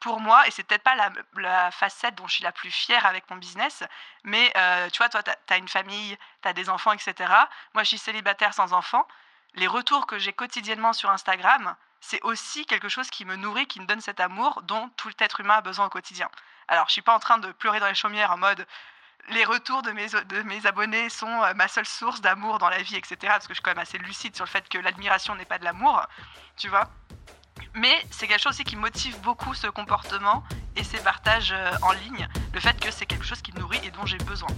pour 0.00 0.20
moi, 0.20 0.46
et 0.46 0.50
c'est 0.50 0.62
peut-être 0.62 0.82
pas 0.82 0.96
la, 1.36 1.70
facette 1.70 2.14
dont 2.14 2.26
je 2.26 2.34
suis 2.34 2.44
la 2.44 2.52
plus 2.52 2.70
fière 2.70 3.06
avec 3.06 3.28
mon 3.30 3.36
business, 3.36 3.84
mais 4.24 4.52
euh, 4.56 4.88
tu 4.90 4.98
vois, 4.98 5.08
toi, 5.08 5.22
tu 5.22 5.30
as, 5.48 5.56
une 5.56 5.68
famille, 5.68 6.16
tu 6.42 6.48
as 6.48 6.52
des 6.52 6.68
enfants, 6.68 6.92
etc. 6.92 7.14
Moi, 7.74 7.82
je 7.82 7.88
suis 7.88 7.98
célibataire 7.98 8.54
sans 8.54 8.72
enfants. 8.72 9.06
Les 9.54 9.66
retours 9.66 10.06
que 10.06 10.18
j'ai 10.18 10.32
quotidiennement 10.32 10.92
sur 10.92 11.10
Instagram, 11.10 11.76
c'est 12.00 12.22
aussi 12.22 12.64
quelque 12.66 12.88
chose 12.88 13.10
qui 13.10 13.24
me 13.24 13.36
nourrit, 13.36 13.66
qui 13.66 13.80
me 13.80 13.86
donne 13.86 14.00
cet 14.00 14.20
amour 14.20 14.62
dont 14.62 14.88
tout 14.96 15.12
être 15.18 15.40
humain 15.40 15.56
a 15.56 15.60
besoin 15.60 15.86
au 15.86 15.90
quotidien. 15.90 16.28
Alors, 16.68 16.86
je 16.86 16.92
suis 16.92 17.02
pas 17.02 17.14
en 17.14 17.20
train 17.20 17.38
de 17.38 17.52
pleurer 17.52 17.80
dans 17.80 17.88
les 17.88 17.94
chaumières 17.94 18.30
en 18.30 18.38
mode 18.38 18.66
les 19.28 19.44
retours 19.44 19.82
de 19.82 19.90
mes, 19.92 20.08
de 20.08 20.42
mes 20.42 20.66
abonnés 20.66 21.08
sont 21.08 21.42
euh, 21.42 21.54
ma 21.54 21.68
seule 21.68 21.86
source 21.86 22.20
d'amour 22.20 22.58
dans 22.58 22.68
la 22.68 22.82
vie, 22.82 22.96
etc. 22.96 23.16
Parce 23.22 23.46
que 23.46 23.52
je 23.52 23.56
suis 23.56 23.62
quand 23.62 23.70
même 23.70 23.78
assez 23.78 23.98
lucide 23.98 24.34
sur 24.34 24.44
le 24.44 24.50
fait 24.50 24.68
que 24.68 24.78
l'admiration 24.78 25.34
n'est 25.34 25.44
pas 25.44 25.58
de 25.58 25.64
l'amour, 25.64 26.02
tu 26.56 26.68
vois. 26.68 26.88
Mais 27.74 27.94
c'est 28.10 28.26
quelque 28.26 28.42
chose 28.42 28.52
aussi 28.52 28.64
qui 28.64 28.76
motive 28.76 29.16
beaucoup 29.22 29.54
ce 29.54 29.68
comportement 29.68 30.42
et 30.76 30.84
ces 30.84 30.98
partages 30.98 31.52
euh, 31.56 31.70
en 31.82 31.92
ligne, 31.92 32.26
le 32.52 32.60
fait 32.60 32.78
que 32.80 32.90
c'est 32.90 33.06
quelque 33.06 33.24
chose 33.24 33.40
qui 33.42 33.52
me 33.52 33.60
nourrit 33.60 33.80
et 33.84 33.90
dont 33.90 34.06
j'ai 34.06 34.18
besoin. 34.18 34.48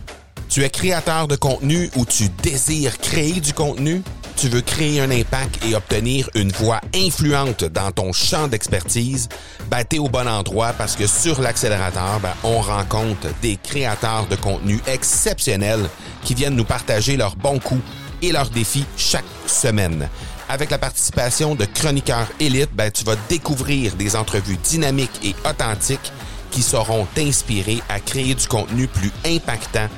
Tu 0.48 0.62
es 0.62 0.70
créateur 0.70 1.28
de 1.28 1.36
contenu 1.36 1.90
ou 1.96 2.04
tu 2.04 2.28
désires 2.28 2.98
créer 2.98 3.40
du 3.40 3.54
contenu? 3.54 4.02
Tu 4.36 4.48
veux 4.48 4.60
créer 4.60 5.00
un 5.00 5.10
impact 5.10 5.64
et 5.64 5.74
obtenir 5.74 6.28
une 6.34 6.52
voix 6.52 6.80
influente 6.94 7.64
dans 7.64 7.90
ton 7.90 8.12
champ 8.12 8.48
d'expertise? 8.48 9.28
Ben, 9.68 9.84
t'es 9.84 9.98
au 9.98 10.08
bon 10.08 10.28
endroit 10.28 10.72
parce 10.74 10.96
que 10.96 11.06
sur 11.06 11.40
l'accélérateur, 11.40 12.20
ben, 12.20 12.34
on 12.44 12.60
rencontre 12.60 13.28
des 13.40 13.56
créateurs 13.56 14.26
de 14.26 14.36
contenu 14.36 14.80
exceptionnels 14.86 15.88
qui 16.22 16.34
viennent 16.34 16.56
nous 16.56 16.64
partager 16.64 17.16
leurs 17.16 17.36
bons 17.36 17.58
coups 17.58 17.82
et 18.20 18.32
leurs 18.32 18.50
défis 18.50 18.86
chaque 18.96 19.24
semaine. 19.46 20.08
Avec 20.52 20.70
la 20.70 20.76
participation 20.76 21.54
de 21.54 21.64
chroniqueurs 21.64 22.28
élites, 22.38 22.74
ben, 22.74 22.90
tu 22.90 23.04
vas 23.04 23.16
découvrir 23.30 23.94
des 23.94 24.16
entrevues 24.16 24.58
dynamiques 24.58 25.18
et 25.24 25.34
authentiques 25.48 26.12
qui 26.50 26.60
sauront 26.60 27.06
t'inspirer 27.14 27.80
à 27.88 28.00
créer 28.00 28.34
du 28.34 28.46
contenu 28.46 28.86
plus 28.86 29.10
impactant 29.24 29.88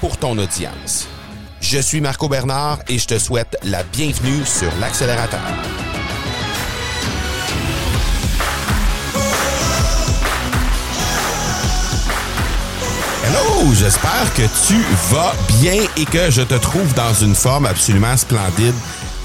pour 0.00 0.16
ton 0.16 0.38
audience. 0.38 1.06
Je 1.60 1.78
suis 1.78 2.00
Marco 2.00 2.26
Bernard 2.26 2.78
et 2.88 2.98
je 2.98 3.06
te 3.06 3.18
souhaite 3.18 3.58
la 3.64 3.82
bienvenue 3.82 4.46
sur 4.46 4.74
l'accélérateur. 4.80 5.40
Hello, 13.26 13.74
j'espère 13.74 14.32
que 14.32 14.42
tu 14.66 14.82
vas 15.12 15.34
bien 15.60 15.82
et 15.98 16.06
que 16.06 16.30
je 16.30 16.40
te 16.40 16.54
trouve 16.54 16.94
dans 16.94 17.12
une 17.12 17.34
forme 17.34 17.66
absolument 17.66 18.16
splendide 18.16 18.74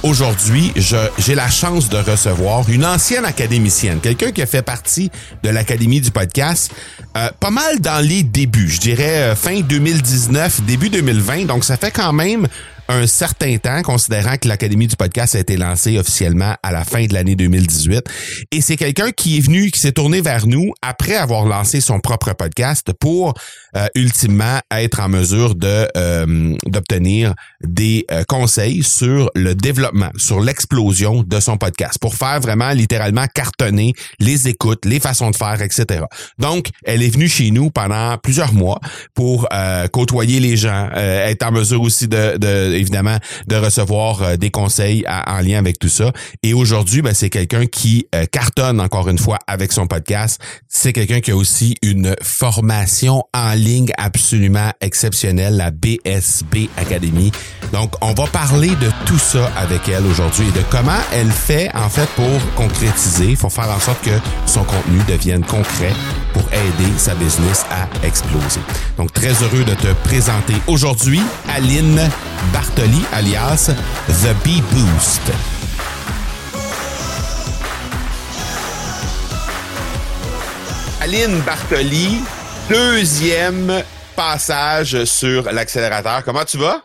Aujourd'hui, 0.03 0.73
j'ai 0.75 1.33
la 1.33 1.49
chance 1.49 1.87
de 1.87 1.95
recevoir 1.95 2.69
une 2.69 2.85
ancienne 2.85 3.23
académicienne, 3.23 4.01
quelqu'un 4.01 4.33
qui 4.33 4.41
a 4.41 4.45
fait 4.45 4.61
partie 4.61 5.09
de 5.43 5.49
l'Académie 5.49 6.01
du 6.01 6.11
podcast 6.11 6.73
euh, 7.15 7.29
pas 7.39 7.51
mal 7.51 7.79
dans 7.79 8.05
les 8.05 8.21
débuts, 8.21 8.67
je 8.67 8.81
dirais 8.81 9.31
euh, 9.31 9.35
fin 9.35 9.61
2019, 9.61 10.63
début 10.63 10.89
2020, 10.89 11.45
donc 11.45 11.63
ça 11.63 11.77
fait 11.77 11.91
quand 11.91 12.11
même 12.11 12.47
un 12.89 13.07
certain 13.07 13.57
temps, 13.57 13.81
considérant 13.81 14.37
que 14.37 14.47
l'Académie 14.47 14.87
du 14.87 14.95
podcast 14.95 15.35
a 15.35 15.39
été 15.39 15.55
lancée 15.57 15.97
officiellement 15.97 16.55
à 16.61 16.71
la 16.71 16.83
fin 16.83 17.05
de 17.05 17.13
l'année 17.13 17.35
2018. 17.35 18.03
Et 18.51 18.61
c'est 18.61 18.75
quelqu'un 18.75 19.11
qui 19.11 19.37
est 19.37 19.41
venu, 19.41 19.71
qui 19.71 19.79
s'est 19.79 19.93
tourné 19.93 20.21
vers 20.21 20.47
nous 20.47 20.73
après 20.81 21.15
avoir 21.15 21.45
lancé 21.45 21.81
son 21.81 21.99
propre 21.99 22.33
podcast 22.33 22.91
pour 22.99 23.33
euh, 23.75 23.87
ultimement 23.95 24.59
être 24.71 24.99
en 24.99 25.09
mesure 25.09 25.55
de 25.55 25.87
euh, 25.95 26.55
d'obtenir 26.65 27.33
des 27.63 28.05
euh, 28.11 28.23
conseils 28.27 28.83
sur 28.83 29.31
le 29.35 29.55
développement, 29.55 30.09
sur 30.17 30.41
l'explosion 30.41 31.23
de 31.23 31.39
son 31.39 31.57
podcast, 31.57 31.97
pour 31.99 32.15
faire 32.15 32.39
vraiment 32.41 32.71
littéralement 32.71 33.25
cartonner 33.33 33.93
les 34.19 34.47
écoutes, 34.47 34.85
les 34.85 34.99
façons 34.99 35.31
de 35.31 35.35
faire, 35.35 35.61
etc. 35.61 36.03
Donc, 36.37 36.67
elle 36.83 37.01
est 37.01 37.09
venue 37.09 37.29
chez 37.29 37.51
nous 37.51 37.69
pendant 37.69 38.17
plusieurs 38.17 38.53
mois 38.53 38.79
pour 39.13 39.47
côtoyer 39.91 40.39
les 40.39 40.57
gens, 40.57 40.89
être 40.93 41.43
en 41.43 41.51
mesure 41.51 41.81
aussi 41.81 42.07
de, 42.07 42.37
de 42.37 42.72
évidemment 42.73 43.17
de 43.47 43.55
recevoir 43.55 44.21
euh, 44.21 44.35
des 44.37 44.51
conseils 44.51 45.05
en 45.07 45.39
lien 45.39 45.59
avec 45.59 45.79
tout 45.79 45.89
ça. 45.89 46.11
Et 46.41 46.53
aujourd'hui, 46.53 47.01
ben, 47.01 47.13
c'est 47.13 47.29
quelqu'un 47.29 47.65
qui 47.65 48.07
euh, 48.15 48.25
cartonne 48.25 48.79
encore 48.79 49.09
une 49.09 49.17
fois 49.17 49.39
avec 49.47 49.71
son 49.71 49.87
podcast. 49.87 50.41
C'est 50.67 50.93
quelqu'un 50.93 51.19
qui 51.19 51.31
a 51.31 51.35
aussi 51.35 51.75
une 51.81 52.15
formation 52.21 53.23
en 53.33 53.53
ligne 53.53 53.91
absolument 53.97 54.71
exceptionnelle, 54.81 55.57
la 55.57 55.71
BSB 55.71 56.69
Academy. 56.77 57.31
Donc, 57.71 57.93
on 58.01 58.13
va 58.13 58.27
parler 58.27 58.69
de 58.69 58.89
tout 59.05 59.19
ça 59.19 59.51
avec 59.55 59.87
elle 59.89 60.05
aujourd'hui 60.05 60.47
et 60.47 60.51
de 60.51 60.63
comment 60.69 60.91
elle 61.11 61.31
fait 61.31 61.73
en 61.75 61.89
fait 61.89 62.09
pour 62.15 62.55
concrétiser, 62.55 63.35
pour 63.35 63.51
faire 63.51 63.69
en 63.69 63.79
sorte 63.79 64.03
que 64.03 64.19
son 64.45 64.63
contenu 64.63 64.99
devienne 65.07 65.43
concret 65.43 65.93
pour 66.33 66.43
aider 66.51 66.91
sa 66.97 67.15
business 67.15 67.65
à 67.69 67.87
exploser. 68.05 68.59
Donc, 68.97 69.13
très 69.13 69.33
heureux 69.43 69.63
de 69.63 69.75
te 69.75 69.93
présenter 70.03 70.55
aujourd'hui 70.67 71.21
Aline 71.47 72.09
Bartoli, 72.51 73.03
alias 73.13 73.71
The 74.07 74.43
Bee 74.43 74.61
Boost. 74.71 75.21
Aline 81.01 81.39
Bartoli, 81.41 82.23
deuxième 82.69 83.83
passage 84.15 85.03
sur 85.05 85.51
l'accélérateur. 85.51 86.23
Comment 86.23 86.45
tu 86.45 86.57
vas? 86.57 86.81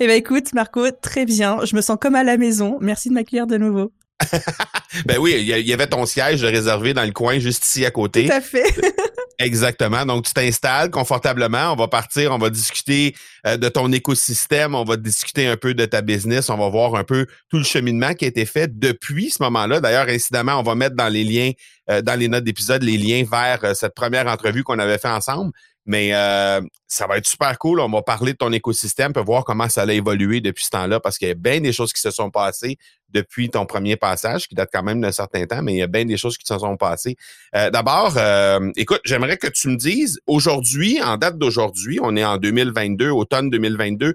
Eh 0.00 0.06
ben 0.06 0.16
écoute, 0.16 0.52
Marco, 0.54 0.90
très 0.90 1.24
bien. 1.24 1.58
Je 1.64 1.76
me 1.76 1.80
sens 1.80 1.96
comme 2.00 2.14
à 2.14 2.24
la 2.24 2.36
maison. 2.36 2.78
Merci 2.80 3.08
de 3.08 3.14
m'accueillir 3.14 3.46
de 3.46 3.58
nouveau. 3.58 3.92
ben 5.06 5.18
oui, 5.18 5.36
il 5.38 5.66
y 5.66 5.72
avait 5.72 5.86
ton 5.86 6.06
siège 6.06 6.44
réservé 6.44 6.94
dans 6.94 7.04
le 7.04 7.12
coin 7.12 7.38
juste 7.38 7.64
ici 7.64 7.84
à 7.84 7.90
côté. 7.90 8.26
Tout 8.26 8.32
à 8.32 8.40
fait. 8.40 8.74
Exactement. 9.38 10.04
Donc, 10.06 10.24
tu 10.24 10.32
t'installes 10.32 10.90
confortablement. 10.90 11.72
On 11.72 11.76
va 11.76 11.88
partir, 11.88 12.32
on 12.32 12.38
va 12.38 12.50
discuter 12.50 13.14
euh, 13.46 13.56
de 13.56 13.68
ton 13.68 13.90
écosystème, 13.90 14.74
on 14.74 14.84
va 14.84 14.96
discuter 14.96 15.46
un 15.46 15.56
peu 15.56 15.74
de 15.74 15.84
ta 15.84 16.00
business, 16.00 16.48
on 16.48 16.56
va 16.56 16.68
voir 16.68 16.94
un 16.94 17.04
peu 17.04 17.26
tout 17.50 17.58
le 17.58 17.64
cheminement 17.64 18.14
qui 18.14 18.24
a 18.24 18.28
été 18.28 18.46
fait 18.46 18.78
depuis 18.78 19.30
ce 19.30 19.42
moment-là. 19.42 19.80
D'ailleurs, 19.80 20.08
incidemment, 20.08 20.58
on 20.58 20.62
va 20.62 20.74
mettre 20.74 20.94
dans 20.94 21.08
les 21.08 21.24
liens, 21.24 21.50
euh, 21.90 22.02
dans 22.02 22.18
les 22.18 22.28
notes 22.28 22.44
d'épisode, 22.44 22.82
les 22.82 22.96
liens 22.96 23.24
vers 23.28 23.64
euh, 23.64 23.74
cette 23.74 23.94
première 23.94 24.26
entrevue 24.26 24.62
qu'on 24.62 24.78
avait 24.78 24.98
fait 24.98 25.08
ensemble. 25.08 25.52
Mais 25.84 26.14
euh, 26.14 26.60
ça 26.86 27.06
va 27.06 27.18
être 27.18 27.26
super 27.26 27.58
cool. 27.58 27.80
On 27.80 27.88
va 27.88 28.02
parler 28.02 28.32
de 28.32 28.36
ton 28.36 28.52
écosystème, 28.52 29.12
peut 29.12 29.20
voir 29.20 29.44
comment 29.44 29.68
ça 29.68 29.82
a 29.82 29.92
évolué 29.92 30.40
depuis 30.40 30.64
ce 30.64 30.70
temps-là, 30.70 31.00
parce 31.00 31.18
qu'il 31.18 31.28
y 31.28 31.32
a 31.32 31.34
bien 31.34 31.60
des 31.60 31.72
choses 31.72 31.92
qui 31.92 32.00
se 32.00 32.10
sont 32.10 32.30
passées 32.30 32.78
depuis 33.08 33.50
ton 33.50 33.66
premier 33.66 33.96
passage, 33.96 34.48
qui 34.48 34.54
date 34.54 34.70
quand 34.72 34.82
même 34.82 35.00
d'un 35.00 35.12
certain 35.12 35.44
temps, 35.46 35.62
mais 35.62 35.74
il 35.74 35.78
y 35.78 35.82
a 35.82 35.86
bien 35.86 36.04
des 36.04 36.16
choses 36.16 36.38
qui 36.38 36.46
se 36.46 36.58
sont 36.58 36.76
passées. 36.76 37.16
Euh, 37.54 37.70
d'abord, 37.70 38.14
euh, 38.16 38.70
écoute, 38.76 39.00
j'aimerais 39.04 39.36
que 39.36 39.48
tu 39.48 39.68
me 39.68 39.76
dises, 39.76 40.20
aujourd'hui, 40.26 41.02
en 41.02 41.16
date 41.16 41.36
d'aujourd'hui, 41.36 41.98
on 42.00 42.16
est 42.16 42.24
en 42.24 42.36
2022, 42.36 43.10
automne 43.10 43.50
2022, 43.50 44.14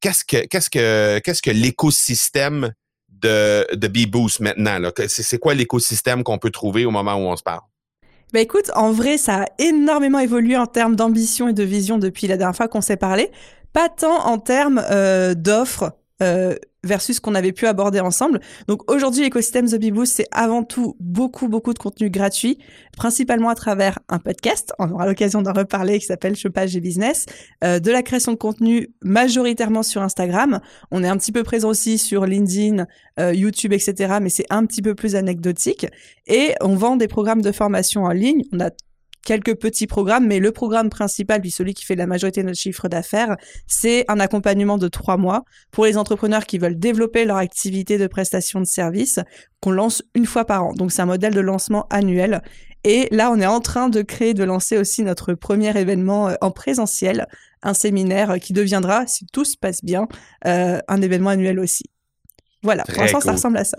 qu'est-ce 0.00 0.24
que 0.24 0.46
qu'est-ce 0.46 0.70
que 0.70 1.18
qu'est-ce 1.20 1.42
que 1.42 1.50
l'écosystème 1.50 2.72
de, 3.08 3.66
de 3.74 3.88
B-Boost 3.88 4.40
maintenant? 4.40 4.78
C'est 5.06 5.38
quoi 5.38 5.54
l'écosystème 5.54 6.24
qu'on 6.24 6.38
peut 6.38 6.50
trouver 6.50 6.84
au 6.84 6.90
moment 6.90 7.14
où 7.14 7.28
on 7.28 7.36
se 7.36 7.42
parle? 7.42 7.60
Bah 8.32 8.40
écoute, 8.40 8.70
en 8.76 8.92
vrai, 8.92 9.18
ça 9.18 9.42
a 9.42 9.46
énormément 9.58 10.20
évolué 10.20 10.56
en 10.56 10.66
termes 10.66 10.94
d'ambition 10.94 11.48
et 11.48 11.52
de 11.52 11.64
vision 11.64 11.98
depuis 11.98 12.28
la 12.28 12.36
dernière 12.36 12.54
fois 12.54 12.68
qu'on 12.68 12.80
s'est 12.80 12.96
parlé. 12.96 13.30
Pas 13.72 13.88
tant 13.88 14.26
en 14.26 14.38
termes 14.38 14.82
euh, 14.90 15.34
d'offres 15.34 15.92
euh, 16.22 16.54
versus 16.84 17.16
ce 17.16 17.20
qu'on 17.20 17.34
avait 17.34 17.52
pu 17.52 17.66
aborder 17.66 18.00
ensemble. 18.00 18.40
Donc 18.68 18.90
aujourd'hui, 18.90 19.22
l'écosystème 19.22 19.68
The 19.68 19.76
Bee 19.76 19.90
Boost, 19.90 20.16
c'est 20.16 20.28
avant 20.32 20.62
tout 20.62 20.96
beaucoup, 21.00 21.48
beaucoup 21.48 21.74
de 21.74 21.78
contenu 21.78 22.10
gratuit, 22.10 22.58
principalement 22.96 23.48
à 23.48 23.54
travers 23.54 23.98
un 24.08 24.18
podcast, 24.18 24.72
on 24.78 24.90
aura 24.90 25.06
l'occasion 25.06 25.42
d'en 25.42 25.52
reparler, 25.52 25.98
qui 25.98 26.06
s'appelle 26.06 26.36
Chopage 26.36 26.76
et 26.76 26.80
Business, 26.80 27.26
euh, 27.64 27.80
de 27.80 27.90
la 27.90 28.02
création 28.02 28.32
de 28.32 28.38
contenu 28.38 28.88
majoritairement 29.02 29.82
sur 29.82 30.02
Instagram. 30.02 30.60
On 30.90 31.04
est 31.04 31.08
un 31.08 31.16
petit 31.16 31.32
peu 31.32 31.42
présent 31.42 31.68
aussi 31.68 31.98
sur 31.98 32.26
LinkedIn, 32.26 32.86
euh, 33.18 33.34
YouTube, 33.34 33.72
etc., 33.72 34.18
mais 34.20 34.30
c'est 34.30 34.46
un 34.50 34.64
petit 34.66 34.82
peu 34.82 34.94
plus 34.94 35.16
anecdotique. 35.16 35.86
Et 36.26 36.54
on 36.60 36.74
vend 36.76 36.96
des 36.96 37.08
programmes 37.08 37.42
de 37.42 37.52
formation 37.52 38.04
en 38.04 38.12
ligne. 38.12 38.44
On 38.52 38.60
a 38.60 38.70
quelques 39.24 39.54
petits 39.54 39.86
programmes, 39.86 40.26
mais 40.26 40.38
le 40.38 40.52
programme 40.52 40.90
principal, 40.90 41.40
puis 41.40 41.50
celui 41.50 41.74
qui 41.74 41.84
fait 41.84 41.96
la 41.96 42.06
majorité 42.06 42.42
de 42.42 42.46
notre 42.46 42.58
chiffre 42.58 42.88
d'affaires, 42.88 43.36
c'est 43.66 44.04
un 44.08 44.20
accompagnement 44.20 44.78
de 44.78 44.88
trois 44.88 45.16
mois 45.16 45.44
pour 45.70 45.84
les 45.84 45.96
entrepreneurs 45.96 46.46
qui 46.46 46.58
veulent 46.58 46.78
développer 46.78 47.24
leur 47.24 47.36
activité 47.36 47.98
de 47.98 48.06
prestation 48.06 48.60
de 48.60 48.64
services 48.64 49.20
qu'on 49.60 49.72
lance 49.72 50.02
une 50.14 50.26
fois 50.26 50.44
par 50.44 50.64
an. 50.64 50.72
Donc 50.72 50.92
c'est 50.92 51.02
un 51.02 51.06
modèle 51.06 51.34
de 51.34 51.40
lancement 51.40 51.86
annuel. 51.90 52.42
Et 52.82 53.08
là, 53.10 53.30
on 53.30 53.38
est 53.38 53.46
en 53.46 53.60
train 53.60 53.90
de 53.90 54.00
créer, 54.00 54.32
de 54.32 54.44
lancer 54.44 54.78
aussi 54.78 55.02
notre 55.02 55.34
premier 55.34 55.76
événement 55.78 56.28
euh, 56.28 56.34
en 56.40 56.50
présentiel, 56.50 57.26
un 57.62 57.74
séminaire 57.74 58.40
qui 58.40 58.54
deviendra, 58.54 59.06
si 59.06 59.26
tout 59.26 59.44
se 59.44 59.56
passe 59.58 59.84
bien, 59.84 60.08
euh, 60.46 60.80
un 60.88 61.02
événement 61.02 61.30
annuel 61.30 61.58
aussi. 61.58 61.84
Voilà, 62.62 62.84
pour 62.84 63.02
l'instant, 63.02 63.20
ça 63.20 63.32
ressemble 63.32 63.58
à 63.58 63.64
ça 63.64 63.76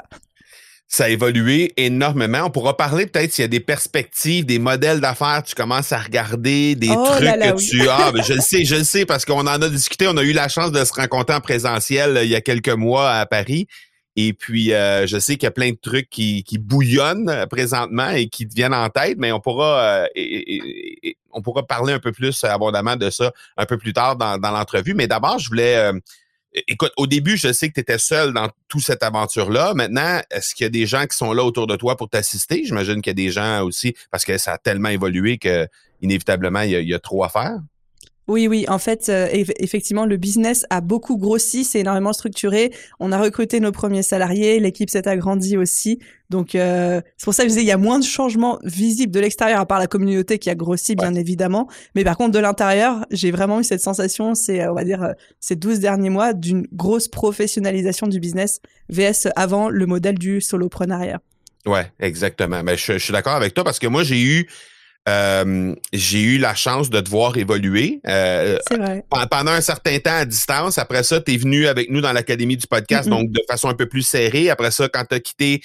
ça 0.91 1.05
a 1.05 1.09
évolué 1.09 1.71
énormément. 1.77 2.41
On 2.43 2.49
pourra 2.49 2.75
parler 2.75 3.05
peut-être 3.05 3.31
s'il 3.31 3.43
y 3.43 3.45
a 3.45 3.47
des 3.47 3.61
perspectives, 3.61 4.45
des 4.45 4.59
modèles 4.59 4.99
d'affaires, 4.99 5.41
tu 5.41 5.55
commences 5.55 5.93
à 5.93 5.99
regarder, 5.99 6.75
des 6.75 6.89
oh 6.89 7.05
trucs 7.05 7.29
que 7.29 7.69
tu 7.69 7.87
as. 7.87 8.07
Ah, 8.07 8.11
je 8.21 8.33
le 8.33 8.41
sais, 8.41 8.65
je 8.65 8.75
le 8.75 8.83
sais, 8.83 9.05
parce 9.05 9.23
qu'on 9.23 9.39
en 9.39 9.47
a 9.47 9.69
discuté. 9.69 10.09
On 10.09 10.17
a 10.17 10.23
eu 10.23 10.33
la 10.33 10.49
chance 10.49 10.73
de 10.73 10.83
se 10.83 10.91
rencontrer 10.91 11.33
en 11.33 11.39
présentiel 11.39 12.17
euh, 12.17 12.23
il 12.25 12.29
y 12.29 12.35
a 12.35 12.41
quelques 12.41 12.67
mois 12.67 13.09
à 13.09 13.25
Paris. 13.25 13.67
Et 14.17 14.33
puis, 14.33 14.73
euh, 14.73 15.07
je 15.07 15.17
sais 15.17 15.35
qu'il 15.35 15.43
y 15.43 15.47
a 15.47 15.51
plein 15.51 15.69
de 15.69 15.77
trucs 15.81 16.09
qui, 16.09 16.43
qui 16.43 16.57
bouillonnent 16.57 17.45
présentement 17.49 18.09
et 18.09 18.27
qui 18.27 18.45
te 18.45 18.53
viennent 18.53 18.73
en 18.73 18.89
tête, 18.89 19.15
mais 19.17 19.31
on 19.31 19.39
pourra, 19.39 20.03
on 21.31 21.41
pourra 21.41 21.65
parler 21.65 21.93
un 21.93 21.99
peu 21.99 22.11
plus 22.11 22.43
abondamment 22.43 22.97
de 22.97 23.09
ça 23.09 23.31
un 23.55 23.65
peu 23.65 23.77
plus 23.77 23.93
tard 23.93 24.17
dans, 24.17 24.37
dans 24.37 24.51
l'entrevue. 24.51 24.93
Mais 24.93 25.07
d'abord, 25.07 25.39
je 25.39 25.47
voulais 25.47 25.93
Écoute, 26.53 26.91
au 26.97 27.07
début, 27.07 27.37
je 27.37 27.53
sais 27.53 27.69
que 27.69 27.75
tu 27.75 27.79
étais 27.79 27.97
seul 27.97 28.33
dans 28.33 28.49
toute 28.67 28.81
cette 28.81 29.03
aventure-là. 29.03 29.73
Maintenant, 29.73 30.21
est-ce 30.29 30.53
qu'il 30.53 30.65
y 30.65 30.67
a 30.67 30.69
des 30.69 30.85
gens 30.85 31.05
qui 31.05 31.15
sont 31.15 31.31
là 31.31 31.43
autour 31.43 31.65
de 31.65 31.77
toi 31.77 31.95
pour 31.95 32.09
t'assister? 32.09 32.63
J'imagine 32.65 33.01
qu'il 33.01 33.11
y 33.11 33.11
a 33.11 33.13
des 33.13 33.31
gens 33.31 33.63
aussi, 33.63 33.95
parce 34.11 34.25
que 34.25 34.37
ça 34.37 34.53
a 34.53 34.57
tellement 34.57 34.89
évolué 34.89 35.37
que 35.37 35.67
inévitablement, 36.01 36.61
il 36.61 36.71
y 36.71 36.93
a 36.93 36.99
trop 36.99 37.23
à 37.23 37.29
faire. 37.29 37.57
Oui, 38.27 38.47
oui. 38.47 38.65
En 38.67 38.77
fait, 38.77 39.09
euh, 39.09 39.27
effectivement, 39.31 40.05
le 40.05 40.17
business 40.17 40.65
a 40.69 40.79
beaucoup 40.81 41.17
grossi, 41.17 41.63
c'est 41.63 41.79
énormément 41.79 42.13
structuré. 42.13 42.71
On 42.99 43.11
a 43.11 43.19
recruté 43.19 43.59
nos 43.59 43.71
premiers 43.71 44.03
salariés, 44.03 44.59
l'équipe 44.59 44.89
s'est 44.89 45.07
agrandie 45.07 45.57
aussi. 45.57 45.99
Donc, 46.29 46.55
euh, 46.55 47.01
c'est 47.17 47.25
pour 47.25 47.33
ça 47.33 47.43
que 47.43 47.49
je 47.49 47.55
disais, 47.55 47.63
il 47.63 47.67
y 47.67 47.73
a 47.73 47.77
moins 47.77 47.99
de 47.99 48.05
changements 48.05 48.59
visibles 48.63 49.11
de 49.11 49.19
l'extérieur, 49.19 49.59
à 49.59 49.65
part 49.65 49.79
la 49.79 49.87
communauté 49.87 50.39
qui 50.39 50.49
a 50.49 50.55
grossi, 50.55 50.95
bien 50.95 51.13
évidemment. 51.15 51.67
Mais 51.95 52.03
par 52.03 52.15
contre, 52.15 52.31
de 52.31 52.39
l'intérieur, 52.39 53.05
j'ai 53.11 53.31
vraiment 53.31 53.59
eu 53.59 53.63
cette 53.63 53.81
sensation, 53.81 54.33
c'est, 54.33 54.65
on 54.67 54.75
va 54.75 54.85
dire, 54.85 55.13
ces 55.39 55.55
12 55.55 55.79
derniers 55.79 56.09
mois, 56.09 56.33
d'une 56.33 56.67
grosse 56.71 57.07
professionnalisation 57.07 58.07
du 58.07 58.19
business, 58.19 58.61
VS 58.89 59.27
avant 59.35 59.67
le 59.67 59.85
modèle 59.85 60.17
du 60.17 60.39
soloprenariat. 60.39 61.21
Ouais, 61.65 61.91
exactement. 61.99 62.63
Mais 62.63 62.77
je, 62.77 62.93
je 62.93 62.97
suis 62.97 63.13
d'accord 63.13 63.35
avec 63.35 63.53
toi 63.53 63.63
parce 63.63 63.79
que 63.79 63.87
moi, 63.87 64.03
j'ai 64.03 64.21
eu 64.21 64.47
euh, 65.09 65.75
j'ai 65.93 66.21
eu 66.21 66.37
la 66.37 66.53
chance 66.53 66.89
de 66.89 66.99
te 66.99 67.09
voir 67.09 67.35
évoluer. 67.37 68.01
Euh, 68.07 68.57
vrai. 68.69 69.03
Pendant 69.29 69.51
un 69.51 69.61
certain 69.61 69.97
temps 69.99 70.15
à 70.15 70.25
distance. 70.25 70.77
Après 70.77 71.03
ça, 71.03 71.19
tu 71.19 71.33
es 71.33 71.37
venu 71.37 71.67
avec 71.67 71.89
nous 71.89 72.01
dans 72.01 72.13
l'Académie 72.13 72.57
du 72.57 72.67
podcast, 72.67 73.09
donc 73.09 73.31
de 73.31 73.41
façon 73.47 73.69
un 73.69 73.73
peu 73.73 73.87
plus 73.87 74.03
serrée. 74.03 74.49
Après 74.49 74.71
ça, 74.71 74.87
quand 74.89 75.05
tu 75.05 75.15
as 75.15 75.19
quitté, 75.19 75.61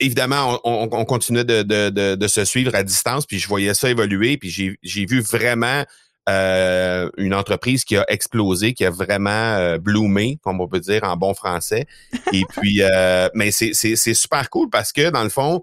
évidemment, 0.00 0.60
on, 0.64 0.88
on, 0.90 1.04
continuait 1.04 1.44
de, 1.44 1.62
de, 1.62 2.14
de, 2.14 2.28
se 2.28 2.44
suivre 2.44 2.74
à 2.74 2.82
distance, 2.82 3.26
puis 3.26 3.38
je 3.38 3.46
voyais 3.46 3.74
ça 3.74 3.88
évoluer, 3.90 4.38
puis 4.38 4.50
j'ai 4.82 5.06
vu 5.06 5.20
vraiment 5.20 5.84
euh, 6.28 7.10
une 7.16 7.34
entreprise 7.34 7.84
qui 7.84 7.96
a 7.96 8.04
explosé, 8.08 8.74
qui 8.74 8.84
a 8.84 8.90
vraiment 8.90 9.30
euh, 9.30 9.78
bloomé, 9.78 10.38
comme 10.42 10.60
on 10.60 10.68
peut 10.68 10.80
dire 10.80 11.02
en 11.04 11.16
bon 11.16 11.34
français. 11.34 11.86
Et 12.32 12.42
puis, 12.50 12.82
euh, 12.82 13.28
mais 13.34 13.50
c'est 13.50 14.14
super 14.14 14.50
cool 14.50 14.68
parce 14.70 14.92
que, 14.92 15.10
dans 15.10 15.22
le 15.22 15.30
fond, 15.30 15.62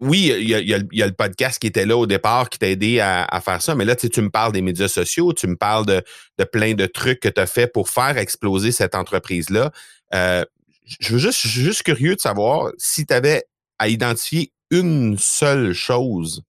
oui, 0.00 0.30
il 0.38 0.48
y, 0.48 0.54
a, 0.54 0.60
y, 0.60 1.02
a, 1.02 1.06
le 1.06 1.12
podcast 1.12 1.58
qui 1.58 1.66
était 1.66 1.86
là 1.86 1.96
au 1.96 2.06
départ, 2.06 2.50
qui 2.50 2.58
t'a 2.58 2.68
aidé 2.68 3.00
à, 3.00 3.40
faire 3.42 3.62
ça, 3.62 3.74
mais 3.74 3.84
là, 3.84 3.96
tu, 3.96 4.10
tu 4.10 4.20
me 4.20 4.28
parles 4.28 4.52
des 4.52 4.60
médias 4.60 4.88
sociaux, 4.88 5.32
tu 5.32 5.46
me 5.46 5.56
parles 5.56 5.86
de, 5.86 6.02
de 6.38 6.44
plein 6.44 6.74
de 6.74 6.86
trucs 6.86 7.20
que 7.20 7.28
tu 7.28 7.40
as 7.40 7.46
fait 7.46 7.66
pour 7.66 7.88
faire 7.88 8.18
exploser 8.18 8.72
cette 8.72 8.94
entreprise-là. 8.94 9.72
Euh, 10.14 10.44
je 10.84 11.14
veux 11.14 11.18
juste, 11.18 11.38
suis 11.38 11.48
juste 11.48 11.82
curieux 11.82 12.14
de 12.14 12.20
savoir 12.20 12.72
si 12.78 13.06
tu 13.06 13.14
avais 13.14 13.44
à 13.78 13.88
identifier 13.88 14.52
une 14.70 15.16
seule 15.18 15.72
chose 15.72 16.42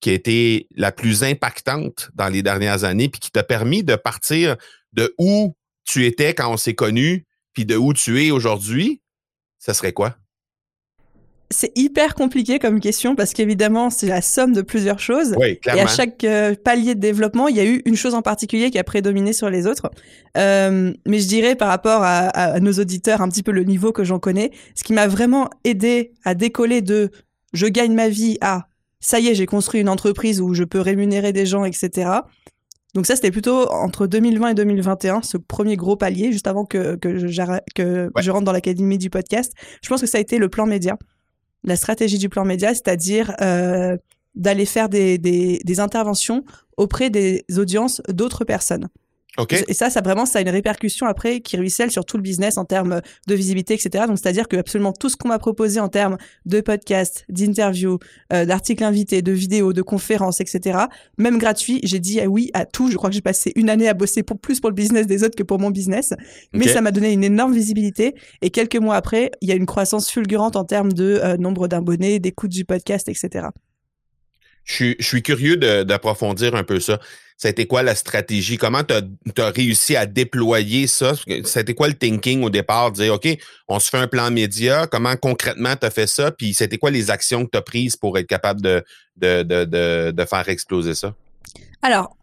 qui 0.00 0.10
a 0.10 0.12
été 0.12 0.68
la 0.74 0.92
plus 0.92 1.22
impactante 1.22 2.10
dans 2.14 2.28
les 2.28 2.42
dernières 2.42 2.84
années, 2.84 3.08
puis 3.08 3.20
qui 3.20 3.30
t'a 3.30 3.42
permis 3.42 3.82
de 3.82 3.96
partir 3.96 4.56
de 4.92 5.14
où 5.18 5.54
tu 5.84 6.06
étais 6.06 6.34
quand 6.34 6.52
on 6.52 6.56
s'est 6.56 6.74
connu, 6.74 7.26
puis 7.52 7.64
de 7.64 7.76
où 7.76 7.92
tu 7.92 8.22
es 8.24 8.30
aujourd'hui, 8.30 9.00
ça 9.58 9.74
serait 9.74 9.92
quoi? 9.92 10.16
C'est 11.50 11.72
hyper 11.76 12.14
compliqué 12.14 12.58
comme 12.58 12.80
question 12.80 13.14
parce 13.14 13.32
qu'évidemment, 13.32 13.90
c'est 13.90 14.08
la 14.08 14.20
somme 14.20 14.52
de 14.52 14.62
plusieurs 14.62 14.98
choses. 14.98 15.34
Oui, 15.38 15.58
et 15.66 15.80
à 15.80 15.86
chaque 15.86 16.24
euh, 16.24 16.54
palier 16.54 16.94
de 16.94 17.00
développement, 17.00 17.48
il 17.48 17.56
y 17.56 17.60
a 17.60 17.64
eu 17.64 17.82
une 17.84 17.96
chose 17.96 18.14
en 18.14 18.22
particulier 18.22 18.70
qui 18.70 18.78
a 18.78 18.84
prédominé 18.84 19.32
sur 19.32 19.48
les 19.48 19.66
autres. 19.66 19.90
Euh, 20.36 20.92
mais 21.06 21.18
je 21.18 21.28
dirais 21.28 21.54
par 21.54 21.68
rapport 21.68 22.02
à, 22.02 22.28
à, 22.28 22.60
nos 22.60 22.72
auditeurs, 22.72 23.20
un 23.20 23.28
petit 23.28 23.42
peu 23.42 23.52
le 23.52 23.64
niveau 23.64 23.92
que 23.92 24.04
j'en 24.04 24.18
connais, 24.18 24.50
ce 24.74 24.82
qui 24.82 24.92
m'a 24.92 25.06
vraiment 25.06 25.48
aidé 25.64 26.12
à 26.24 26.34
décoller 26.34 26.82
de 26.82 27.10
je 27.52 27.66
gagne 27.66 27.94
ma 27.94 28.08
vie 28.08 28.38
à 28.40 28.66
ça 29.00 29.20
y 29.20 29.28
est, 29.28 29.34
j'ai 29.34 29.46
construit 29.46 29.80
une 29.80 29.88
entreprise 29.88 30.40
où 30.40 30.52
je 30.52 30.64
peux 30.64 30.80
rémunérer 30.80 31.32
des 31.32 31.46
gens, 31.46 31.64
etc. 31.64 32.10
Donc 32.94 33.06
ça, 33.06 33.14
c'était 33.14 33.30
plutôt 33.30 33.70
entre 33.70 34.06
2020 34.06 34.48
et 34.48 34.54
2021, 34.54 35.22
ce 35.22 35.36
premier 35.36 35.76
gros 35.76 35.96
palier, 35.96 36.32
juste 36.32 36.46
avant 36.46 36.64
que, 36.64 36.96
que, 36.96 37.16
je, 37.18 37.26
que 37.74 38.10
je 38.18 38.30
rentre 38.30 38.44
dans 38.44 38.52
l'académie 38.52 38.98
du 38.98 39.10
podcast. 39.10 39.52
Je 39.82 39.88
pense 39.88 40.00
que 40.00 40.06
ça 40.06 40.18
a 40.18 40.20
été 40.20 40.38
le 40.38 40.48
plan 40.48 40.66
média 40.66 40.96
la 41.66 41.76
stratégie 41.76 42.18
du 42.18 42.28
plan 42.28 42.44
média, 42.44 42.72
c'est-à-dire 42.72 43.34
euh, 43.42 43.96
d'aller 44.34 44.64
faire 44.64 44.88
des, 44.88 45.60
interventions 45.78 46.44
auprès 46.76 47.10
des 47.10 47.44
audiences 47.58 48.00
d'autres 48.08 48.44
personnes. 48.44 48.88
Et 49.68 49.74
ça, 49.74 49.90
ça 49.90 50.00
vraiment, 50.00 50.26
ça 50.26 50.38
a 50.38 50.42
une 50.42 50.48
répercussion 50.48 51.06
après 51.06 51.40
qui 51.40 51.56
ruisselle 51.56 51.90
sur 51.90 52.04
tout 52.04 52.16
le 52.16 52.22
business 52.22 52.58
en 52.58 52.64
termes 52.64 53.00
de 53.26 53.34
visibilité, 53.34 53.74
etc. 53.74 54.04
Donc, 54.06 54.18
c'est-à-dire 54.18 54.48
que 54.48 54.56
absolument 54.56 54.92
tout 54.92 55.08
ce 55.08 55.16
qu'on 55.16 55.28
m'a 55.28 55.38
proposé 55.38 55.80
en 55.80 55.88
termes 55.88 56.16
de 56.46 56.60
podcasts, 56.60 57.24
d'interviews, 57.28 57.98
euh, 58.32 58.44
d'articles 58.44 58.84
invités, 58.84 59.22
de 59.22 59.32
vidéos, 59.32 59.72
de 59.72 59.82
conférences, 59.82 60.40
etc., 60.40 60.78
même 61.18 61.38
gratuit, 61.38 61.80
j'ai 61.82 61.98
dit 61.98 62.20
oui 62.26 62.50
à 62.54 62.64
tout. 62.64 62.90
Je 62.90 62.96
crois 62.96 63.10
que 63.10 63.14
j'ai 63.14 63.20
passé 63.20 63.52
une 63.56 63.70
année 63.70 63.88
à 63.88 63.94
bosser 63.94 64.22
pour 64.22 64.38
plus 64.38 64.60
pour 64.60 64.70
le 64.70 64.74
business 64.74 65.06
des 65.06 65.22
autres 65.22 65.36
que 65.36 65.42
pour 65.42 65.58
mon 65.58 65.70
business. 65.70 66.14
Mais 66.52 66.68
ça 66.68 66.80
m'a 66.80 66.90
donné 66.90 67.12
une 67.12 67.24
énorme 67.24 67.54
visibilité. 67.54 68.14
Et 68.42 68.50
quelques 68.50 68.76
mois 68.76 68.96
après, 68.96 69.30
il 69.40 69.48
y 69.48 69.52
a 69.52 69.54
une 69.54 69.66
croissance 69.66 70.10
fulgurante 70.10 70.56
en 70.56 70.64
termes 70.64 70.92
de 70.92 71.20
euh, 71.22 71.36
nombre 71.36 71.68
d'abonnés, 71.68 72.18
d'écoute 72.18 72.50
du 72.50 72.64
podcast, 72.64 73.08
etc. 73.08 73.48
Je 74.66 74.94
suis, 75.00 75.22
curieux 75.22 75.56
d'approfondir 75.56 76.54
un 76.54 76.64
peu 76.64 76.80
ça 76.80 76.98
été 77.44 77.66
quoi 77.66 77.82
la 77.82 77.94
stratégie? 77.94 78.56
Comment 78.56 78.82
tu 78.82 78.94
as, 78.94 79.50
réussi 79.50 79.94
à 79.96 80.06
déployer 80.06 80.86
ça? 80.86 81.12
Été 81.26 81.74
quoi 81.74 81.88
le 81.88 81.94
thinking 81.94 82.42
au 82.42 82.50
départ? 82.50 82.92
Dire, 82.92 83.14
OK, 83.14 83.28
on 83.68 83.78
se 83.78 83.90
fait 83.90 83.98
un 83.98 84.08
plan 84.08 84.30
média. 84.30 84.86
Comment 84.86 85.16
concrètement 85.16 85.76
tu 85.76 85.86
as 85.86 85.90
fait 85.90 86.06
ça? 86.06 86.30
Puis 86.30 86.54
c'était 86.54 86.78
quoi 86.78 86.90
les 86.90 87.10
actions 87.10 87.44
que 87.44 87.50
tu 87.50 87.58
as 87.58 87.62
prises 87.62 87.96
pour 87.96 88.18
être 88.18 88.26
capable 88.26 88.62
de, 88.62 88.82
de, 89.16 89.42
de, 89.42 90.10
de 90.10 90.24
faire 90.24 90.48
exploser 90.48 90.94
ça? 90.94 91.14
Alors, 91.82 92.15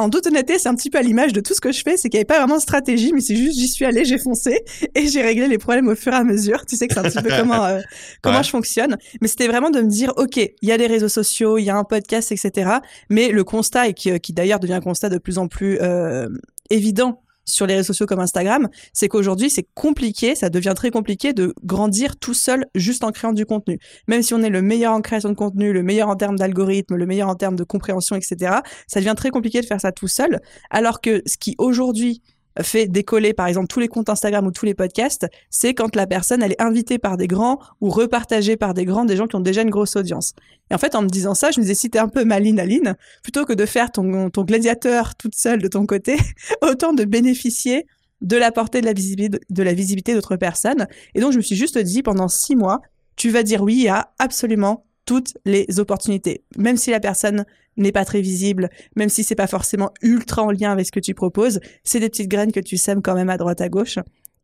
en 0.00 0.10
toute 0.10 0.26
honnêteté, 0.26 0.58
c'est 0.58 0.68
un 0.68 0.74
petit 0.74 0.90
peu 0.90 0.98
à 0.98 1.02
l'image 1.02 1.32
de 1.32 1.40
tout 1.40 1.54
ce 1.54 1.60
que 1.60 1.72
je 1.72 1.82
fais, 1.82 1.96
c'est 1.96 2.08
qu'il 2.08 2.16
n'y 2.18 2.20
avait 2.20 2.24
pas 2.24 2.38
vraiment 2.38 2.56
de 2.56 2.62
stratégie, 2.62 3.12
mais 3.12 3.20
c'est 3.20 3.36
juste 3.36 3.58
j'y 3.58 3.68
suis 3.68 3.84
allée, 3.84 4.04
j'ai 4.04 4.18
foncé 4.18 4.64
et 4.94 5.06
j'ai 5.06 5.22
réglé 5.22 5.46
les 5.46 5.58
problèmes 5.58 5.88
au 5.88 5.94
fur 5.94 6.12
et 6.12 6.16
à 6.16 6.24
mesure. 6.24 6.64
Tu 6.66 6.76
sais 6.76 6.88
que 6.88 6.94
c'est 6.94 7.00
un 7.00 7.04
petit 7.04 7.22
peu 7.22 7.30
comment 7.38 7.64
euh, 7.64 7.80
comment 8.22 8.42
je 8.42 8.50
fonctionne, 8.50 8.96
mais 9.20 9.28
c'était 9.28 9.46
vraiment 9.46 9.70
de 9.70 9.80
me 9.80 9.88
dire 9.88 10.12
ok, 10.16 10.36
il 10.36 10.68
y 10.68 10.72
a 10.72 10.78
des 10.78 10.86
réseaux 10.86 11.08
sociaux, 11.08 11.58
il 11.58 11.64
y 11.64 11.70
a 11.70 11.76
un 11.76 11.84
podcast, 11.84 12.32
etc. 12.32 12.78
Mais 13.08 13.28
le 13.28 13.44
constat 13.44 13.88
et 13.88 13.94
qui, 13.94 14.18
qui 14.20 14.32
d'ailleurs 14.32 14.60
devient 14.60 14.74
un 14.74 14.80
constat 14.80 15.08
de 15.10 15.18
plus 15.18 15.38
en 15.38 15.48
plus 15.48 15.78
euh, 15.80 16.28
évident 16.70 17.22
sur 17.50 17.66
les 17.66 17.74
réseaux 17.74 17.88
sociaux 17.88 18.06
comme 18.06 18.20
Instagram, 18.20 18.68
c'est 18.92 19.08
qu'aujourd'hui, 19.08 19.50
c'est 19.50 19.66
compliqué, 19.74 20.34
ça 20.34 20.50
devient 20.50 20.74
très 20.74 20.90
compliqué 20.90 21.32
de 21.32 21.54
grandir 21.64 22.16
tout 22.16 22.34
seul 22.34 22.66
juste 22.74 23.04
en 23.04 23.12
créant 23.12 23.32
du 23.32 23.46
contenu. 23.46 23.78
Même 24.08 24.22
si 24.22 24.34
on 24.34 24.42
est 24.42 24.50
le 24.50 24.62
meilleur 24.62 24.92
en 24.92 25.00
création 25.00 25.28
de 25.28 25.34
contenu, 25.34 25.72
le 25.72 25.82
meilleur 25.82 26.08
en 26.08 26.16
termes 26.16 26.36
d'algorithme, 26.36 26.96
le 26.96 27.06
meilleur 27.06 27.28
en 27.28 27.34
termes 27.34 27.56
de 27.56 27.64
compréhension, 27.64 28.16
etc., 28.16 28.58
ça 28.86 29.00
devient 29.00 29.14
très 29.16 29.30
compliqué 29.30 29.60
de 29.60 29.66
faire 29.66 29.80
ça 29.80 29.92
tout 29.92 30.08
seul. 30.08 30.40
Alors 30.70 31.00
que 31.00 31.22
ce 31.26 31.36
qui 31.36 31.54
aujourd'hui 31.58 32.22
fait 32.62 32.86
décoller 32.86 33.32
par 33.32 33.46
exemple 33.46 33.68
tous 33.68 33.80
les 33.80 33.88
comptes 33.88 34.08
Instagram 34.08 34.46
ou 34.46 34.50
tous 34.50 34.66
les 34.66 34.74
podcasts, 34.74 35.26
c'est 35.50 35.74
quand 35.74 35.94
la 35.96 36.06
personne 36.06 36.42
elle 36.42 36.52
est 36.52 36.62
invitée 36.62 36.98
par 36.98 37.16
des 37.16 37.26
grands 37.26 37.58
ou 37.80 37.90
repartagée 37.90 38.56
par 38.56 38.74
des 38.74 38.84
grands, 38.84 39.04
des 39.04 39.16
gens 39.16 39.26
qui 39.26 39.36
ont 39.36 39.40
déjà 39.40 39.62
une 39.62 39.70
grosse 39.70 39.96
audience. 39.96 40.34
Et 40.70 40.74
en 40.74 40.78
fait, 40.78 40.94
en 40.94 41.02
me 41.02 41.08
disant 41.08 41.34
ça, 41.34 41.50
je 41.50 41.60
me 41.60 41.62
disais 41.62 41.74
si 41.74 41.90
t'es 41.90 41.98
un 41.98 42.08
peu 42.08 42.24
maline 42.24 42.60
Aline, 42.60 42.96
plutôt 43.22 43.44
que 43.44 43.52
de 43.52 43.66
faire 43.66 43.90
ton, 43.92 44.28
gladiateur 44.28 45.14
toute 45.14 45.34
seule 45.34 45.62
de 45.62 45.68
ton 45.68 45.86
côté, 45.86 46.16
autant 46.62 46.92
de 46.92 47.04
bénéficier 47.04 47.86
de 48.20 48.36
la 48.36 48.52
portée 48.52 48.80
de 48.80 49.62
la 49.62 49.72
visibilité 49.72 50.14
d'autres 50.14 50.36
personnes. 50.36 50.86
Et 51.14 51.20
donc 51.20 51.32
je 51.32 51.38
me 51.38 51.42
suis 51.42 51.56
juste 51.56 51.78
dit 51.78 52.02
pendant 52.02 52.28
six 52.28 52.56
mois, 52.56 52.80
tu 53.16 53.30
vas 53.30 53.42
dire 53.42 53.62
oui 53.62 53.88
à 53.88 54.12
absolument 54.18 54.84
toutes 55.06 55.36
les 55.44 55.80
opportunités, 55.80 56.44
même 56.56 56.76
si 56.76 56.90
la 56.90 57.00
personne 57.00 57.44
n'est 57.76 57.92
pas 57.92 58.04
très 58.04 58.20
visible, 58.20 58.68
même 58.96 59.08
si 59.08 59.24
c'est 59.24 59.34
pas 59.34 59.46
forcément 59.46 59.90
ultra 60.02 60.42
en 60.42 60.50
lien 60.50 60.72
avec 60.72 60.86
ce 60.86 60.92
que 60.92 61.00
tu 61.00 61.14
proposes, 61.14 61.60
c'est 61.84 62.00
des 62.00 62.08
petites 62.08 62.28
graines 62.28 62.52
que 62.52 62.60
tu 62.60 62.76
sèmes 62.76 63.02
quand 63.02 63.14
même 63.14 63.30
à 63.30 63.36
droite 63.36 63.60
à 63.60 63.68
gauche. 63.68 63.98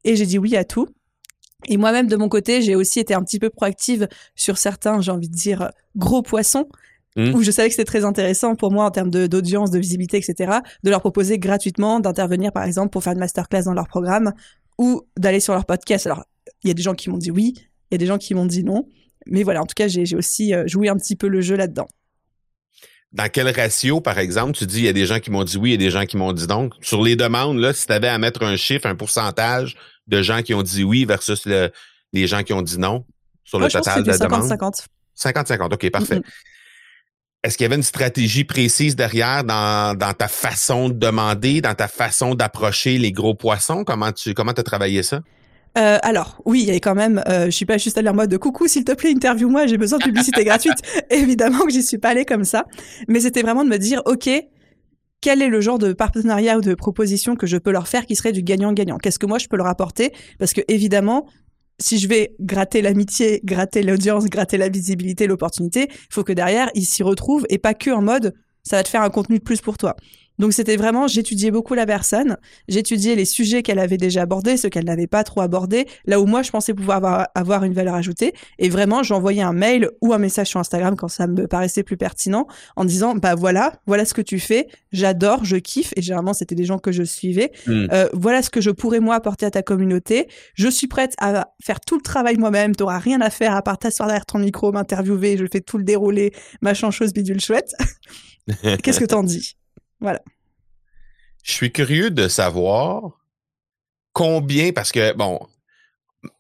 Et 0.04 0.16
j'ai 0.16 0.26
dit 0.26 0.38
oui 0.38 0.56
à 0.56 0.64
tout. 0.64 0.86
Et 1.68 1.76
moi-même, 1.76 2.06
de 2.06 2.16
mon 2.16 2.28
côté, 2.28 2.62
j'ai 2.62 2.76
aussi 2.76 3.00
été 3.00 3.14
un 3.14 3.22
petit 3.22 3.38
peu 3.38 3.50
proactive 3.50 4.08
sur 4.34 4.58
certains, 4.58 5.00
j'ai 5.00 5.10
envie 5.10 5.28
de 5.28 5.34
dire, 5.34 5.70
gros 5.96 6.22
poissons, 6.22 6.68
mmh. 7.16 7.34
où 7.34 7.42
je 7.42 7.50
savais 7.50 7.68
que 7.68 7.74
c'était 7.74 7.84
très 7.84 8.04
intéressant 8.04 8.54
pour 8.54 8.70
moi 8.70 8.84
en 8.84 8.90
termes 8.90 9.10
d'audience, 9.10 9.70
de, 9.70 9.78
visibilité, 9.78 10.18
etc., 10.18 10.58
de 10.84 10.90
leur 10.90 11.00
proposer 11.00 11.38
gratuitement 11.38 11.98
d'intervenir, 11.98 12.52
par 12.52 12.64
exemple, 12.64 12.90
pour 12.90 13.02
faire 13.02 13.14
une 13.14 13.18
masterclass 13.18 13.64
dans 13.64 13.74
leur 13.74 13.88
programme 13.88 14.32
ou 14.78 15.02
d'aller 15.18 15.40
sur 15.40 15.54
leur 15.54 15.64
podcast. 15.64 16.06
Alors, 16.06 16.24
il 16.62 16.68
y 16.68 16.70
a 16.70 16.74
des 16.74 16.82
gens 16.82 16.94
qui 16.94 17.10
m'ont 17.10 17.18
dit 17.18 17.30
oui, 17.30 17.54
il 17.56 17.92
y 17.92 17.96
a 17.96 17.98
des 17.98 18.06
gens 18.06 18.18
qui 18.18 18.34
m'ont 18.34 18.46
dit 18.46 18.62
non. 18.62 18.86
Mais 19.26 19.42
voilà, 19.42 19.62
en 19.62 19.66
tout 19.66 19.74
cas, 19.74 19.88
j'ai 19.88 20.14
aussi 20.14 20.54
euh, 20.54 20.68
joué 20.68 20.88
un 20.88 20.96
petit 20.96 21.16
peu 21.16 21.26
le 21.26 21.40
jeu 21.40 21.56
là-dedans 21.56 21.88
dans 23.12 23.28
quel 23.28 23.48
ratio, 23.48 24.00
par 24.00 24.18
exemple, 24.18 24.52
tu 24.52 24.66
dis 24.66 24.78
il 24.78 24.84
y 24.84 24.88
a 24.88 24.92
des 24.92 25.06
gens 25.06 25.20
qui 25.20 25.30
m'ont 25.30 25.44
dit 25.44 25.56
oui 25.56 25.72
et 25.72 25.78
des 25.78 25.90
gens 25.90 26.04
qui 26.04 26.16
m'ont 26.16 26.32
dit 26.32 26.46
non. 26.46 26.70
Sur 26.80 27.02
les 27.02 27.16
demandes, 27.16 27.58
là, 27.58 27.72
si 27.72 27.86
tu 27.86 27.92
avais 27.92 28.08
à 28.08 28.18
mettre 28.18 28.42
un 28.42 28.56
chiffre, 28.56 28.86
un 28.86 28.94
pourcentage 28.94 29.76
de 30.06 30.22
gens 30.22 30.42
qui 30.42 30.54
ont 30.54 30.62
dit 30.62 30.84
oui 30.84 31.04
versus 31.04 31.46
les 32.12 32.26
gens 32.26 32.42
qui 32.42 32.52
ont 32.52 32.62
dit 32.62 32.78
non 32.78 33.04
sur 33.44 33.58
le 33.58 33.68
total 33.68 34.02
de 34.02 34.08
la 34.08 34.18
demande. 34.18 34.50
50-50. 34.50 34.86
50-50, 35.16 35.74
OK, 35.74 35.90
parfait. 35.90 36.20
Est-ce 37.42 37.56
qu'il 37.56 37.64
y 37.64 37.66
avait 37.66 37.76
une 37.76 37.82
stratégie 37.82 38.44
précise 38.44 38.96
derrière 38.96 39.44
dans, 39.44 39.96
dans 39.96 40.12
ta 40.12 40.26
façon 40.26 40.88
de 40.88 40.94
demander, 40.94 41.60
dans 41.60 41.74
ta 41.74 41.86
façon 41.86 42.34
d'approcher 42.34 42.98
les 42.98 43.12
gros 43.12 43.34
poissons? 43.34 43.84
Comment 43.84 44.10
tu 44.10 44.34
comment 44.34 44.52
as 44.52 44.62
travaillé 44.62 45.02
ça? 45.04 45.20
Euh, 45.76 45.98
alors, 46.02 46.40
oui, 46.46 46.62
il 46.62 46.68
y 46.68 46.70
a 46.70 46.74
quand 46.76 46.94
même, 46.94 47.22
euh, 47.28 47.46
je 47.46 47.50
suis 47.50 47.66
pas 47.66 47.76
juste 47.76 47.98
allée 47.98 48.08
en 48.08 48.14
mode 48.14 48.30
de 48.30 48.36
coucou, 48.36 48.66
s'il 48.66 48.84
te 48.84 48.92
plaît, 48.92 49.10
interview-moi, 49.10 49.66
j'ai 49.66 49.76
besoin 49.76 49.98
de 49.98 50.04
publicité 50.04 50.44
gratuite. 50.44 50.78
Évidemment 51.10 51.60
que 51.60 51.70
j'y 51.70 51.82
suis 51.82 51.98
pas 51.98 52.10
allée 52.10 52.24
comme 52.24 52.44
ça. 52.44 52.64
Mais 53.08 53.20
c'était 53.20 53.42
vraiment 53.42 53.64
de 53.64 53.68
me 53.68 53.78
dire, 53.78 54.02
OK, 54.06 54.28
quel 55.20 55.42
est 55.42 55.48
le 55.48 55.60
genre 55.60 55.78
de 55.78 55.92
partenariat 55.92 56.56
ou 56.56 56.60
de 56.60 56.74
proposition 56.74 57.36
que 57.36 57.46
je 57.46 57.56
peux 57.58 57.72
leur 57.72 57.88
faire 57.88 58.06
qui 58.06 58.16
serait 58.16 58.32
du 58.32 58.42
gagnant-gagnant? 58.42 58.96
Qu'est-ce 58.98 59.18
que 59.18 59.26
moi 59.26 59.38
je 59.38 59.48
peux 59.48 59.56
leur 59.56 59.66
apporter? 59.66 60.12
Parce 60.38 60.52
que 60.52 60.62
évidemment, 60.68 61.26
si 61.78 61.98
je 61.98 62.08
vais 62.08 62.34
gratter 62.40 62.80
l'amitié, 62.80 63.40
gratter 63.44 63.82
l'audience, 63.82 64.26
gratter 64.26 64.56
la 64.56 64.68
visibilité, 64.68 65.26
l'opportunité, 65.26 65.88
il 65.90 66.14
faut 66.14 66.24
que 66.24 66.32
derrière, 66.32 66.70
ils 66.74 66.86
s'y 66.86 67.02
retrouvent 67.02 67.46
et 67.50 67.58
pas 67.58 67.74
que 67.74 67.90
en 67.90 68.02
mode 68.02 68.34
ça 68.62 68.76
va 68.76 68.82
te 68.82 68.88
faire 68.88 69.02
un 69.02 69.10
contenu 69.10 69.38
de 69.38 69.44
plus 69.44 69.60
pour 69.60 69.78
toi. 69.78 69.94
Donc 70.38 70.52
c'était 70.52 70.76
vraiment, 70.76 71.06
j'étudiais 71.06 71.50
beaucoup 71.50 71.74
la 71.74 71.86
personne, 71.86 72.36
j'étudiais 72.68 73.14
les 73.14 73.24
sujets 73.24 73.62
qu'elle 73.62 73.78
avait 73.78 73.96
déjà 73.96 74.22
abordés, 74.22 74.56
ceux 74.56 74.68
qu'elle 74.68 74.84
n'avait 74.84 75.06
pas 75.06 75.24
trop 75.24 75.40
abordés, 75.40 75.86
là 76.04 76.20
où 76.20 76.26
moi 76.26 76.42
je 76.42 76.50
pensais 76.50 76.74
pouvoir 76.74 77.28
avoir, 77.34 77.64
une 77.64 77.72
valeur 77.72 77.94
ajoutée. 77.94 78.34
Et 78.58 78.68
vraiment, 78.68 79.02
j'envoyais 79.02 79.42
un 79.42 79.52
mail 79.52 79.90
ou 80.02 80.12
un 80.12 80.18
message 80.18 80.48
sur 80.48 80.60
Instagram 80.60 80.94
quand 80.96 81.08
ça 81.08 81.26
me 81.26 81.46
paraissait 81.46 81.82
plus 81.82 81.96
pertinent, 81.96 82.46
en 82.76 82.84
disant, 82.84 83.14
bah 83.14 83.34
voilà, 83.34 83.72
voilà 83.86 84.04
ce 84.04 84.14
que 84.14 84.22
tu 84.22 84.38
fais, 84.38 84.66
j'adore, 84.92 85.44
je 85.44 85.56
kiffe, 85.56 85.92
et 85.96 86.02
généralement 86.02 86.34
c'était 86.34 86.54
des 86.54 86.64
gens 86.64 86.78
que 86.78 86.92
je 86.92 87.02
suivais. 87.02 87.52
Hmm. 87.66 87.86
Euh, 87.92 88.08
voilà 88.12 88.42
ce 88.42 88.50
que 88.50 88.60
je 88.60 88.70
pourrais 88.70 89.00
moi 89.00 89.14
apporter 89.14 89.46
à 89.46 89.50
ta 89.50 89.62
communauté. 89.62 90.28
Je 90.54 90.68
suis 90.68 90.86
prête 90.86 91.14
à 91.18 91.48
faire 91.62 91.80
tout 91.80 91.96
le 91.96 92.02
travail 92.02 92.36
moi-même, 92.36 92.74
t'auras 92.74 92.98
rien 92.98 93.20
à 93.20 93.30
faire 93.30 93.54
à 93.54 93.62
part 93.62 93.78
t'asseoir 93.78 94.08
derrière 94.08 94.26
ton 94.26 94.38
micro, 94.38 94.72
m'interviewer, 94.72 95.36
je 95.36 95.46
fais 95.50 95.60
tout 95.60 95.78
le 95.78 95.84
déroulé, 95.84 96.32
machin 96.60 96.90
chose 96.90 97.12
bidule 97.12 97.40
chouette. 97.40 97.72
Qu'est-ce 98.82 99.00
que 99.00 99.04
t'en 99.04 99.22
dis? 99.22 99.56
Voilà. 100.00 100.20
Je 101.42 101.52
suis 101.52 101.72
curieux 101.72 102.10
de 102.10 102.28
savoir 102.28 103.12
combien, 104.12 104.72
parce 104.72 104.92
que, 104.92 105.12
bon, 105.14 105.38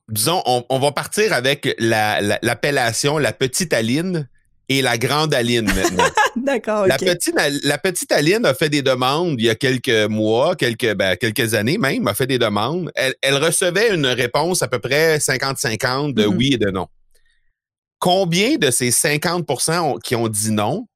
disons, 0.08 0.42
on, 0.46 0.78
va 0.78 0.92
partir 0.92 1.32
avec 1.32 1.74
l'appellation 1.78 3.18
la, 3.18 3.32
petite 3.32 3.72
Aline 3.72 4.28
et 4.68 4.82
la 4.82 4.98
grande 4.98 5.34
Aline 5.34 5.66
maintenant. 5.66 6.08
D'accord, 6.36 6.86
La 6.86 6.96
petite, 6.96 7.34
la 7.64 7.78
petite 7.78 8.12
Aline 8.12 8.44
a 8.46 8.54
fait 8.54 8.68
des 8.68 8.82
demandes 8.82 9.36
il 9.38 9.46
y 9.46 9.50
a 9.50 9.54
quelques 9.54 10.08
mois, 10.08 10.56
quelques, 10.56 10.94
ben, 10.94 11.16
quelques 11.16 11.54
années 11.54 11.78
même, 11.78 12.06
a 12.08 12.14
fait 12.14 12.26
des 12.26 12.38
demandes. 12.38 12.90
Elle, 12.94 13.36
recevait 13.36 13.94
une 13.94 14.06
réponse 14.06 14.62
à 14.62 14.68
peu 14.68 14.78
près 14.78 15.18
50-50 15.18 16.14
de 16.14 16.24
mm-hmm. 16.24 16.36
oui 16.36 16.50
et 16.54 16.58
de 16.58 16.70
non. 16.70 16.88
Combien 17.98 18.56
de 18.56 18.70
ces 18.70 18.90
50% 18.90 20.00
qui 20.00 20.14
ont 20.14 20.28
dit 20.28 20.50
non 20.50 20.86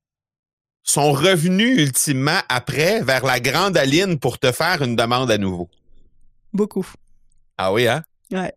sont 0.90 1.12
revenus 1.12 1.78
ultimement 1.78 2.40
après 2.48 3.02
vers 3.02 3.24
la 3.24 3.40
grande 3.40 3.76
Aline 3.76 4.18
pour 4.18 4.38
te 4.38 4.52
faire 4.52 4.82
une 4.82 4.96
demande 4.96 5.30
à 5.30 5.38
nouveau? 5.38 5.68
Beaucoup. 6.52 6.86
Ah 7.56 7.72
oui, 7.72 7.86
hein? 7.86 8.02
Ouais. 8.32 8.52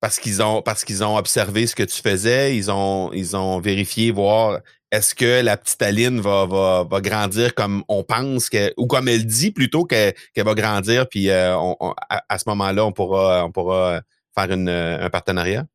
Parce 0.00 0.18
qu'ils 0.18 0.42
ont 0.42 0.62
parce 0.62 0.84
qu'ils 0.84 1.02
ont 1.02 1.16
observé 1.16 1.66
ce 1.66 1.74
que 1.74 1.82
tu 1.82 2.00
faisais, 2.00 2.56
ils 2.56 2.70
ont 2.70 3.10
ils 3.12 3.36
ont 3.36 3.58
vérifié 3.58 4.12
voir 4.12 4.60
est-ce 4.90 5.14
que 5.14 5.42
la 5.42 5.56
petite 5.56 5.82
Aline 5.82 6.20
va, 6.20 6.46
va, 6.46 6.84
va 6.84 7.00
grandir 7.00 7.54
comme 7.54 7.82
on 7.88 8.04
pense 8.04 8.48
que 8.48 8.72
ou 8.76 8.86
comme 8.86 9.08
elle 9.08 9.26
dit 9.26 9.50
plutôt 9.50 9.84
qu'elle 9.84 10.14
va 10.36 10.54
grandir 10.54 11.08
puis 11.08 11.30
euh, 11.30 11.56
à, 12.08 12.38
ce 12.38 12.44
moment-là 12.48 12.86
on 12.86 12.92
pourra 12.92 13.44
on 13.44 13.50
pourra 13.50 14.02
faire 14.36 14.52
une, 14.52 14.68
un 14.68 15.10
partenariat? 15.10 15.66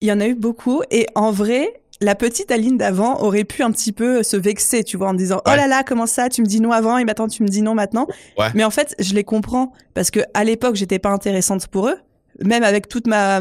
Il 0.00 0.08
y 0.08 0.12
en 0.12 0.20
a 0.20 0.26
eu 0.26 0.34
beaucoup 0.34 0.82
et 0.90 1.06
en 1.14 1.32
vrai, 1.32 1.80
la 2.00 2.14
petite 2.14 2.50
Aline 2.50 2.76
d'avant 2.76 3.22
aurait 3.22 3.44
pu 3.44 3.62
un 3.62 3.70
petit 3.70 3.92
peu 3.92 4.22
se 4.22 4.36
vexer, 4.36 4.84
tu 4.84 4.96
vois, 4.96 5.08
en 5.08 5.14
disant 5.14 5.40
oh 5.46 5.50
là 5.50 5.66
là 5.66 5.82
comment 5.82 6.06
ça, 6.06 6.28
tu 6.28 6.42
me 6.42 6.46
dis 6.46 6.60
non 6.60 6.72
avant 6.72 6.98
et 6.98 7.04
maintenant 7.04 7.28
tu 7.28 7.42
me 7.42 7.48
dis 7.48 7.62
non 7.62 7.74
maintenant. 7.74 8.06
Mais 8.54 8.64
en 8.64 8.70
fait, 8.70 8.94
je 8.98 9.14
les 9.14 9.24
comprends 9.24 9.72
parce 9.94 10.10
que 10.10 10.20
à 10.34 10.44
l'époque 10.44 10.76
j'étais 10.76 10.98
pas 10.98 11.10
intéressante 11.10 11.66
pour 11.68 11.88
eux, 11.88 11.96
même 12.44 12.62
avec 12.62 12.88
toute 12.88 13.06
ma, 13.06 13.40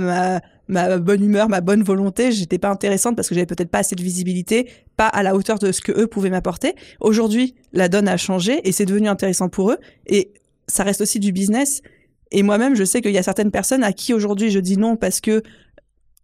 ma, 0.67 0.97
bonne 0.97 1.23
humeur, 1.23 1.49
ma 1.49 1.61
bonne 1.61 1.83
volonté, 1.83 2.31
j'étais 2.31 2.57
pas 2.57 2.69
intéressante 2.69 3.15
parce 3.15 3.27
que 3.27 3.35
j'avais 3.35 3.45
peut-être 3.45 3.69
pas 3.69 3.79
assez 3.79 3.95
de 3.95 4.03
visibilité, 4.03 4.69
pas 4.95 5.07
à 5.07 5.23
la 5.23 5.35
hauteur 5.35 5.59
de 5.59 5.71
ce 5.71 5.81
que 5.81 5.91
eux 5.91 6.07
pouvaient 6.07 6.29
m'apporter. 6.29 6.75
Aujourd'hui, 7.01 7.55
la 7.73 7.89
donne 7.89 8.07
a 8.07 8.17
changé 8.17 8.61
et 8.67 8.71
c'est 8.71 8.85
devenu 8.85 9.09
intéressant 9.09 9.49
pour 9.49 9.71
eux 9.71 9.77
et 10.07 10.31
ça 10.67 10.83
reste 10.83 11.01
aussi 11.01 11.19
du 11.19 11.31
business. 11.31 11.81
Et 12.31 12.41
moi-même, 12.41 12.75
je 12.75 12.83
sais 12.83 13.01
qu'il 13.01 13.11
y 13.11 13.17
a 13.17 13.23
certaines 13.23 13.51
personnes 13.51 13.83
à 13.83 13.93
qui 13.93 14.13
aujourd'hui 14.13 14.49
je 14.49 14.59
dis 14.59 14.77
non 14.77 14.95
parce 14.95 15.21
que 15.21 15.43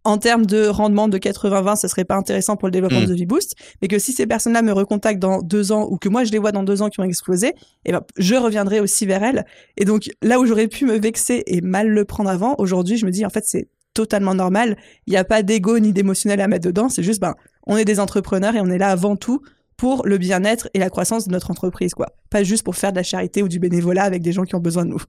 en 0.04 0.18
termes 0.18 0.46
de 0.46 0.66
rendement 0.66 1.08
de 1.08 1.18
80-20, 1.18 1.80
ce 1.80 1.88
serait 1.88 2.04
pas 2.04 2.16
intéressant 2.16 2.56
pour 2.56 2.68
le 2.68 2.72
développement 2.72 3.00
mm. 3.02 3.06
de 3.06 3.14
The 3.14 3.26
Boost, 3.26 3.54
mais 3.80 3.88
que 3.88 3.98
si 3.98 4.12
ces 4.12 4.26
personnes-là 4.26 4.62
me 4.62 4.72
recontactent 4.72 5.20
dans 5.20 5.42
deux 5.42 5.72
ans 5.72 5.86
ou 5.88 5.96
que 5.96 6.08
moi 6.08 6.24
je 6.24 6.32
les 6.32 6.38
vois 6.38 6.52
dans 6.52 6.62
deux 6.62 6.82
ans 6.82 6.88
qui 6.88 7.00
ont 7.00 7.04
explosé, 7.04 7.54
eh 7.84 7.92
ben, 7.92 8.02
je 8.16 8.34
reviendrai 8.34 8.80
aussi 8.80 9.06
vers 9.06 9.22
elles. 9.22 9.44
Et 9.76 9.84
donc, 9.84 10.10
là 10.22 10.40
où 10.40 10.46
j'aurais 10.46 10.68
pu 10.68 10.84
me 10.86 10.98
vexer 10.98 11.42
et 11.46 11.60
mal 11.60 11.88
le 11.88 12.04
prendre 12.04 12.30
avant, 12.30 12.54
aujourd'hui, 12.58 12.96
je 12.96 13.06
me 13.06 13.10
dis, 13.10 13.24
en 13.24 13.30
fait, 13.30 13.44
c'est 13.46 13.68
totalement 13.94 14.34
normal. 14.34 14.76
Il 15.06 15.10
n'y 15.10 15.16
a 15.16 15.24
pas 15.24 15.42
d'ego 15.42 15.78
ni 15.78 15.92
d'émotionnel 15.92 16.40
à 16.40 16.48
mettre 16.48 16.66
dedans. 16.66 16.88
C'est 16.88 17.02
juste, 17.02 17.20
ben, 17.20 17.34
on 17.66 17.76
est 17.76 17.84
des 17.84 18.00
entrepreneurs 18.00 18.56
et 18.56 18.60
on 18.60 18.70
est 18.70 18.78
là 18.78 18.88
avant 18.88 19.16
tout 19.16 19.42
pour 19.76 20.06
le 20.06 20.18
bien-être 20.18 20.68
et 20.74 20.78
la 20.78 20.90
croissance 20.90 21.26
de 21.26 21.32
notre 21.32 21.50
entreprise, 21.50 21.94
quoi. 21.94 22.06
Pas 22.30 22.44
juste 22.44 22.62
pour 22.62 22.76
faire 22.76 22.92
de 22.92 22.96
la 22.96 23.02
charité 23.02 23.42
ou 23.42 23.48
du 23.48 23.58
bénévolat 23.58 24.04
avec 24.04 24.22
des 24.22 24.32
gens 24.32 24.44
qui 24.44 24.54
ont 24.54 24.60
besoin 24.60 24.84
de 24.84 24.90
nous. 24.90 25.02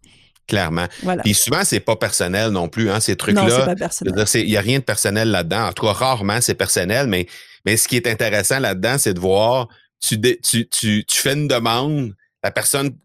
Clairement. 0.48 0.88
Voilà. 1.04 1.24
Puis 1.24 1.34
souvent, 1.34 1.64
c'est 1.64 1.80
pas 1.80 1.96
personnel 1.96 2.50
non 2.50 2.68
plus, 2.68 2.90
hein, 2.90 3.00
ces 3.00 3.16
trucs-là. 3.16 3.76
Il 4.36 4.46
n'y 4.46 4.58
a 4.58 4.62
rien 4.62 4.80
de 4.80 4.84
personnel 4.84 5.30
là-dedans. 5.32 5.68
En 5.68 5.74
tout 5.74 5.86
cas, 5.86 5.94
rarement, 5.94 6.42
c'est 6.42 6.56
personnel, 6.56 7.08
mais, 7.08 7.28
mais 7.66 7.78
ce 7.78 7.88
qui 7.88 7.96
est 7.96 8.08
intéressant 8.08 8.60
là-dedans, 8.60 8.98
c'est 8.98 9.14
de 9.14 9.20
voir, 9.20 9.70
tu, 10.02 10.20
tu, 10.22 10.68
tu, 10.68 11.06
tu 11.06 11.20
fais 11.20 11.34
une 11.34 11.48
demande, 11.48 12.14
la 12.44 12.52
personne 12.52 12.96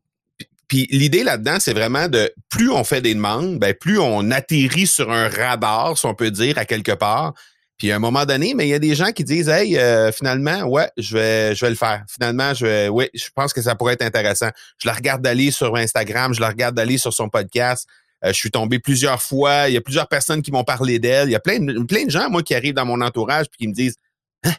puis 0.69 0.87
l'idée 0.91 1.25
là-dedans, 1.25 1.57
c'est 1.59 1.73
vraiment 1.73 2.09
de 2.09 2.31
plus 2.51 2.71
on 2.71 2.85
fait 2.85 3.01
des 3.01 3.15
demandes, 3.15 3.59
ben 3.59 3.73
plus 3.73 3.99
on 3.99 4.31
atterrit 4.31 4.87
sur 4.87 5.11
un 5.11 5.29
radar, 5.29 5.97
si 5.97 6.05
on 6.05 6.15
peut 6.15 6.31
dire, 6.31 6.59
à 6.59 6.67
quelque 6.67 6.93
part, 6.93 7.33
puis 7.79 7.93
à 7.93 7.97
un 7.97 8.01
moment 8.01 8.25
donné, 8.25 8.55
mais 8.55 8.67
il 8.67 8.71
y 8.71 8.75
a 8.75 8.81
des 8.81 8.97
gens 8.97 9.13
qui 9.13 9.23
disent 9.23 9.49
Hey, 9.49 9.79
euh, 9.79 10.11
finalement, 10.11 10.65
ouais, 10.65 10.91
je 10.97 11.17
vais, 11.17 11.55
je 11.55 11.65
vais 11.65 11.71
le 11.71 11.77
faire. 11.77 12.05
Finalement, 12.09 12.53
je 12.53 12.67
vais, 12.67 12.89
oui, 12.89 13.09
je 13.15 13.29
pense 13.33 13.53
que 13.53 13.63
ça 13.63 13.77
pourrait 13.77 13.95
être 13.95 14.03
intéressant. 14.03 14.49
Je 14.83 14.89
la 14.89 14.95
regarde 14.95 15.23
d'aller 15.23 15.53
sur 15.53 15.77
Instagram, 15.77 16.35
je 16.35 16.41
la 16.41 16.49
regarde 16.49 16.75
d'aller 16.75 16.99
sur 16.99 17.15
son 17.15 17.29
podcast. 17.29 17.87
Euh, 18.25 18.29
je 18.29 18.35
suis 18.35 18.51
tombé 18.51 18.81
plusieurs 18.81 19.23
fois. 19.23 19.69
Il 19.69 19.75
y 19.75 19.77
a 19.77 19.81
plusieurs 19.81 20.09
personnes 20.09 20.43
qui 20.43 20.51
m'ont 20.51 20.65
parlé 20.65 20.99
d'elle. 20.99 21.29
Il 21.29 21.33
y 21.33 21.37
a 21.37 21.41
plein 21.41 21.61
de, 21.61 21.85
plein 21.85 22.05
de 22.05 22.11
gens, 22.11 22.29
moi, 22.29 22.43
qui 22.43 22.55
arrivent 22.55 22.75
dans 22.75 22.85
mon 22.87 23.01
entourage 23.01 23.47
puis 23.47 23.59
qui 23.59 23.69
me 23.69 23.75
disent 23.75 23.97
hein, 24.45 24.55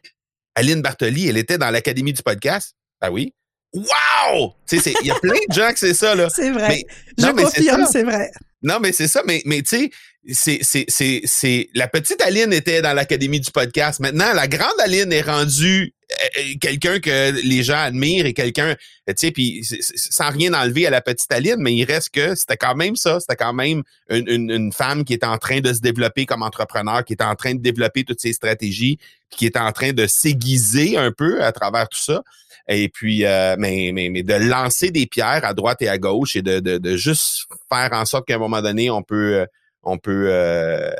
Aline 0.56 0.82
Bartoli, 0.82 1.28
elle 1.28 1.38
était 1.38 1.58
dans 1.58 1.70
l'Académie 1.70 2.14
du 2.14 2.24
podcast? 2.24 2.74
Ah 3.02 3.12
oui. 3.12 3.34
Wow! 3.74 4.54
Tu 4.66 4.80
sais, 4.80 4.94
il 5.02 5.08
y 5.08 5.12
a 5.12 5.16
plein 5.20 5.40
de 5.48 5.54
gens 5.54 5.72
que 5.74 5.80
c'est 5.80 5.94
ça, 5.94 6.16
là. 6.16 6.30
C'est 6.30 6.52
vrai. 6.52 6.84
je 7.18 7.28
confirme, 7.28 7.86
c'est 7.92 8.04
vrai. 8.04 8.32
Non, 8.62 8.80
mais 8.82 8.92
c'est 8.92 9.08
ça, 9.08 9.24
mais, 9.25 9.42
mais 9.46 9.62
tu 9.62 9.89
sais, 10.34 10.60
c'est, 10.63 11.70
la 11.74 11.88
petite 11.88 12.22
Aline 12.22 12.51
était 12.51 12.82
dans 12.82 12.94
l'académie 12.94 13.39
du 13.39 13.51
podcast. 13.51 14.00
Maintenant, 14.00 14.34
la 14.34 14.48
grande 14.48 14.80
Aline 14.84 15.13
est 15.13 15.22
rendue 15.22 15.94
euh, 16.12 16.25
euh, 16.39 16.54
quelqu'un 16.60 17.00
que 17.00 17.32
les 17.44 17.63
gens 17.63 17.78
admirent 17.78 18.25
et 18.25 18.34
quelqu'un, 18.34 18.75
tu 19.08 19.13
sais, 19.16 19.32
puis 19.32 19.63
sans 19.63 20.30
rien 20.30 20.54
enlever 20.54 20.88
à 20.88 20.89
la 20.89 21.01
petite 21.01 21.32
Aline, 21.32 21.58
mais 21.60 21.74
il 21.74 21.86
reste 21.86 22.10
que 22.10 22.36
c'était 22.36 22.58
quand 22.58 22.75
même 22.75 22.96
ça, 22.96 23.20
c'était 23.20 23.38
quand 23.38 23.54
même 23.54 23.84
une, 24.10 24.50
une, 24.50 24.74
femme 24.74 25.06
qui 25.06 25.13
est 25.13 25.24
en 25.24 25.38
train 25.38 25.62
de 25.62 25.72
se 25.72 25.80
développer 25.80 26.25
comme 26.25 26.44
entrepreneur, 26.44 27.06
qui 27.06 27.13
est 27.13 27.24
en 27.24 27.36
train 27.36 27.54
de 27.54 27.62
développer 27.62 28.04
toutes 28.04 28.20
ses 28.20 28.34
stratégies, 28.34 28.98
puis 29.30 29.38
qui 29.38 29.46
est 29.46 29.58
en 29.58 29.72
train 29.72 29.94
de 29.94 30.06
s'aiguiser 30.08 30.98
un 30.98 31.12
peu 31.12 31.44
à 31.44 31.51
travers 31.51 31.88
tout 31.88 32.01
ça. 32.01 32.24
Et 32.72 32.88
puis, 32.88 33.25
euh, 33.25 33.56
mais, 33.58 33.92
mais, 33.94 34.10
mais 34.10 34.22
de 34.22 34.36
lancer 34.36 34.92
des 34.92 35.08
pierres 35.08 35.44
à 35.44 35.56
droite 35.56 35.82
et 35.82 35.89
à 35.89 35.98
gauche 35.98 36.36
et 36.36 36.44
de, 36.44 36.60
de, 36.60 36.78
de 36.78 36.98
juste 36.98 37.48
faire 37.68 37.89
en 37.94 38.06
sorte 38.06 38.28
qu'à 38.28 38.36
un 38.36 38.38
donné, 38.62 38.89
on 38.89 39.03
peut 39.03 39.46
on 39.84 39.98
peut 39.98 40.27
euh, 40.29 40.91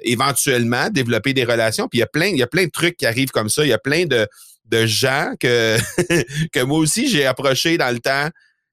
éventuellement 0.00 0.88
développer 0.90 1.34
des 1.34 1.44
relations. 1.44 1.88
Puis 1.88 1.98
il 1.98 2.00
y 2.00 2.04
a 2.04 2.06
plein, 2.06 2.26
il 2.26 2.38
y 2.38 2.42
a 2.42 2.46
plein 2.46 2.64
de 2.64 2.70
trucs 2.70 2.96
qui 2.96 3.06
arrivent 3.06 3.30
comme 3.30 3.48
ça. 3.48 3.64
Il 3.64 3.68
y 3.68 3.74
a 3.74 3.78
plein 3.78 4.06
de, 4.06 4.26
de 4.66 4.86
gens 4.86 5.34
que, 5.38 5.76
que 6.52 6.62
moi 6.62 6.78
aussi 6.78 7.08
j'ai 7.08 7.26
approché 7.26 7.76
dans 7.76 7.92
le 7.92 8.00
temps. 8.00 8.28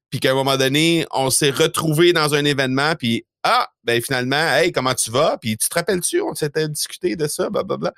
Puis 0.08 0.18
qu'à 0.18 0.32
un 0.32 0.34
moment 0.34 0.56
donné, 0.56 1.06
on 1.12 1.30
s'est 1.30 1.50
retrouvé 1.50 2.12
dans 2.12 2.34
un 2.34 2.44
événement. 2.44 2.94
Puis 2.96 3.24
ah, 3.42 3.68
ben 3.84 4.02
finalement, 4.02 4.54
hey, 4.54 4.72
comment 4.72 4.94
tu 4.94 5.10
vas? 5.10 5.38
Puis 5.40 5.56
tu 5.56 5.68
te 5.68 5.74
rappelles-tu, 5.74 6.20
on 6.20 6.34
s'était 6.34 6.68
discuté 6.68 7.16
de 7.16 7.26
ça, 7.26 7.48
blablabla. 7.48 7.92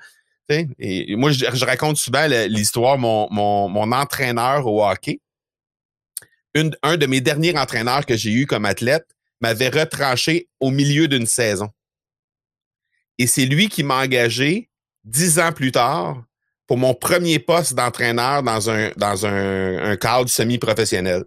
Et 0.79 1.17
moi, 1.17 1.31
je, 1.33 1.65
raconte 1.65 1.97
souvent 1.97 2.27
l'histoire, 2.27 2.99
mon, 2.99 3.27
mon, 3.31 3.71
mon 3.71 3.91
entraîneur 3.93 4.67
au 4.67 4.85
hockey. 4.85 5.21
Un 6.83 6.99
de 6.99 7.07
mes 7.07 7.23
derniers 7.23 7.57
entraîneurs 7.57 8.05
que 8.05 8.17
j'ai 8.17 8.33
eu 8.33 8.47
comme 8.47 8.67
athlète, 8.67 9.07
m'avait 9.43 9.69
retranché 9.69 10.49
au 10.61 10.71
milieu 10.71 11.09
d'une 11.09 11.27
saison. 11.27 11.69
Et 13.19 13.27
c'est 13.27 13.45
lui 13.45 13.69
qui 13.69 13.83
m'a 13.83 14.03
engagé 14.03 14.71
dix 15.05 15.39
ans 15.39 15.53
plus 15.53 15.73
tard 15.73 16.23
pour 16.67 16.79
mon 16.79 16.95
premier 16.95 17.39
poste 17.39 17.75
d'entraîneur 17.75 18.43
dans 18.43 18.71
un, 18.71 18.91
dans 18.97 19.27
un, 19.27 19.97
cadre 19.97 20.31
semi-professionnel. 20.31 21.25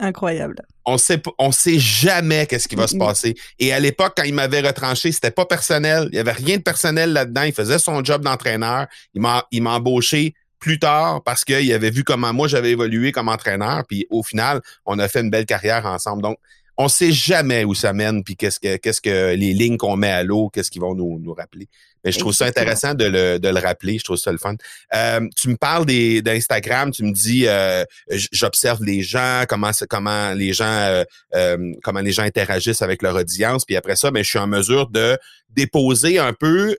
Incroyable. 0.00 0.56
On 0.84 0.98
sait, 0.98 1.22
on 1.38 1.52
sait 1.52 1.78
jamais 1.78 2.46
qu'est-ce 2.46 2.66
qui 2.66 2.74
va 2.74 2.88
se 2.88 2.96
passer. 2.96 3.36
Et 3.60 3.72
à 3.72 3.78
l'époque, 3.78 4.14
quand 4.16 4.24
il 4.24 4.34
m'avait 4.34 4.60
retranché, 4.60 5.12
c'était 5.12 5.30
pas 5.30 5.46
personnel. 5.46 6.08
Il 6.10 6.16
y 6.16 6.18
avait 6.18 6.32
rien 6.32 6.56
de 6.56 6.62
personnel 6.62 7.12
là-dedans. 7.12 7.42
Il 7.42 7.52
faisait 7.52 7.78
son 7.78 8.02
job 8.02 8.22
d'entraîneur. 8.22 8.88
Il 9.14 9.20
m'a, 9.20 9.46
il 9.52 9.62
m'a 9.62 9.74
embauché 9.74 10.34
plus 10.58 10.80
tard 10.80 11.22
parce 11.22 11.44
qu'il 11.44 11.72
avait 11.72 11.90
vu 11.90 12.02
comment 12.02 12.32
moi 12.32 12.48
j'avais 12.48 12.72
évolué 12.72 13.12
comme 13.12 13.28
entraîneur. 13.28 13.84
Puis 13.86 14.06
au 14.10 14.24
final, 14.24 14.60
on 14.84 14.98
a 14.98 15.06
fait 15.06 15.20
une 15.20 15.30
belle 15.30 15.46
carrière 15.46 15.86
ensemble. 15.86 16.22
Donc, 16.22 16.38
on 16.82 16.88
sait 16.88 17.12
jamais 17.12 17.64
où 17.64 17.74
ça 17.74 17.92
mène, 17.92 18.24
puis 18.24 18.36
qu'est-ce 18.36 18.58
que 18.58 18.76
qu'est-ce 18.76 19.00
que 19.00 19.34
les 19.34 19.52
lignes 19.52 19.76
qu'on 19.76 19.96
met 19.96 20.10
à 20.10 20.22
l'eau, 20.22 20.48
qu'est-ce 20.48 20.70
qu'ils 20.70 20.82
vont 20.82 20.94
nous, 20.94 21.18
nous 21.20 21.32
rappeler. 21.32 21.68
Mais 22.04 22.10
je 22.10 22.18
trouve 22.18 22.32
ça 22.32 22.46
intéressant 22.46 22.94
de 22.94 23.04
le, 23.04 23.38
de 23.38 23.48
le 23.48 23.60
rappeler. 23.60 23.98
Je 23.98 24.04
trouve 24.04 24.16
ça 24.16 24.32
le 24.32 24.38
fun. 24.38 24.56
Euh, 24.94 25.20
tu 25.36 25.48
me 25.48 25.56
parles 25.56 25.86
des 25.86 26.20
d'Instagram. 26.20 26.90
Tu 26.90 27.04
me 27.04 27.12
dis, 27.12 27.46
euh, 27.46 27.84
j'observe 28.32 28.82
les 28.82 29.02
gens, 29.02 29.44
comment 29.48 29.70
comment 29.88 30.32
les 30.32 30.52
gens 30.52 31.04
euh, 31.34 31.72
comment 31.82 32.00
les 32.00 32.12
gens 32.12 32.24
interagissent 32.24 32.82
avec 32.82 33.02
leur 33.02 33.14
audience. 33.14 33.64
Puis 33.64 33.76
après 33.76 33.96
ça, 33.96 34.10
mais 34.10 34.20
ben, 34.20 34.24
je 34.24 34.30
suis 34.30 34.38
en 34.38 34.48
mesure 34.48 34.88
de 34.88 35.16
déposer 35.50 36.18
un 36.18 36.32
peu 36.32 36.76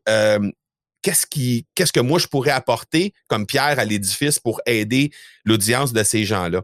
qu'est-ce 1.01 1.25
qui 1.25 1.65
qu'est-ce 1.75 1.93
que 1.93 1.99
moi 1.99 2.19
je 2.19 2.27
pourrais 2.27 2.51
apporter 2.51 3.13
comme 3.27 3.45
pierre 3.45 3.79
à 3.79 3.85
l'édifice 3.85 4.39
pour 4.39 4.61
aider 4.65 5.11
l'audience 5.45 5.93
de 5.93 6.03
ces 6.03 6.25
gens-là. 6.25 6.63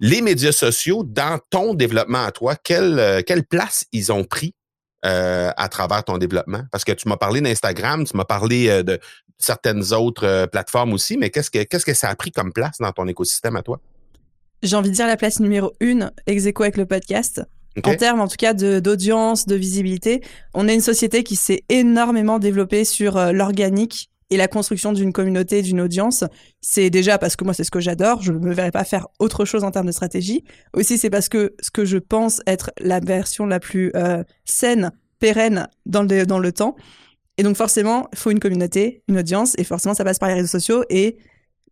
Les 0.00 0.20
médias 0.20 0.52
sociaux, 0.52 1.02
dans 1.04 1.40
ton 1.50 1.74
développement 1.74 2.24
à 2.24 2.30
toi, 2.30 2.54
quelle, 2.54 3.22
quelle 3.26 3.44
place 3.44 3.84
ils 3.92 4.12
ont 4.12 4.24
pris 4.24 4.54
euh, 5.04 5.50
à 5.56 5.68
travers 5.68 6.04
ton 6.04 6.18
développement? 6.18 6.62
Parce 6.70 6.84
que 6.84 6.92
tu 6.92 7.08
m'as 7.08 7.16
parlé 7.16 7.40
d'Instagram, 7.40 8.04
tu 8.04 8.16
m'as 8.16 8.24
parlé 8.24 8.68
euh, 8.68 8.82
de 8.82 9.00
certaines 9.38 9.92
autres 9.92 10.24
euh, 10.24 10.46
plateformes 10.46 10.92
aussi, 10.92 11.16
mais 11.16 11.30
qu'est-ce 11.30 11.50
que 11.50 11.62
qu'est-ce 11.64 11.84
que 11.84 11.94
ça 11.94 12.08
a 12.08 12.14
pris 12.14 12.30
comme 12.30 12.52
place 12.52 12.78
dans 12.78 12.92
ton 12.92 13.08
écosystème 13.08 13.56
à 13.56 13.62
toi? 13.62 13.80
J'ai 14.62 14.76
envie 14.76 14.90
de 14.90 14.94
dire 14.94 15.06
la 15.06 15.16
place 15.16 15.40
numéro 15.40 15.72
une, 15.80 16.12
ex 16.26 16.46
avec 16.46 16.76
le 16.76 16.86
podcast. 16.86 17.42
En 17.84 17.94
termes, 17.94 18.20
en 18.20 18.26
tout 18.26 18.36
cas, 18.36 18.54
d'audience, 18.54 19.46
de, 19.46 19.54
visibilité, 19.54 20.20
on 20.52 20.66
est 20.66 20.74
une 20.74 20.80
société 20.80 21.22
qui 21.22 21.36
s'est 21.36 21.62
énormément 21.68 22.40
développée 22.40 22.84
sur 22.84 23.32
l'organique 23.32 24.10
et 24.30 24.36
la 24.36 24.48
construction 24.48 24.92
d'une 24.92 25.12
communauté, 25.12 25.62
d'une 25.62 25.80
audience. 25.80 26.24
C'est 26.60 26.90
déjà 26.90 27.18
parce 27.18 27.36
que 27.36 27.44
moi, 27.44 27.54
c'est 27.54 27.64
ce 27.64 27.70
que 27.70 27.80
j'adore. 27.80 28.22
Je 28.22 28.32
ne 28.32 28.38
me 28.38 28.52
verrais 28.52 28.70
pas 28.70 28.84
faire 28.84 29.06
autre 29.18 29.44
chose 29.44 29.64
en 29.64 29.70
termes 29.70 29.86
de 29.86 29.92
stratégie. 29.92 30.44
Aussi, 30.74 30.98
c'est 30.98 31.10
parce 31.10 31.28
que 31.28 31.54
ce 31.60 31.70
que 31.70 31.84
je 31.84 31.98
pense 31.98 32.42
être 32.46 32.70
la 32.80 33.00
version 33.00 33.46
la 33.46 33.60
plus 33.60 33.90
euh, 33.94 34.22
saine, 34.44 34.92
pérenne 35.18 35.68
dans 35.86 36.02
le, 36.02 36.26
dans 36.26 36.38
le 36.38 36.52
temps. 36.52 36.76
Et 37.38 37.42
donc, 37.42 37.56
forcément, 37.56 38.08
il 38.12 38.18
faut 38.18 38.30
une 38.30 38.40
communauté, 38.40 39.02
une 39.08 39.18
audience, 39.18 39.54
et 39.58 39.64
forcément, 39.64 39.94
ça 39.94 40.04
passe 40.04 40.18
par 40.18 40.28
les 40.28 40.34
réseaux 40.34 40.48
sociaux. 40.48 40.84
Et 40.90 41.18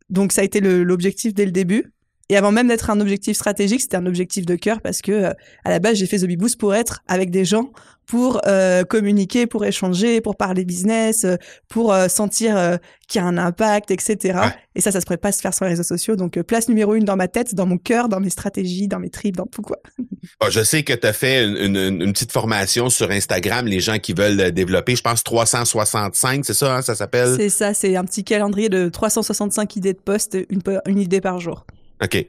donc, 0.08 0.32
ça 0.32 0.40
a 0.40 0.44
été 0.44 0.60
l'objectif 0.60 1.34
dès 1.34 1.44
le 1.44 1.52
début. 1.52 1.92
Et 2.28 2.36
avant 2.36 2.50
même 2.50 2.66
d'être 2.68 2.90
un 2.90 3.00
objectif 3.00 3.36
stratégique, 3.36 3.80
c'était 3.80 3.96
un 3.96 4.06
objectif 4.06 4.46
de 4.46 4.56
cœur 4.56 4.80
parce 4.80 5.00
que 5.00 5.12
euh, 5.12 5.32
à 5.64 5.70
la 5.70 5.78
base, 5.78 5.96
j'ai 5.96 6.06
fait 6.06 6.18
The 6.18 6.24
Big 6.24 6.38
Boost 6.38 6.58
pour 6.58 6.74
être 6.74 7.02
avec 7.06 7.30
des 7.30 7.44
gens, 7.44 7.70
pour 8.04 8.40
euh, 8.46 8.82
communiquer, 8.82 9.46
pour 9.46 9.64
échanger, 9.64 10.20
pour 10.20 10.36
parler 10.36 10.64
business, 10.64 11.24
euh, 11.24 11.36
pour 11.68 11.94
sentir 12.08 12.78
qu'il 13.06 13.20
y 13.20 13.24
a 13.24 13.26
un 13.26 13.38
impact, 13.38 13.92
etc. 13.92 14.40
Et 14.74 14.80
ça, 14.80 14.90
ça 14.90 15.00
se 15.00 15.06
pourrait 15.06 15.18
pas 15.18 15.30
se 15.30 15.40
faire 15.40 15.54
sur 15.54 15.64
les 15.66 15.72
réseaux 15.72 15.84
sociaux. 15.84 16.16
Donc, 16.16 16.40
place 16.42 16.68
numéro 16.68 16.94
une 16.94 17.04
dans 17.04 17.16
ma 17.16 17.28
tête, 17.28 17.54
dans 17.54 17.66
mon 17.66 17.78
cœur, 17.78 18.08
dans 18.08 18.18
mes 18.18 18.30
stratégies, 18.30 18.88
dans 18.88 18.98
mes 18.98 19.10
tripes, 19.10 19.36
dans 19.36 19.46
tout 19.46 19.62
quoi. 19.62 19.78
je 20.50 20.64
sais 20.64 20.82
que 20.82 20.92
tu 20.92 21.06
as 21.06 21.12
fait 21.12 21.44
une, 21.44 21.56
une, 21.56 22.02
une, 22.02 22.12
petite 22.12 22.32
formation 22.32 22.90
sur 22.90 23.10
Instagram, 23.10 23.66
les 23.66 23.80
gens 23.80 23.98
qui 23.98 24.14
veulent 24.14 24.50
développer, 24.50 24.96
je 24.96 25.02
pense 25.02 25.22
365, 25.22 26.44
c'est 26.44 26.54
ça, 26.54 26.76
hein, 26.76 26.82
ça 26.82 26.96
s'appelle? 26.96 27.34
C'est 27.36 27.50
ça, 27.50 27.72
c'est 27.72 27.94
un 27.94 28.04
petit 28.04 28.24
calendrier 28.24 28.68
de 28.68 28.88
365 28.88 29.76
idées 29.76 29.92
de 29.92 29.98
poste, 29.98 30.36
une, 30.50 30.62
une 30.86 30.98
idée 30.98 31.20
par 31.20 31.38
jour. 31.38 31.66
OK. 32.02 32.26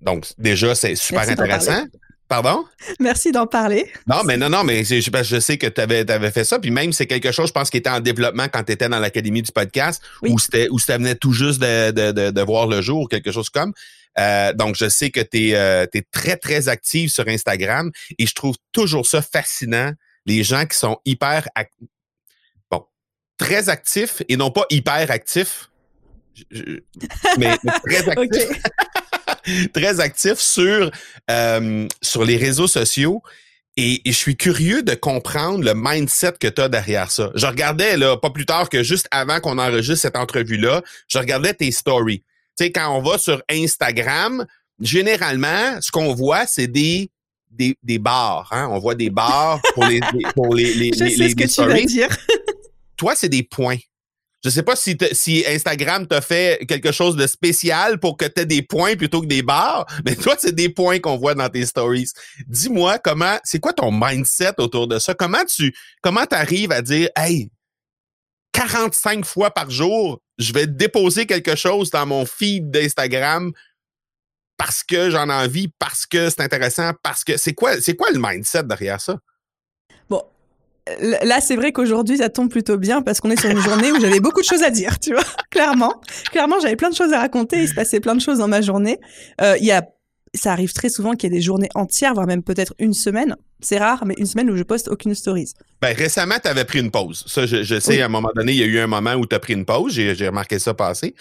Donc, 0.00 0.26
déjà, 0.38 0.74
c'est 0.74 0.94
super 0.94 1.28
intéressant. 1.28 1.86
Pardon? 2.28 2.66
Merci 3.00 3.32
d'en 3.32 3.46
parler. 3.46 3.90
Non, 4.06 4.22
mais 4.22 4.36
non, 4.36 4.50
non, 4.50 4.62
mais 4.62 4.84
je, 4.84 5.00
je 5.00 5.40
sais 5.40 5.56
que 5.56 5.66
tu 5.66 5.80
avais, 5.80 6.08
avais, 6.10 6.30
fait 6.30 6.44
ça. 6.44 6.58
Puis 6.58 6.70
même, 6.70 6.92
c'est 6.92 7.06
quelque 7.06 7.32
chose, 7.32 7.48
je 7.48 7.52
pense, 7.52 7.70
qui 7.70 7.78
était 7.78 7.88
en 7.88 8.00
développement 8.00 8.48
quand 8.52 8.64
tu 8.64 8.72
étais 8.72 8.88
dans 8.88 8.98
l'Académie 8.98 9.40
du 9.40 9.50
podcast, 9.50 10.02
où 10.22 10.38
c'était 10.38 10.68
où 10.68 10.78
ça 10.78 10.98
venait 10.98 11.14
tout 11.14 11.32
juste 11.32 11.58
de, 11.58 11.90
de, 11.90 12.30
de, 12.30 12.42
voir 12.42 12.66
le 12.66 12.82
jour, 12.82 13.08
quelque 13.08 13.32
chose 13.32 13.48
comme. 13.48 13.72
Euh, 14.18 14.52
donc, 14.52 14.76
je 14.76 14.90
sais 14.90 15.10
que 15.10 15.20
tu 15.20 15.48
es, 15.48 15.54
euh, 15.54 15.86
très, 16.10 16.36
très 16.36 16.68
active 16.68 17.08
sur 17.08 17.26
Instagram 17.28 17.90
et 18.18 18.26
je 18.26 18.34
trouve 18.34 18.56
toujours 18.72 19.06
ça 19.06 19.22
fascinant, 19.22 19.92
les 20.26 20.44
gens 20.44 20.66
qui 20.66 20.76
sont 20.76 20.98
hyper... 21.06 21.48
Bon, 22.70 22.84
très 23.38 23.70
actifs 23.70 24.22
et 24.28 24.36
non 24.36 24.50
pas 24.50 24.66
hyper 24.68 25.10
actifs 25.10 25.70
mais, 27.38 27.56
très 27.84 28.08
actif. 28.18 28.62
très 29.72 30.00
actif 30.00 30.38
sur, 30.38 30.90
euh, 31.30 31.86
sur 32.02 32.24
les 32.24 32.36
réseaux 32.36 32.66
sociaux. 32.66 33.22
Et, 33.76 34.02
je 34.04 34.12
suis 34.12 34.36
curieux 34.36 34.82
de 34.82 34.94
comprendre 34.94 35.64
le 35.64 35.72
mindset 35.74 36.32
que 36.40 36.48
tu 36.48 36.60
as 36.60 36.68
derrière 36.68 37.10
ça. 37.10 37.30
Je 37.34 37.46
regardais, 37.46 37.96
là, 37.96 38.16
pas 38.16 38.30
plus 38.30 38.46
tard 38.46 38.68
que 38.68 38.82
juste 38.82 39.06
avant 39.10 39.40
qu'on 39.40 39.58
enregistre 39.58 40.02
cette 40.02 40.16
entrevue-là, 40.16 40.82
je 41.06 41.18
regardais 41.18 41.54
tes 41.54 41.70
stories. 41.70 42.20
Tu 42.58 42.64
sais, 42.64 42.72
quand 42.72 42.92
on 42.96 43.00
va 43.00 43.18
sur 43.18 43.40
Instagram, 43.48 44.44
généralement, 44.80 45.80
ce 45.80 45.92
qu'on 45.92 46.12
voit, 46.12 46.44
c'est 46.46 46.66
des, 46.66 47.08
des, 47.52 47.76
des 47.84 47.98
bars. 48.00 48.48
Hein? 48.50 48.68
On 48.72 48.80
voit 48.80 48.96
des 48.96 49.10
bars 49.10 49.60
pour 49.74 49.86
les, 49.86 50.00
pour 50.34 50.54
les, 50.54 50.74
les, 50.74 50.90
je 50.92 51.08
sais 51.08 51.28
ce 51.28 51.36
que 51.36 51.46
tu 51.46 51.64
vas 51.64 51.80
dire. 51.82 52.08
Toi, 52.96 53.14
c'est 53.14 53.28
des 53.28 53.44
points. 53.44 53.78
Je 54.44 54.50
sais 54.50 54.62
pas 54.62 54.76
si, 54.76 55.44
Instagram 55.48 56.06
t'a 56.06 56.20
fait 56.20 56.64
quelque 56.68 56.92
chose 56.92 57.16
de 57.16 57.26
spécial 57.26 57.98
pour 57.98 58.16
que 58.16 58.24
tu 58.24 58.42
aies 58.42 58.46
des 58.46 58.62
points 58.62 58.94
plutôt 58.94 59.20
que 59.20 59.26
des 59.26 59.42
barres, 59.42 59.84
mais 60.04 60.14
toi, 60.14 60.36
c'est 60.38 60.54
des 60.54 60.68
points 60.68 61.00
qu'on 61.00 61.16
voit 61.16 61.34
dans 61.34 61.48
tes 61.48 61.66
stories. 61.66 62.12
Dis-moi 62.46 62.98
comment, 62.98 63.38
c'est 63.42 63.58
quoi 63.58 63.72
ton 63.72 63.90
mindset 63.90 64.54
autour 64.58 64.86
de 64.86 64.98
ça? 64.98 65.14
Comment 65.14 65.44
tu, 65.44 65.74
comment 66.02 66.24
t'arrives 66.24 66.70
à 66.70 66.82
dire, 66.82 67.08
hey, 67.16 67.50
45 68.52 69.24
fois 69.24 69.50
par 69.50 69.70
jour, 69.70 70.20
je 70.38 70.52
vais 70.52 70.66
déposer 70.66 71.26
quelque 71.26 71.56
chose 71.56 71.90
dans 71.90 72.06
mon 72.06 72.24
feed 72.24 72.70
d'Instagram 72.70 73.52
parce 74.56 74.82
que 74.82 75.10
j'en 75.10 75.28
ai 75.30 75.32
envie, 75.32 75.68
parce 75.78 76.06
que 76.06 76.30
c'est 76.30 76.42
intéressant, 76.42 76.92
parce 77.02 77.24
que 77.24 77.36
c'est 77.36 77.54
quoi, 77.54 77.80
c'est 77.80 77.94
quoi 77.94 78.10
le 78.10 78.18
mindset 78.20 78.64
derrière 78.64 79.00
ça? 79.00 79.18
Là, 81.00 81.40
c'est 81.40 81.56
vrai 81.56 81.72
qu'aujourd'hui, 81.72 82.18
ça 82.18 82.28
tombe 82.28 82.50
plutôt 82.50 82.76
bien 82.76 83.02
parce 83.02 83.20
qu'on 83.20 83.30
est 83.30 83.40
sur 83.40 83.50
une 83.50 83.60
journée 83.60 83.92
où 83.92 84.00
j'avais 84.00 84.20
beaucoup 84.20 84.40
de 84.40 84.46
choses 84.46 84.62
à 84.62 84.70
dire, 84.70 84.98
tu 84.98 85.12
vois, 85.12 85.24
clairement. 85.50 86.00
Clairement, 86.30 86.56
j'avais 86.60 86.76
plein 86.76 86.90
de 86.90 86.94
choses 86.94 87.12
à 87.12 87.18
raconter, 87.18 87.62
il 87.62 87.68
se 87.68 87.74
passait 87.74 88.00
plein 88.00 88.14
de 88.14 88.20
choses 88.20 88.38
dans 88.38 88.48
ma 88.48 88.60
journée. 88.60 88.98
Euh, 89.40 89.56
il 89.58 89.66
y 89.66 89.72
a, 89.72 89.86
ça 90.34 90.52
arrive 90.52 90.72
très 90.72 90.88
souvent 90.88 91.12
qu'il 91.12 91.30
y 91.30 91.34
ait 91.34 91.36
des 91.38 91.42
journées 91.42 91.68
entières, 91.74 92.14
voire 92.14 92.26
même 92.26 92.42
peut-être 92.42 92.74
une 92.78 92.94
semaine. 92.94 93.36
C'est 93.60 93.78
rare, 93.78 94.04
mais 94.06 94.14
une 94.18 94.26
semaine 94.26 94.50
où 94.50 94.56
je 94.56 94.62
poste 94.62 94.88
aucune 94.88 95.14
stories. 95.14 95.52
Ben, 95.80 95.94
récemment, 95.96 96.36
tu 96.42 96.48
avais 96.48 96.64
pris 96.64 96.80
une 96.80 96.90
pause. 96.90 97.24
Ça, 97.26 97.46
je, 97.46 97.80
sais, 97.80 98.00
à 98.02 98.06
un 98.06 98.08
moment 98.08 98.30
donné, 98.34 98.52
il 98.52 98.58
y 98.58 98.62
a 98.62 98.66
eu 98.66 98.78
un 98.78 98.86
moment 98.86 99.14
où 99.14 99.26
tu 99.26 99.34
as 99.34 99.40
pris 99.40 99.54
une 99.54 99.64
pause. 99.64 99.92
J'ai 99.92 100.28
remarqué 100.28 100.58
ça 100.58 100.74
passer. 100.74 101.14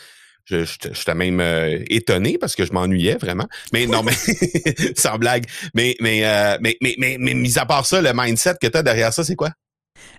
Je, 0.50 0.64
je, 0.64 1.12
même 1.12 1.42
euh, 1.42 1.84
étonné 1.90 2.38
parce 2.38 2.56
que 2.56 2.66
je 2.66 2.72
m'ennuyais 2.72 3.18
vraiment. 3.18 3.48
Mais 3.74 3.86
non, 3.86 4.02
mais 4.02 4.14
sans 4.96 5.18
blague. 5.18 5.46
Mais 5.74 5.96
mais, 6.00 6.26
euh, 6.26 6.58
mais 6.62 6.78
mais 6.82 6.96
mais 6.98 7.18
mais 7.20 7.34
mis 7.34 7.58
à 7.60 7.66
part 7.66 7.86
ça, 7.86 8.02
le 8.02 8.12
mindset 8.14 8.56
que 8.62 8.68
tu 8.68 8.78
as 8.78 8.84
derrière 8.84 9.14
ça, 9.14 9.26
c'est 9.26 9.36
quoi? 9.36 9.50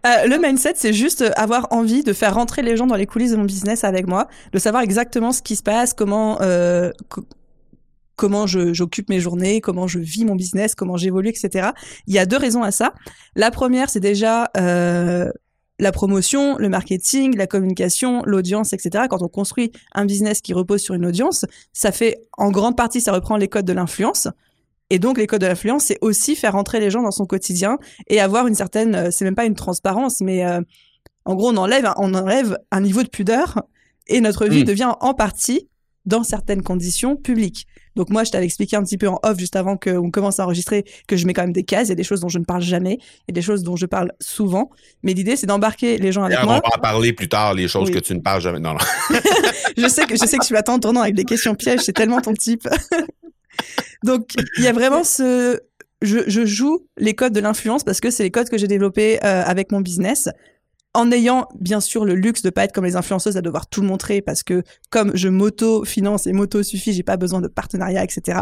Euh, 0.07 0.27
le 0.27 0.39
mindset, 0.39 0.75
c'est 0.77 0.93
juste 0.93 1.25
avoir 1.37 1.69
envie 1.71 2.03
de 2.03 2.13
faire 2.13 2.35
rentrer 2.35 2.61
les 2.63 2.77
gens 2.77 2.87
dans 2.87 2.95
les 2.95 3.07
coulisses 3.07 3.31
de 3.31 3.37
mon 3.37 3.45
business 3.45 3.85
avec 3.85 4.07
moi, 4.07 4.29
de 4.53 4.59
savoir 4.59 4.83
exactement 4.83 5.33
ce 5.33 5.41
qui 5.41 5.57
se 5.57 5.63
passe, 5.63 5.95
comment 5.95 6.43
euh, 6.43 6.91
comment 8.17 8.47
j'occupe 8.47 9.09
mes 9.09 9.21
journées, 9.21 9.63
comment 9.63 9.87
je 9.87 9.99
vis 9.99 10.27
mon 10.27 10.35
business, 10.35 10.75
comment 10.75 10.99
j'évolue, 10.99 11.29
etc. 11.29 11.71
Il 12.07 12.15
y 12.15 12.19
a 12.19 12.27
deux 12.27 12.37
raisons 12.37 12.63
à 12.63 12.71
ça. 12.71 12.93
La 13.35 13.51
première, 13.51 13.89
c'est 13.89 14.01
déjà 14.01 14.51
la 15.79 15.93
promotion, 15.93 16.57
le 16.59 16.69
marketing, 16.69 17.37
la 17.37 17.47
communication, 17.47 18.23
l'audience, 18.25 18.73
etc. 18.73 19.05
Quand 19.09 19.23
on 19.23 19.29
construit 19.29 19.73
un 19.95 20.05
business 20.05 20.41
qui 20.41 20.53
repose 20.53 20.81
sur 20.81 20.95
une 20.95 21.07
audience, 21.07 21.45
ça 21.73 21.93
fait 21.93 22.21
en 22.37 22.51
grande 22.51 22.77
partie, 22.77 23.01
ça 23.01 23.13
reprend 23.13 23.37
les 23.37 23.49
codes 23.49 23.65
de 23.65 23.73
l'influence. 23.73 24.29
Et 24.91 24.99
donc, 24.99 25.19
les 25.19 25.27
codes 25.27 25.43
de 25.43 25.47
l'influence, 25.47 25.85
c'est 25.85 25.99
aussi 26.01 26.35
faire 26.35 26.53
rentrer 26.53 26.81
les 26.81 26.91
gens 26.91 27.03
dans 27.03 27.11
son 27.11 27.27
quotidien 27.27 27.79
et 28.09 28.21
avoir 28.21 28.47
une 28.47 28.55
certaine, 28.55 28.95
euh, 28.95 29.11
c'est 29.11 29.25
même 29.25 29.35
pas 29.35 29.45
une 29.45 29.55
transparence, 29.55 30.21
mais 30.21 30.45
euh, 30.45 30.61
en 31.25 31.35
gros, 31.35 31.51
on 31.51 31.57
enlève, 31.57 31.93
on 31.99 32.15
enlève 32.15 32.59
un 32.71 32.81
niveau 32.81 33.03
de 33.03 33.09
pudeur 33.09 33.63
et 34.07 34.21
notre 34.21 34.47
vie 34.47 34.63
hmm. 34.63 34.67
devient 34.67 34.93
en 35.01 35.15
partie, 35.15 35.69
dans 36.07 36.23
certaines 36.23 36.63
conditions, 36.63 37.17
publique. 37.17 37.67
Donc 37.99 38.11
moi, 38.11 38.23
je 38.23 38.31
t'avais 38.31 38.45
expliqué 38.45 38.77
un 38.77 38.85
petit 38.85 38.97
peu 38.97 39.09
en 39.09 39.19
off 39.25 39.41
juste 39.41 39.57
avant 39.57 39.77
qu'on 39.77 40.13
commence 40.13 40.39
à 40.39 40.45
enregistrer 40.45 40.85
que 41.09 41.17
je 41.17 41.27
mets 41.27 41.33
quand 41.33 41.43
même 41.43 41.53
des 41.53 41.65
cases. 41.65 41.89
Il 41.89 41.91
y 41.91 41.93
a 41.93 41.97
des 41.97 42.05
choses 42.05 42.21
dont 42.21 42.29
je 42.29 42.39
ne 42.39 42.45
parle 42.45 42.63
jamais, 42.63 43.01
et 43.27 43.33
des 43.33 43.43
choses 43.43 43.65
dont 43.65 43.75
je 43.75 43.87
parle 43.87 44.13
souvent. 44.21 44.71
Mais 45.03 45.15
l'idée, 45.15 45.35
c'est 45.35 45.49
d'embarquer 45.49 45.99
les 45.99 46.13
gens 46.13 46.23
avec 46.23 46.39
moi. 46.45 46.61
On 46.65 46.69
va 46.69 46.77
en 46.77 46.81
parler 46.81 47.13
plus 47.13 47.29
tard, 47.29 47.55
les 47.55 47.67
choses 47.67 47.91
que 47.91 47.99
tu 47.99 48.15
ne 48.15 48.21
parles 48.21 48.41
jamais. 48.41 48.61
Non, 48.61 48.75
non. 48.75 48.79
je 49.77 49.89
sais 49.89 50.05
que 50.07 50.15
je 50.15 50.25
sais 50.25 50.39
que 50.39 50.47
tu 50.47 50.53
m'attends 50.53 50.75
en 50.75 50.79
tournant 50.79 51.01
avec 51.01 51.17
des 51.17 51.25
questions 51.25 51.57
pièges. 51.57 51.81
C'est 51.81 51.93
tellement 51.93 52.21
ton 52.21 52.35
type. 52.35 52.69
Donc, 54.05 54.31
il 54.59 54.63
y 54.63 54.69
a 54.69 54.73
vraiment 54.73 55.03
ce... 55.03 55.59
Je, 56.01 56.19
je 56.29 56.47
joue 56.47 56.87
les 56.99 57.15
codes 57.15 57.33
de 57.33 57.41
l'influence 57.41 57.83
parce 57.83 58.01
que 58.01 58.13
c'est 58.13 58.23
les 58.23 58.31
codes 58.31 58.49
que 58.49 58.59
j'ai 58.59 58.69
développés 58.69 59.19
euh, 59.25 59.43
avec 59.45 59.73
mon 59.73 59.81
business 59.81 60.29
en 60.95 61.13
ayant 61.13 61.49
bien 61.59 61.81
sûr 61.81 62.05
le 62.05 62.15
luxe 62.15 62.43
de 62.43 62.51
pas 62.51 62.65
être 62.65 62.73
comme 62.73 62.85
les 62.85 62.97
influenceuses 62.97 63.37
à 63.37 63.43
devoir 63.43 63.69
tout 63.69 63.83
montrer 63.83 64.23
parce 64.23 64.43
que 64.43 64.63
comme 64.91 65.13
je 65.15 65.29
m'auto-finance 65.29 66.27
et 66.27 66.33
m'auto-suffis, 66.33 66.93
j'ai 66.93 67.03
pas 67.03 67.17
besoin 67.17 67.41
de 67.41 67.49
partenariat, 67.49 68.03
etc. 68.03 68.41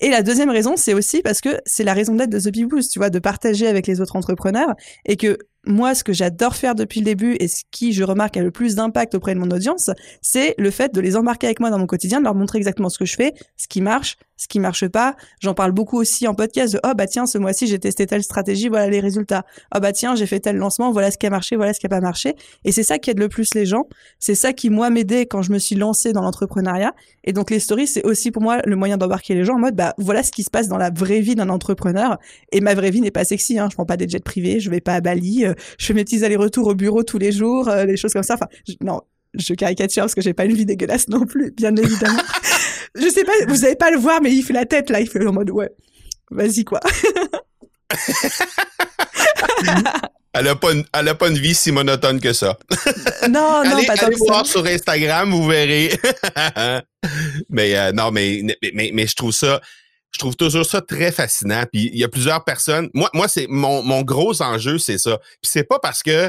Et 0.00 0.10
la 0.10 0.22
deuxième 0.22 0.50
raison, 0.50 0.76
c'est 0.76 0.94
aussi 0.94 1.22
parce 1.22 1.40
que 1.40 1.60
c'est 1.66 1.84
la 1.84 1.94
raison 1.94 2.14
d'être 2.14 2.30
de 2.30 2.38
The 2.38 2.68
Boost, 2.68 2.92
tu 2.92 2.98
vois, 2.98 3.10
de 3.10 3.18
partager 3.18 3.66
avec 3.66 3.86
les 3.86 4.00
autres 4.00 4.16
entrepreneurs 4.16 4.74
et 5.04 5.16
que 5.16 5.38
moi, 5.66 5.94
ce 5.94 6.04
que 6.04 6.12
j'adore 6.12 6.56
faire 6.56 6.74
depuis 6.74 7.00
le 7.00 7.06
début 7.06 7.36
et 7.40 7.48
ce 7.48 7.62
qui, 7.70 7.92
je 7.92 8.04
remarque, 8.04 8.36
a 8.36 8.42
le 8.42 8.50
plus 8.50 8.74
d'impact 8.74 9.14
auprès 9.14 9.34
de 9.34 9.40
mon 9.40 9.50
audience, 9.50 9.90
c'est 10.20 10.54
le 10.58 10.70
fait 10.70 10.92
de 10.94 11.00
les 11.00 11.16
embarquer 11.16 11.46
avec 11.46 11.60
moi 11.60 11.70
dans 11.70 11.78
mon 11.78 11.86
quotidien, 11.86 12.18
de 12.18 12.24
leur 12.24 12.34
montrer 12.34 12.58
exactement 12.58 12.90
ce 12.90 12.98
que 12.98 13.06
je 13.06 13.14
fais, 13.14 13.32
ce 13.56 13.66
qui 13.66 13.80
marche, 13.80 14.16
ce 14.36 14.48
qui 14.48 14.60
marche 14.60 14.86
pas. 14.88 15.16
J'en 15.40 15.54
parle 15.54 15.72
beaucoup 15.72 15.98
aussi 15.98 16.26
en 16.26 16.34
podcast 16.34 16.78
oh 16.84 16.92
bah 16.96 17.06
tiens 17.06 17.26
ce 17.26 17.38
mois-ci 17.38 17.66
j'ai 17.66 17.78
testé 17.78 18.06
telle 18.06 18.22
stratégie, 18.22 18.68
voilà 18.68 18.88
les 18.88 19.00
résultats. 19.00 19.44
Oh 19.74 19.80
bah 19.80 19.92
tiens 19.92 20.14
j'ai 20.14 20.26
fait 20.26 20.40
tel 20.40 20.56
lancement, 20.56 20.90
voilà 20.92 21.10
ce 21.10 21.18
qui 21.18 21.26
a 21.26 21.30
marché, 21.30 21.56
voilà 21.56 21.72
ce 21.72 21.80
qui 21.80 21.86
a 21.86 21.88
pas 21.88 22.00
marché. 22.00 22.34
Et 22.64 22.72
c'est 22.72 22.82
ça 22.82 22.98
qui 22.98 23.10
aide 23.10 23.18
le 23.18 23.28
plus 23.28 23.54
les 23.54 23.66
gens. 23.66 23.88
C'est 24.18 24.34
ça 24.34 24.52
qui 24.52 24.70
moi 24.70 24.90
m'aidait 24.90 25.26
quand 25.26 25.42
je 25.42 25.52
me 25.52 25.58
suis 25.58 25.76
lancée 25.76 26.12
dans 26.12 26.22
l'entrepreneuriat. 26.22 26.94
Et 27.24 27.32
donc 27.32 27.50
les 27.50 27.60
stories 27.60 27.86
c'est 27.86 28.04
aussi 28.04 28.30
pour 28.30 28.42
moi 28.42 28.60
le 28.64 28.76
moyen 28.76 28.96
d'embarquer 28.96 29.34
les 29.34 29.44
gens 29.44 29.54
en 29.54 29.60
mode 29.60 29.76
bah 29.76 29.94
voilà 29.98 30.22
ce 30.22 30.32
qui 30.32 30.42
se 30.42 30.50
passe 30.50 30.68
dans 30.68 30.78
la 30.78 30.90
vraie 30.90 31.20
vie 31.20 31.34
d'un 31.34 31.48
entrepreneur. 31.48 32.18
Et 32.52 32.60
ma 32.60 32.74
vraie 32.74 32.90
vie 32.90 33.00
n'est 33.00 33.10
pas 33.10 33.24
sexy. 33.24 33.58
Hein. 33.58 33.68
Je 33.70 33.74
prends 33.74 33.86
pas 33.86 33.96
des 33.96 34.08
jets 34.08 34.20
privés, 34.20 34.60
je 34.60 34.70
vais 34.70 34.80
pas 34.80 34.94
à 34.94 35.00
Bali, 35.00 35.44
euh, 35.44 35.54
je 35.78 35.86
fais 35.86 35.94
mes 35.94 36.04
petits 36.04 36.24
allers-retours 36.24 36.68
au 36.68 36.74
bureau 36.74 37.02
tous 37.02 37.18
les 37.18 37.32
jours, 37.32 37.68
euh, 37.68 37.86
des 37.86 37.96
choses 37.96 38.12
comme 38.12 38.22
ça. 38.22 38.34
Enfin 38.34 38.48
non 38.80 39.00
je 39.36 39.54
caricature 39.54 40.02
parce 40.02 40.14
que 40.14 40.20
j'ai 40.20 40.34
pas 40.34 40.44
une 40.44 40.54
vie 40.54 40.66
dégueulasse 40.66 41.08
non 41.08 41.26
plus, 41.26 41.50
bien 41.50 41.74
évidemment. 41.76 42.22
je 42.94 43.08
sais 43.08 43.24
pas, 43.24 43.32
vous 43.48 43.64
avez 43.64 43.76
pas 43.76 43.90
le 43.90 43.98
voir, 43.98 44.20
mais 44.22 44.32
il 44.32 44.42
fait 44.42 44.52
la 44.52 44.66
tête 44.66 44.90
là, 44.90 45.00
il 45.00 45.08
fait 45.08 45.24
en 45.26 45.32
mode 45.32 45.50
ouais, 45.50 45.70
vas-y 46.30 46.64
quoi. 46.64 46.80
Elle 50.36 50.48
a, 50.48 50.56
pas 50.56 50.72
une, 50.72 50.84
elle 50.92 51.08
a 51.08 51.14
pas 51.14 51.28
une 51.28 51.38
vie 51.38 51.54
si 51.54 51.70
monotone 51.70 52.20
que 52.20 52.32
ça. 52.32 52.58
Non, 53.28 53.62
non, 53.64 53.76
allez, 53.76 53.86
pas 53.86 53.92
allez 53.92 54.16
voir 54.16 54.44
sur 54.44 54.66
Instagram, 54.66 55.30
vous 55.30 55.46
verrez. 55.46 55.96
mais 57.48 57.76
euh, 57.76 57.92
non, 57.92 58.10
mais, 58.10 58.42
mais, 58.74 58.90
mais 58.92 59.06
je 59.06 59.14
trouve 59.14 59.30
ça, 59.30 59.60
je 60.10 60.18
trouve 60.18 60.34
toujours 60.34 60.66
ça 60.66 60.80
très 60.80 61.12
fascinant. 61.12 61.62
Puis 61.72 61.88
il 61.92 61.98
y 62.00 62.02
a 62.02 62.08
plusieurs 62.08 62.42
personnes. 62.42 62.90
Moi, 62.94 63.08
moi, 63.14 63.28
c'est 63.28 63.46
mon, 63.48 63.84
mon 63.84 64.02
gros 64.02 64.42
enjeu, 64.42 64.78
c'est 64.78 64.98
ça. 64.98 65.18
Puis 65.40 65.50
c'est 65.52 65.62
pas 65.64 65.78
parce 65.78 66.02
que 66.02 66.28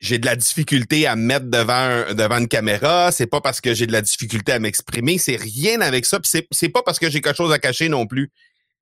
j'ai 0.00 0.18
de 0.18 0.26
la 0.26 0.36
difficulté 0.36 1.06
à 1.06 1.16
me 1.16 1.22
mettre 1.22 1.46
devant 1.46 2.14
devant 2.14 2.38
une 2.38 2.48
caméra, 2.48 3.10
c'est 3.10 3.26
pas 3.26 3.40
parce 3.40 3.60
que 3.60 3.74
j'ai 3.74 3.86
de 3.86 3.92
la 3.92 4.02
difficulté 4.02 4.52
à 4.52 4.58
m'exprimer, 4.58 5.18
c'est 5.18 5.36
rien 5.36 5.80
avec 5.80 6.06
ça. 6.06 6.20
Puis 6.20 6.30
c'est 6.52 6.68
pas 6.68 6.82
parce 6.82 6.98
que 6.98 7.10
j'ai 7.10 7.20
quelque 7.20 7.36
chose 7.36 7.52
à 7.52 7.58
cacher 7.58 7.88
non 7.88 8.06
plus. 8.06 8.30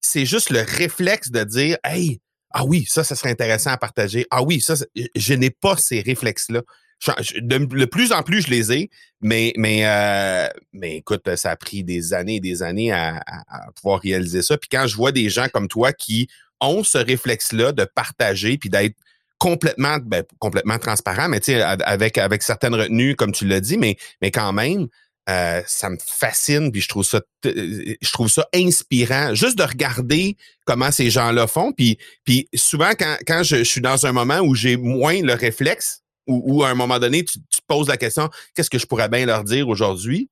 C'est 0.01 0.27
juste 0.27 0.51
le 0.51 0.61
réflexe 0.61 1.31
de 1.31 1.43
dire, 1.45 1.79
hey, 1.85 2.21
ah 2.53 2.65
oui, 2.65 2.85
ça, 2.87 3.03
ça 3.03 3.17
serait 3.17 3.31
intéressant 3.31 3.71
à 3.71 3.77
partager. 3.79 4.27
Ah 4.31 4.43
oui, 4.43 4.61
ça, 4.61 4.75
je 5.15 5.35
n'ai 5.35 5.51
pas 5.51 5.77
ces 5.77 6.01
réflexes-là. 6.01 6.63
Je- 7.01 7.11
je- 7.21 7.41
De, 7.41 7.59
de 7.59 7.85
plus 7.87 8.13
en 8.13 8.23
plus, 8.23 8.43
je 8.43 8.51
les 8.51 8.73
ai, 8.73 8.91
mais, 9.21 9.53
mais, 9.57 9.83
euh, 9.87 10.49
mais 10.73 10.97
écoute, 10.99 11.35
ça 11.37 11.51
a 11.51 11.57
pris 11.57 11.83
des 11.85 12.15
années 12.15 12.37
et 12.37 12.41
des 12.41 12.63
années 12.63 12.93
à, 12.93 13.17
à- 13.27 13.67
à 13.67 13.73
pouvoir 13.73 14.01
réaliser 14.01 14.43
ça. 14.43 14.57
Puis 14.57 14.69
quand 14.71 14.87
je 14.87 14.97
vois 14.97 15.13
des 15.13 15.29
gens 15.29 15.49
comme 15.53 15.69
toi 15.69 15.93
qui 15.93 16.29
ont 16.61 16.85
ce 16.85 16.97
réflexe-là 16.99 17.73
de 17.73 17.85
partager 17.85 18.57
puis 18.57 18.71
d'être 18.71 18.97
complètement, 19.39 19.99
ben, 20.03 20.25
complètement 20.39 20.79
transparent, 20.79 21.29
mais 21.29 21.41
tu 21.41 21.55
avec, 21.55 22.19
avec 22.19 22.43
certaines 22.43 22.75
retenues, 22.75 23.17
comme 23.17 23.33
tu 23.33 23.47
l'as 23.47 23.61
dit, 23.61 23.77
mais, 23.77 23.97
quand 24.31 24.53
même, 24.53 24.89
euh, 25.29 25.63
ça 25.67 25.91
me 25.91 25.97
fascine, 26.01 26.71
puis 26.71 26.81
je 26.81 26.89
trouve 26.89 27.05
ça, 27.05 28.49
inspirant, 28.55 29.35
juste 29.35 29.59
de 29.59 29.65
regarder 29.65 30.37
comment 30.65 30.91
ces 30.91 31.11
gens-là 31.11 31.47
font. 31.47 31.73
Puis, 31.73 31.99
puis 32.25 32.49
souvent, 32.55 32.93
quand, 33.27 33.43
je, 33.43 33.65
suis 33.65 33.81
dans 33.81 34.07
un 34.07 34.13
moment 34.13 34.41
où 34.41 34.55
j'ai 34.55 34.77
moins 34.77 35.21
le 35.21 35.35
réflexe, 35.35 36.03
ou, 36.29 36.65
à 36.65 36.71
un 36.71 36.75
moment 36.75 36.99
donné, 36.99 37.25
tu, 37.25 37.39
tu 37.39 37.61
te 37.61 37.67
poses 37.69 37.87
la 37.87 37.97
question, 37.97 38.31
qu'est-ce 38.55 38.71
que 38.71 38.79
je 38.79 38.87
pourrais 38.87 39.09
bien 39.09 39.27
leur 39.27 39.45
dire 39.45 39.69
aujourd'hui? 39.69 40.29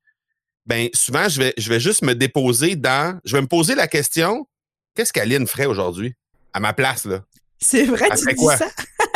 Ben, 0.66 0.88
souvent, 0.92 1.28
je 1.28 1.40
vais, 1.40 1.54
je 1.56 1.68
vais 1.68 1.78
juste 1.78 2.02
me 2.02 2.14
déposer 2.14 2.74
dans, 2.74 3.20
je 3.24 3.36
vais 3.36 3.42
me 3.42 3.46
poser 3.46 3.74
la 3.74 3.86
question, 3.86 4.48
qu'est-ce 4.94 5.12
qu'Aline 5.12 5.46
ferait 5.46 5.66
aujourd'hui? 5.66 6.14
À 6.52 6.60
ma 6.60 6.72
place, 6.72 7.04
là. 7.04 7.20
C'est 7.66 7.87
vrai, 7.87 8.09
Elle 8.11 8.18
tu 8.18 8.27
dis 8.27 8.35
quoi? 8.35 8.57
ça? 8.59 8.68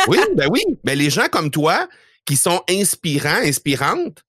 Oui, 0.07 0.17
ben 0.35 0.47
oui. 0.49 0.61
Ben 0.83 0.97
les 0.97 1.11
gens 1.11 1.27
comme 1.27 1.51
toi, 1.51 1.87
qui 2.25 2.35
sont 2.35 2.63
inspirants, 2.67 3.41
inspirantes, 3.43 4.25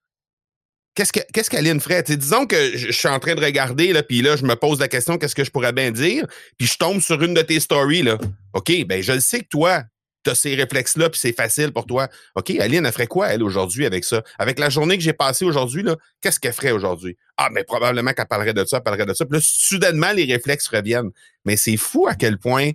qu'est-ce 0.94 1.12
que 1.12 1.20
qu'est-ce 1.32 1.48
qu'Aline 1.48 1.80
ferait? 1.80 2.02
Disons 2.02 2.46
que 2.46 2.76
je 2.76 2.88
je 2.88 2.92
suis 2.92 3.08
en 3.08 3.18
train 3.18 3.34
de 3.34 3.42
regarder, 3.42 3.94
là, 3.94 4.02
puis 4.02 4.20
là, 4.20 4.36
je 4.36 4.44
me 4.44 4.56
pose 4.56 4.78
la 4.78 4.88
question, 4.88 5.16
qu'est-ce 5.16 5.34
que 5.34 5.44
je 5.44 5.50
pourrais 5.50 5.72
bien 5.72 5.90
dire? 5.90 6.26
Puis 6.58 6.66
je 6.66 6.76
tombe 6.76 7.00
sur 7.00 7.22
une 7.22 7.32
de 7.32 7.40
tes 7.40 7.60
stories, 7.60 8.02
là. 8.02 8.18
OK, 8.52 8.70
ben 8.86 9.02
je 9.02 9.12
le 9.12 9.20
sais 9.20 9.40
que 9.40 9.48
toi, 9.48 9.84
tu 10.22 10.30
as 10.30 10.34
ces 10.34 10.54
réflexes-là, 10.54 11.08
puis 11.08 11.18
c'est 11.18 11.32
facile 11.32 11.72
pour 11.72 11.86
toi. 11.86 12.08
OK, 12.34 12.50
Aline, 12.50 12.84
elle 12.84 12.92
ferait 12.92 13.06
quoi, 13.06 13.28
elle, 13.28 13.42
aujourd'hui, 13.42 13.86
avec 13.86 14.04
ça? 14.04 14.22
Avec 14.38 14.58
la 14.58 14.68
journée 14.68 14.98
que 14.98 15.02
j'ai 15.02 15.14
passée 15.14 15.46
aujourd'hui, 15.46 15.82
là, 15.82 15.96
qu'est-ce 16.20 16.38
qu'elle 16.38 16.52
ferait 16.52 16.72
aujourd'hui? 16.72 17.16
Ah, 17.38 17.48
mais 17.50 17.64
probablement 17.64 18.12
qu'elle 18.12 18.26
parlerait 18.26 18.52
de 18.52 18.66
ça, 18.66 18.78
elle 18.78 18.82
parlerait 18.82 19.06
de 19.06 19.14
ça. 19.14 19.24
Puis 19.24 19.38
là, 19.38 19.42
soudainement, 19.42 20.12
les 20.12 20.30
réflexes 20.30 20.68
reviennent. 20.68 21.10
Mais 21.46 21.56
c'est 21.56 21.78
fou 21.78 22.06
à 22.06 22.14
quel 22.14 22.38
point 22.38 22.72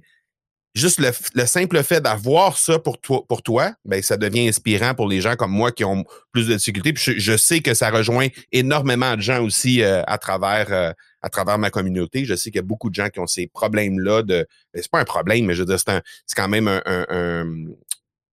juste 0.76 1.00
le, 1.00 1.12
le 1.34 1.46
simple 1.46 1.82
fait 1.84 2.02
d'avoir 2.02 2.58
ça 2.58 2.78
pour 2.78 3.00
toi, 3.00 3.26
pour 3.28 3.42
ben 3.86 4.02
ça 4.04 4.18
devient 4.18 4.48
inspirant 4.48 4.94
pour 4.94 5.08
les 5.08 5.22
gens 5.22 5.36
comme 5.36 5.52
moi 5.52 5.72
qui 5.72 5.86
ont 5.86 6.04
plus 6.32 6.48
de 6.48 6.56
difficultés. 6.56 6.94
Puis 6.94 7.14
je, 7.18 7.38
sais 7.38 7.62
que 7.62 7.74
ça 7.74 7.90
rejoint 7.90 8.28
énormément 8.52 9.16
de 9.16 9.22
gens 9.22 9.42
aussi 9.42 9.82
euh, 9.82 10.04
à 10.06 10.18
travers 10.18 10.72
euh, 10.72 10.92
à 11.22 11.30
travers 11.30 11.58
ma 11.58 11.72
communauté. 11.72 12.26
Je 12.26 12.36
sais 12.36 12.52
qu'il 12.52 12.60
y 12.60 12.60
a 12.60 12.68
beaucoup 12.68 12.90
de 12.90 12.96
gens 12.96 13.10
qui 13.10 13.20
ont 13.20 13.28
ces 13.28 13.48
problèmes-là 13.48 14.22
de. 14.22 14.46
ben, 14.74 14.82
c'est 14.82 14.92
pas 14.92 15.00
un 15.00 15.06
problème, 15.06 15.46
mais 15.46 15.56
je 15.56 15.64
veux 15.64 15.66
dire, 15.66 15.80
c'est 15.80 16.36
quand 16.36 16.50
même 16.50 16.68
un, 16.68 17.46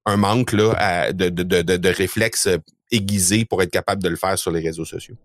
un, 0.05 0.17
manque 0.17 0.53
là, 0.53 1.13
de, 1.13 1.29
de, 1.29 1.43
de, 1.43 1.77
de 1.77 1.89
réflexes 1.89 2.49
aiguisés 2.91 3.45
pour 3.45 3.63
être 3.63 3.71
capable 3.71 4.03
de 4.03 4.09
le 4.09 4.17
faire 4.17 4.39
sur 4.39 4.51
les 4.51 4.61
réseaux 4.61 4.85
sociaux. 4.85 5.17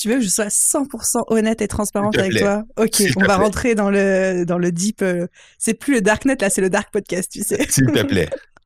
Tu 0.00 0.08
veux 0.08 0.14
que 0.14 0.22
je 0.22 0.28
sois 0.30 0.46
100% 0.46 1.24
honnête 1.28 1.60
et 1.60 1.68
transparente 1.68 2.16
avec 2.16 2.30
plaît. 2.32 2.40
toi? 2.40 2.64
Ok, 2.78 3.02
on 3.16 3.20
va 3.24 3.34
plaît. 3.36 3.44
rentrer 3.44 3.74
dans 3.74 3.90
le 3.90 4.44
dans 4.46 4.56
le 4.56 4.72
deep. 4.72 5.02
euh, 5.02 5.26
c'est 5.58 5.74
plus 5.74 5.92
le 5.94 6.00
darknet 6.00 6.36
là, 6.40 6.48
c'est 6.48 6.62
le 6.62 6.70
dark 6.70 6.90
podcast, 6.90 7.30
tu 7.30 7.42
sais. 7.42 7.66
S'il 7.68 7.86
te 7.86 8.02
plaît. 8.04 8.30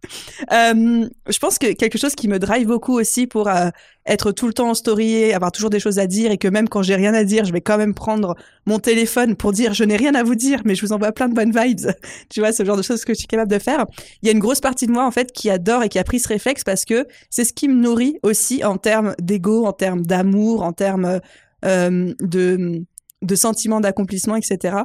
Euh, 0.53 1.09
je 1.29 1.39
pense 1.39 1.59
que 1.59 1.73
quelque 1.73 1.99
chose 1.99 2.15
qui 2.15 2.29
me 2.29 2.39
drive 2.39 2.67
beaucoup 2.67 2.99
aussi 2.99 3.27
pour 3.27 3.49
euh, 3.49 3.71
être 4.07 4.33
tout 4.33 4.47
le 4.47 4.53
temps 4.53 4.71
en 4.71 4.75
story, 4.75 5.33
avoir 5.33 5.53
toujours 5.53 5.71
des 5.71 5.81
choses 5.81 5.99
à 5.99 6.07
dire 6.07 6.31
et 6.31 6.39
que 6.39 6.49
même 6.49 6.69
quand 6.69 6.83
j'ai 6.83 6.95
rien 6.95 7.15
à 7.15 7.25
dire, 7.25 7.45
je 7.45 7.53
vais 7.53 7.61
quand 7.61 7.79
même 7.79 7.95
prendre 7.95 8.35
mon 8.67 8.79
téléphone 8.79 9.37
pour 9.37 9.53
dire 9.53 9.75
je 9.75 9.85
n'ai 9.85 9.97
rien 9.97 10.15
à 10.15 10.23
vous 10.23 10.35
dire, 10.35 10.61
mais 10.65 10.75
je 10.75 10.85
vous 10.85 10.93
envoie 10.93 11.13
plein 11.13 11.29
de 11.29 11.35
bonnes 11.35 11.53
vibes. 11.57 11.91
tu 12.29 12.41
vois, 12.41 12.53
ce 12.53 12.65
genre 12.65 12.77
de 12.77 12.83
choses 12.83 13.05
que 13.05 13.15
je 13.15 13.19
suis 13.19 13.29
capable 13.29 13.51
de 13.51 13.59
faire. 13.59 13.87
Il 14.23 14.27
y 14.27 14.29
a 14.29 14.33
une 14.33 14.41
grosse 14.41 14.61
partie 14.61 14.87
de 14.87 14.93
moi 14.93 15.07
en 15.07 15.11
fait 15.11 15.33
qui 15.33 15.51
adore 15.51 15.83
et 15.83 15.89
qui 15.89 15.99
a 15.99 16.05
pris 16.05 16.21
ce 16.21 16.29
réflexe 16.29 16.65
parce 16.65 16.85
que 16.85 17.07
c'est 17.31 17.45
ce 17.45 17.53
qui 17.53 17.69
me 17.69 17.75
nourrit 17.75 18.19
aussi 18.23 18.65
en 18.65 18.77
termes 18.77 19.15
d'ego, 19.21 19.67
en 19.67 19.73
termes 19.73 20.05
d'amour, 20.05 20.63
en 20.63 20.73
termes 20.73 21.21
euh, 21.65 22.15
de 22.21 22.85
de 23.25 23.35
sentiments 23.35 23.81
d'accomplissement, 23.81 24.37
etc. 24.37 24.77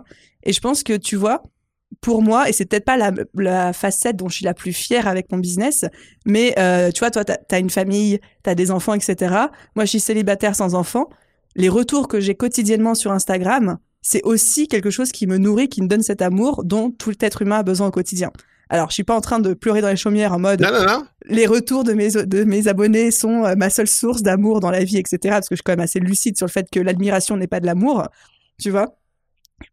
Et 0.44 0.54
je 0.54 0.62
pense 0.62 0.84
que 0.84 0.94
tu 0.94 1.16
vois, 1.16 1.44
pour 2.02 2.22
moi, 2.22 2.50
et 2.50 2.54
c'est 2.54 2.66
peut-être 2.66 2.86
pas 2.86 2.98
la, 2.98 3.12
la 3.36 3.74
facette 3.74 4.16
dont 4.16 4.30
je 4.30 4.36
suis 4.36 4.46
la 4.46 4.54
plus 4.54 4.74
fière 4.74 5.08
avec 5.08 5.32
mon 5.32 5.38
business, 5.38 5.86
mais 6.26 6.54
euh, 6.58 6.92
tu 6.92 7.00
vois, 7.00 7.12
toi, 7.12 7.26
t'as 7.26 7.38
as 7.52 7.60
une 7.60 7.70
famille, 7.70 8.20
t'as 8.44 8.56
des 8.56 8.72
enfants, 8.72 8.94
etc. 8.94 9.16
Moi, 9.76 9.86
je 9.86 9.90
suis 9.90 10.00
célibataire 10.00 10.56
sans 10.56 10.76
enfants. 10.76 11.10
Les 11.56 11.70
retours 11.70 12.08
que 12.08 12.20
j'ai 12.20 12.36
quotidiennement 12.36 12.96
sur 12.96 13.12
Instagram, 13.12 13.80
c'est 14.02 14.24
aussi 14.24 14.68
quelque 14.68 14.92
chose 14.92 15.12
qui 15.12 15.28
me 15.28 15.38
nourrit, 15.38 15.68
qui 15.68 15.82
me 15.82 15.88
donne 15.88 16.04
cet 16.04 16.22
amour 16.22 16.64
dont 16.64 16.90
tout 16.92 17.14
être 17.20 17.42
humain 17.42 17.58
a 17.60 17.64
besoin 17.64 17.88
au 17.88 17.92
quotidien. 17.92 18.32
Alors, 18.70 18.90
je 18.90 18.94
suis 18.94 19.04
pas 19.04 19.16
en 19.16 19.22
train 19.22 19.40
de 19.40 19.54
pleurer 19.56 19.82
dans 19.82 19.90
les 19.90 19.96
chaumières 19.96 20.32
en 20.32 20.40
mode 20.40 20.62
Non, 20.62 20.72
non, 20.72 20.86
non. 20.86 21.04
les 21.26 21.48
retours 21.48 21.84
de 21.84 21.94
mes, 21.94 22.12
de 22.12 22.44
mes 22.44 22.68
abonnés 22.68 23.10
sont 23.10 23.44
euh, 23.44 23.56
ma 23.56 23.72
seule 23.72 23.88
source 23.88 24.22
d'amour 24.22 24.60
dans 24.60 24.70
la 24.70 24.84
vie, 24.84 24.98
etc. 24.98 25.18
Parce 25.30 25.50
que 25.50 25.56
je 25.56 25.58
suis 25.58 25.64
quand 25.64 25.72
même 25.72 25.80
assez 25.80 26.00
lucide 26.00 26.38
sur 26.38 26.46
le 26.46 26.52
fait 26.52 26.68
que 26.72 26.80
l'admiration 26.80 27.36
n'est 27.36 27.48
pas 27.48 27.60
de 27.60 27.66
l'amour, 27.66 28.08
tu 28.60 28.70
vois. 28.70 28.99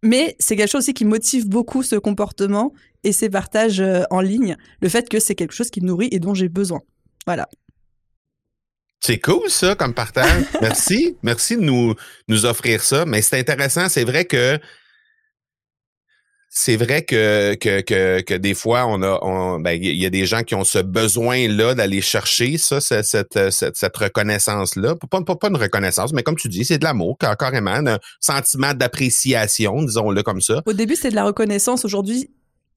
Mais 0.02 0.36
c'est 0.38 0.56
quelque 0.56 0.70
chose 0.70 0.84
aussi 0.84 0.94
qui 0.94 1.04
motive 1.04 1.48
beaucoup 1.48 1.82
ce 1.82 1.96
comportement 1.96 2.72
et 3.04 3.12
ces 3.12 3.28
partages 3.28 3.80
euh, 3.80 4.02
en 4.10 4.20
ligne, 4.20 4.56
le 4.80 4.88
fait 4.88 5.08
que 5.08 5.20
c'est 5.20 5.34
quelque 5.34 5.54
chose 5.54 5.70
qui 5.70 5.80
me 5.80 5.86
nourrit 5.86 6.08
et 6.12 6.18
dont 6.18 6.34
j'ai 6.34 6.48
besoin. 6.48 6.80
Voilà. 7.26 7.48
C'est 9.00 9.20
cool 9.20 9.48
ça 9.48 9.74
comme 9.74 9.94
partage. 9.94 10.44
Merci. 10.60 11.16
Merci 11.22 11.56
de 11.56 11.62
nous, 11.62 11.94
nous 12.28 12.46
offrir 12.46 12.82
ça. 12.82 13.04
Mais 13.06 13.22
c'est 13.22 13.38
intéressant. 13.38 13.88
C'est 13.88 14.04
vrai 14.04 14.24
que 14.24 14.58
c'est 16.58 16.76
vrai 16.76 17.02
que, 17.02 18.36
des 18.36 18.54
fois, 18.54 18.86
on 18.86 19.02
a 19.02 19.58
ben, 19.58 19.72
il 19.72 19.94
y 19.94 20.06
a 20.06 20.10
des 20.10 20.24
gens 20.24 20.42
qui 20.42 20.54
ont 20.54 20.64
ce 20.64 20.78
besoin-là 20.78 21.74
d'aller 21.74 22.00
chercher 22.00 22.56
ça, 22.56 22.80
cette, 22.80 23.36
reconnaissance-là. 23.94 24.94
Pas, 24.94 25.48
une 25.48 25.56
reconnaissance, 25.56 26.14
mais 26.14 26.22
comme 26.22 26.36
tu 26.36 26.48
dis, 26.48 26.64
c'est 26.64 26.78
de 26.78 26.84
l'amour, 26.84 27.18
car- 27.18 27.36
carrément, 27.36 27.72
un 27.72 27.98
sentiment 28.20 28.72
d'appréciation, 28.72 29.82
disons-le 29.82 30.22
comme 30.22 30.40
ça. 30.40 30.62
Au 30.64 30.72
début, 30.72 30.96
c'est 30.96 31.10
de 31.10 31.14
la 31.14 31.24
reconnaissance. 31.24 31.84
Aujourd'hui, 31.84 32.30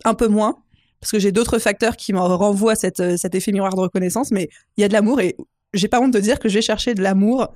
un 0.04 0.14
peu 0.14 0.28
moins. 0.28 0.58
Parce 1.00 1.14
que 1.14 1.20
j'ai 1.20 1.32
d'autres 1.32 1.58
facteurs 1.58 1.96
qui 1.96 2.12
me 2.12 2.20
renvoient 2.20 2.76
cette, 2.76 3.18
cet 3.18 3.34
effet 3.34 3.54
miroir 3.54 3.74
de 3.74 3.80
reconnaissance, 3.80 4.32
mais 4.32 4.50
il 4.76 4.82
y 4.82 4.84
a 4.84 4.90
de 4.90 4.94
l'amour 4.94 5.22
et 5.22 5.38
j'ai 5.74 5.88
pas 5.88 6.02
honte 6.02 6.12
de 6.12 6.20
dire 6.20 6.40
que 6.40 6.50
je 6.50 6.56
vais 6.56 6.62
chercher 6.62 6.96
de 6.96 7.02
l'amour 7.02 7.54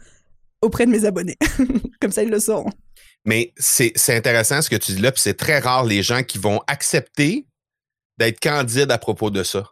auprès 0.62 0.86
de 0.86 0.92
mes 0.92 1.04
abonnés. 1.04 1.36
Comme 2.00 2.12
ça, 2.12 2.24
ils 2.24 2.30
le 2.30 2.40
sauront. 2.40 2.70
Mais 3.26 3.54
c'est 3.58 3.94
c'est 3.96 4.16
intéressant 4.16 4.62
ce 4.62 4.70
que 4.70 4.76
tu 4.76 4.94
dis 4.94 5.02
là, 5.02 5.12
puis 5.12 5.22
c'est 5.22 5.36
très 5.38 5.60
rare 5.60 5.86
les 5.86 6.04
gens 6.04 6.24
qui 6.24 6.38
vont 6.38 6.62
accepter 6.68 7.46
d'être 8.18 8.40
candides 8.40 8.92
à 8.92 8.98
propos 8.98 9.30
de 9.30 9.44
ça. 9.44 9.72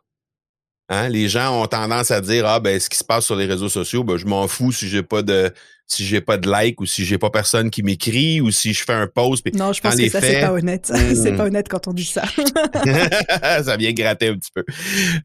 Hein? 0.89 1.09
Les 1.09 1.29
gens 1.29 1.61
ont 1.61 1.67
tendance 1.67 2.11
à 2.11 2.21
dire 2.21 2.45
ah 2.45 2.59
ben 2.59 2.79
ce 2.79 2.89
qui 2.89 2.97
se 2.97 3.03
passe 3.03 3.25
sur 3.25 3.35
les 3.35 3.45
réseaux 3.45 3.69
sociaux, 3.69 4.03
ben 4.03 4.17
je 4.17 4.25
m'en 4.25 4.47
fous 4.47 4.71
si 4.71 4.87
j'ai 4.87 5.03
pas 5.03 5.21
de 5.21 5.53
si 5.91 6.05
j'ai 6.05 6.21
pas 6.21 6.37
de 6.37 6.49
like 6.49 6.79
ou 6.79 6.85
si 6.85 7.03
j'ai 7.05 7.17
pas 7.17 7.29
personne 7.29 7.69
qui 7.69 7.83
m'écrit 7.83 8.39
ou 8.39 8.49
si 8.49 8.73
je 8.73 8.83
fais 8.83 8.93
un 8.93 9.07
post. 9.07 9.43
puis 9.43 9.51
Non, 9.53 9.73
je 9.73 9.81
pense 9.81 9.95
que 9.95 10.09
ça, 10.09 10.21
c'est 10.21 10.39
pas 10.39 10.53
honnête. 10.53 10.91
Mm. 11.01 11.15
c'est 11.15 11.33
pas 11.33 11.45
honnête 11.45 11.67
quand 11.67 11.87
on 11.87 11.93
dit 11.93 12.05
ça. 12.05 12.23
ça 13.63 13.75
vient 13.77 13.91
gratter 13.91 14.27
un 14.27 14.35
petit 14.35 14.51
peu. 14.53 14.63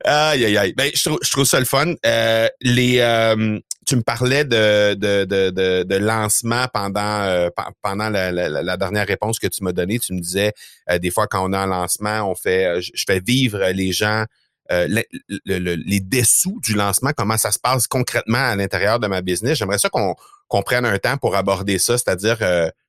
Aïe, 0.05 0.45
aïe, 0.45 0.57
aïe. 0.57 0.75
Ben, 0.77 0.91
je, 0.95 1.03
trouve, 1.03 1.19
je 1.23 1.31
trouve 1.31 1.45
ça 1.45 1.59
le 1.59 1.67
fun. 1.67 1.95
Euh, 2.05 2.49
les, 2.61 2.99
euh, 3.01 3.59
tu 3.87 3.97
me 3.97 4.03
parlais 4.03 4.45
de, 4.45 4.95
de, 4.95 5.25
de, 5.25 5.83
de, 5.85 5.97
lancement 5.97 6.67
pendant, 6.75 7.23
euh, 7.23 7.49
pendant 7.83 8.11
la, 8.11 8.77
dernière 8.77 9.07
réponse 9.07 9.39
que 9.39 9.47
tu 9.47 9.63
m'as 9.63 9.73
donnée. 9.73 9.99
Tu 9.99 10.13
me 10.13 10.21
disais, 10.21 10.53
euh, 10.91 10.99
des 10.99 11.11
fois, 11.11 11.27
quand 11.27 11.49
on 11.49 11.53
a 11.53 11.59
un 11.61 11.67
lancement, 11.67 12.29
on 12.29 12.35
fait, 12.35 12.81
je 12.81 13.05
fais 13.07 13.21
vivre 13.21 13.65
les 13.73 13.93
gens 13.93 14.25
les 14.69 16.01
dessous 16.01 16.59
du 16.65 16.75
lancement, 16.75 17.13
comment 17.17 17.37
ça 17.37 17.53
se 17.53 17.59
passe 17.61 17.87
concrètement 17.87 18.51
à 18.51 18.57
l'intérieur 18.57 18.99
de 18.99 19.07
ma 19.07 19.23
business. 19.23 19.59
J'aimerais 19.59 19.79
ça 19.79 19.89
qu'on 19.89 20.17
qu'on 20.49 20.63
prenne 20.63 20.85
un 20.85 20.99
temps 20.99 21.17
pour 21.19 21.37
aborder 21.37 21.79
ça, 21.79 21.97
c'est-à-dire 21.99 22.39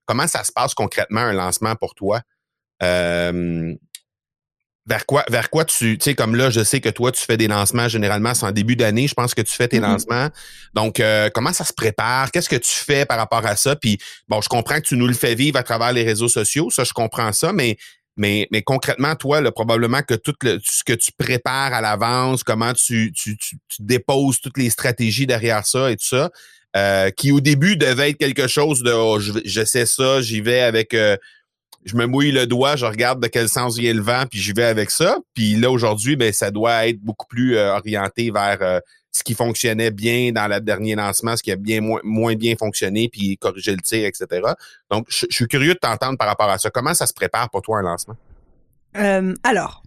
comment 0.06 0.26
ça 0.26 0.44
se 0.44 0.52
passe 0.52 0.74
concrètement 0.74 1.22
un 1.22 1.34
lancement 1.34 1.76
pour 1.76 1.94
toi? 1.94 2.22
Euh, 2.84 3.74
vers 4.88 5.06
quoi, 5.06 5.26
vers 5.30 5.50
quoi 5.50 5.66
tu, 5.66 5.98
tu 5.98 6.04
sais, 6.04 6.16
comme 6.16 6.36
là, 6.36 6.50
je 6.50 6.64
sais 6.64 6.80
que 6.80 6.90
toi, 6.90 7.12
tu 7.12 7.24
fais 7.24 7.36
des 7.36 7.48
lancements 7.48 7.90
généralement, 7.90 8.34
c'est 8.34 8.46
en 8.46 8.52
début 8.52 8.78
d'année, 8.78 9.08
je 9.08 9.14
pense 9.14 9.34
que 9.34 9.42
tu 9.42 9.54
fais 9.54 9.68
tes 9.68 9.80
mm-hmm. 9.80 9.82
lancements. 9.82 10.30
Donc, 10.74 11.00
euh, 11.00 11.30
comment 11.34 11.52
ça 11.52 11.66
se 11.66 11.74
prépare? 11.74 12.32
Qu'est-ce 12.32 12.50
que 12.50 12.56
tu 12.56 12.74
fais 12.74 13.06
par 13.06 13.18
rapport 13.18 13.46
à 13.46 13.58
ça? 13.58 13.76
Puis, 13.76 14.00
bon, 14.30 14.42
je 14.42 14.48
comprends 14.48 14.76
que 14.76 14.88
tu 14.88 14.96
nous 14.96 15.08
le 15.08 15.14
fais 15.14 15.36
vivre 15.36 15.60
à 15.60 15.64
travers 15.64 15.92
les 15.92 16.04
réseaux 16.04 16.30
sociaux, 16.30 16.70
ça, 16.70 16.86
je 16.86 16.94
comprends 16.94 17.34
ça, 17.34 17.52
mais, 17.52 17.78
mais, 18.16 18.48
mais 18.52 18.62
concrètement, 18.62 19.16
toi, 19.16 19.42
là, 19.42 19.52
probablement 19.52 20.02
que 20.02 20.16
tout 20.16 20.34
le, 20.42 20.60
ce 20.64 20.84
que 20.86 20.94
tu 20.94 21.12
prépares 21.12 21.74
à 21.74 21.82
l'avance, 21.82 22.44
comment 22.44 22.74
tu, 22.74 23.12
tu, 23.14 23.38
tu, 23.38 23.58
déposes 23.80 24.40
toutes 24.40 24.58
les 24.58 24.70
stratégies 24.70 25.28
derrière 25.28 25.68
ça 25.68 25.92
et 25.92 25.98
tout 25.98 26.08
ça, 26.08 26.32
euh, 26.78 27.10
qui 27.12 27.32
au 27.32 27.42
début 27.42 27.76
devait 27.76 28.12
être 28.12 28.18
quelque 28.18 28.48
chose 28.48 28.84
de, 28.84 28.92
oh, 28.92 29.20
je, 29.20 29.66
sais 29.66 29.86
ça, 29.86 30.22
j'y 30.22 30.40
vais 30.40 30.62
avec... 30.62 30.94
Euh, 30.94 31.18
je 31.88 31.96
me 31.96 32.06
mouille 32.06 32.32
le 32.32 32.46
doigt, 32.46 32.76
je 32.76 32.86
regarde 32.86 33.22
de 33.22 33.28
quel 33.28 33.48
sens 33.48 33.78
vient 33.78 33.94
le 33.94 34.02
vent, 34.02 34.24
puis 34.30 34.40
j'y 34.40 34.52
vais 34.52 34.66
avec 34.66 34.92
ça. 34.92 35.18
Puis 35.34 35.56
là, 35.56 35.72
aujourd'hui, 35.72 36.16
ben, 36.16 36.34
ça 36.34 36.52
doit 36.52 36.88
être 36.88 37.00
beaucoup 37.00 37.26
plus 37.28 37.56
euh, 37.56 37.74
orienté 37.76 38.30
vers 38.30 38.58
euh, 38.62 38.80
ce 39.12 39.24
qui 39.24 39.34
fonctionnait 39.34 39.90
bien 39.90 40.32
dans 40.34 40.48
le 40.48 40.60
dernier 40.60 40.96
lancement, 40.96 41.38
ce 41.38 41.44
qui 41.44 41.52
a 41.52 41.56
bien 41.56 41.80
moins, 41.82 42.36
bien 42.36 42.56
fonctionné, 42.58 43.10
puis 43.10 43.38
corriger 43.38 43.72
le 43.72 43.82
tir, 43.82 44.06
etc. 44.06 44.28
Donc, 44.92 45.06
je, 45.10 45.26
suis 45.30 45.48
curieux 45.48 45.74
de 45.74 45.80
t'entendre 45.80 46.18
par 46.18 46.28
rapport 46.28 46.50
à 46.50 46.58
ça. 46.58 46.70
Comment 46.70 46.94
ça 46.94 47.08
se 47.08 47.14
prépare 47.14 47.50
pour 47.50 47.62
toi 47.62 47.80
un 47.80 47.84
lancement? 47.84 48.18
Euh, 48.98 49.34
alors, 49.44 49.82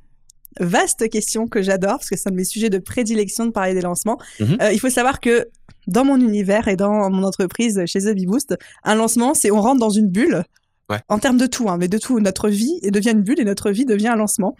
vaste 0.58 1.08
question 1.10 1.48
que 1.48 1.60
j'adore, 1.60 1.98
parce 1.98 2.08
que 2.08 2.16
c'est 2.16 2.28
un 2.28 2.32
de 2.32 2.36
mes 2.36 2.44
sujets 2.44 2.70
de 2.70 2.78
prédilection 2.78 3.44
de 3.44 3.50
parler 3.52 3.74
des 3.74 3.82
lancements. 3.82 4.18
Mm-hmm. 4.40 4.72
il 4.72 4.80
faut 4.80 4.90
savoir 4.90 5.20
que 5.20 5.48
dans 5.86 6.04
mon 6.04 6.18
univers 6.18 6.68
et 6.68 6.76
dans 6.76 7.10
mon 7.10 7.24
entreprise 7.24 7.82
chez 7.86 8.00
The 8.00 8.14
Boost, 8.24 8.56
un 8.84 8.94
lancement, 8.94 9.34
c'est 9.34 9.50
on 9.50 9.60
rentre 9.60 9.80
dans 9.80 9.90
une 9.90 10.08
bulle 10.08 10.44
en 11.08 11.18
termes 11.18 11.38
de 11.38 11.46
tout, 11.46 11.68
hein, 11.68 11.76
mais 11.78 11.88
de 11.88 11.98
tout, 11.98 12.20
notre 12.20 12.48
vie 12.48 12.80
devient 12.82 13.10
une 13.10 13.22
bulle 13.22 13.40
et 13.40 13.44
notre 13.44 13.70
vie 13.70 13.84
devient 13.84 14.08
un 14.08 14.16
lancement. 14.16 14.56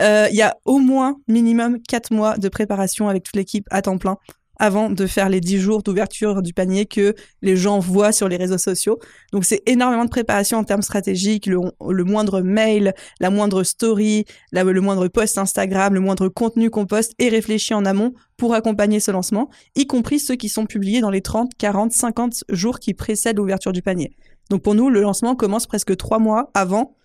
Euh, 0.00 0.26
il 0.30 0.36
y 0.36 0.42
a 0.42 0.56
au 0.64 0.78
moins 0.78 1.16
minimum 1.28 1.78
quatre 1.86 2.12
mois 2.12 2.38
de 2.38 2.48
préparation 2.48 3.08
avec 3.08 3.24
toute 3.24 3.36
l'équipe 3.36 3.66
à 3.70 3.82
temps 3.82 3.98
plein 3.98 4.16
avant 4.58 4.90
de 4.90 5.06
faire 5.06 5.28
les 5.28 5.40
dix 5.40 5.58
jours 5.58 5.82
d'ouverture 5.82 6.40
du 6.40 6.52
panier 6.52 6.86
que 6.86 7.16
les 7.42 7.56
gens 7.56 7.80
voient 7.80 8.12
sur 8.12 8.28
les 8.28 8.36
réseaux 8.36 8.58
sociaux. 8.58 9.00
Donc 9.32 9.44
c'est 9.44 9.60
énormément 9.66 10.04
de 10.04 10.10
préparation 10.10 10.56
en 10.56 10.62
termes 10.62 10.82
stratégiques, 10.82 11.46
le, 11.46 12.04
moindre 12.04 12.42
mail, 12.42 12.94
la 13.18 13.30
moindre 13.30 13.64
story, 13.64 14.24
le 14.52 14.80
moindre 14.80 15.08
post 15.08 15.36
Instagram, 15.36 15.94
le 15.94 16.00
moindre 16.00 16.28
contenu 16.28 16.70
qu'on 16.70 16.86
poste 16.86 17.12
est 17.18 17.28
réfléchi 17.28 17.74
en 17.74 17.84
amont 17.84 18.12
pour 18.36 18.54
accompagner 18.54 19.00
ce 19.00 19.10
lancement, 19.10 19.50
y 19.74 19.86
compris 19.88 20.20
ceux 20.20 20.36
qui 20.36 20.48
sont 20.48 20.66
publiés 20.66 21.00
dans 21.00 21.10
les 21.10 21.22
30, 21.22 21.50
40, 21.58 21.90
50 21.90 22.44
jours 22.48 22.78
qui 22.78 22.94
précèdent 22.94 23.38
l'ouverture 23.38 23.72
du 23.72 23.82
panier. 23.82 24.12
Donc 24.50 24.62
pour 24.62 24.74
nous, 24.74 24.90
le 24.90 25.00
lancement 25.00 25.34
commence 25.34 25.66
presque 25.66 25.96
trois 25.96 26.18
mois 26.18 26.50
avant 26.54 26.96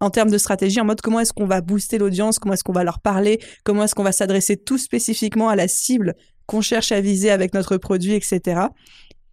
en 0.00 0.10
termes 0.10 0.30
de 0.30 0.38
stratégie, 0.38 0.80
en 0.80 0.84
mode 0.84 1.00
comment 1.00 1.20
est-ce 1.20 1.32
qu'on 1.32 1.46
va 1.46 1.60
booster 1.60 1.98
l'audience, 1.98 2.38
comment 2.38 2.54
est-ce 2.54 2.64
qu'on 2.64 2.72
va 2.72 2.84
leur 2.84 3.00
parler, 3.00 3.40
comment 3.64 3.84
est-ce 3.84 3.94
qu'on 3.94 4.04
va 4.04 4.12
s'adresser 4.12 4.56
tout 4.56 4.78
spécifiquement 4.78 5.48
à 5.48 5.56
la 5.56 5.66
cible 5.66 6.14
qu'on 6.46 6.60
cherche 6.60 6.92
à 6.92 7.00
viser 7.00 7.30
avec 7.30 7.52
notre 7.52 7.76
produit, 7.76 8.14
etc. 8.14 8.68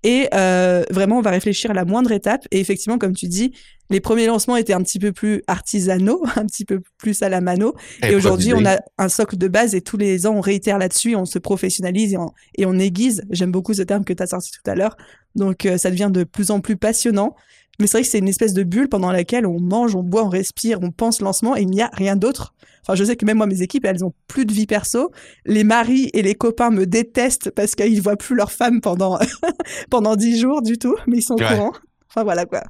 Et 0.05 0.29
euh, 0.35 0.83
vraiment, 0.91 1.17
on 1.17 1.21
va 1.21 1.31
réfléchir 1.31 1.71
à 1.71 1.73
la 1.73 1.83
moindre 1.83 2.11
étape. 2.11 2.47
Et 2.51 2.59
effectivement, 2.59 2.99
comme 2.99 3.15
tu 3.15 3.27
dis, 3.27 3.53
les 3.89 3.99
premiers 3.99 4.27
lancements 4.27 4.55
étaient 4.55 4.73
un 4.73 4.83
petit 4.83 4.99
peu 4.99 5.11
plus 5.11 5.41
artisanaux, 5.47 6.23
un 6.35 6.45
petit 6.45 6.63
peu 6.63 6.81
plus 6.99 7.23
à 7.23 7.29
la 7.29 7.41
mano. 7.41 7.73
Et, 8.03 8.13
aujourd'hui, 8.13 8.53
on 8.53 8.63
a 8.67 8.77
un 8.99 9.09
socle 9.09 9.35
de 9.35 9.47
base 9.47 9.73
et 9.73 9.81
tous 9.81 9.97
les 9.97 10.27
ans, 10.27 10.35
on 10.35 10.41
réitère 10.41 10.77
là-dessus, 10.77 11.15
on 11.15 11.25
se 11.25 11.39
professionnalise 11.39 12.13
et 12.13 12.17
on, 12.17 12.31
et 12.55 12.67
on 12.67 12.77
aiguise. 12.77 13.23
J'aime 13.31 13.51
beaucoup 13.51 13.73
ce 13.73 13.81
terme 13.81 14.05
que 14.05 14.13
tu 14.13 14.21
as 14.21 14.27
sorti 14.27 14.51
tout 14.51 14.69
à 14.69 14.75
l'heure. 14.75 14.95
Donc, 15.33 15.65
euh, 15.65 15.79
ça 15.79 15.89
devient 15.89 16.11
de 16.13 16.23
plus 16.23 16.51
en 16.51 16.59
plus 16.59 16.77
passionnant. 16.77 17.35
Mais 17.79 17.87
c'est 17.87 17.97
vrai 17.97 18.03
que 18.03 18.09
c'est 18.09 18.19
une 18.19 18.27
espèce 18.27 18.53
de 18.53 18.63
bulle 18.63 18.89
pendant 18.89 19.11
laquelle 19.11 19.45
on 19.45 19.59
mange, 19.59 19.95
on 19.95 20.03
boit, 20.03 20.23
on 20.23 20.29
respire, 20.29 20.79
on 20.81 20.91
pense 20.91 21.21
lancement 21.21 21.55
et 21.55 21.61
il 21.61 21.69
n'y 21.69 21.81
a 21.81 21.89
rien 21.93 22.15
d'autre. 22.15 22.53
Enfin, 22.81 22.95
je 22.95 23.03
sais 23.03 23.15
que 23.15 23.25
même 23.25 23.37
moi, 23.37 23.47
mes 23.47 23.61
équipes, 23.61 23.85
elles 23.85 24.05
ont 24.05 24.13
plus 24.27 24.45
de 24.45 24.53
vie 24.53 24.67
perso. 24.67 25.11
Les 25.45 25.63
maris 25.63 26.09
et 26.13 26.21
les 26.21 26.35
copains 26.35 26.69
me 26.69 26.85
détestent 26.85 27.51
parce 27.51 27.75
qu'ils 27.75 28.01
voient 28.01 28.15
plus 28.15 28.35
leur 28.35 28.51
femme 28.51 28.79
pendant 28.81 29.19
pendant 29.89 30.15
dix 30.15 30.39
jours 30.39 30.61
du 30.61 30.77
tout, 30.77 30.95
mais 31.07 31.17
ils 31.17 31.23
sont 31.23 31.33
au 31.33 31.37
courant. 31.37 31.73
Enfin 32.09 32.23
voilà 32.23 32.45
quoi. 32.45 32.63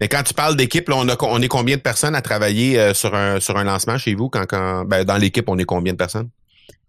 Mais 0.00 0.08
quand 0.08 0.22
tu 0.22 0.34
parles 0.34 0.56
d'équipe, 0.56 0.90
on, 0.90 1.06
on 1.08 1.42
est 1.42 1.48
combien 1.48 1.76
de 1.76 1.82
personnes 1.82 2.14
à 2.14 2.22
travailler 2.22 2.78
euh, 2.78 2.92
sur 2.92 3.14
un 3.14 3.40
sur 3.40 3.56
un 3.56 3.64
lancement 3.64 3.98
chez 3.98 4.14
vous 4.14 4.28
quand, 4.28 4.46
quand 4.46 4.84
ben, 4.84 5.04
dans 5.04 5.16
l'équipe 5.16 5.48
on 5.48 5.58
est 5.58 5.64
combien 5.64 5.92
de 5.92 5.98
personnes? 5.98 6.28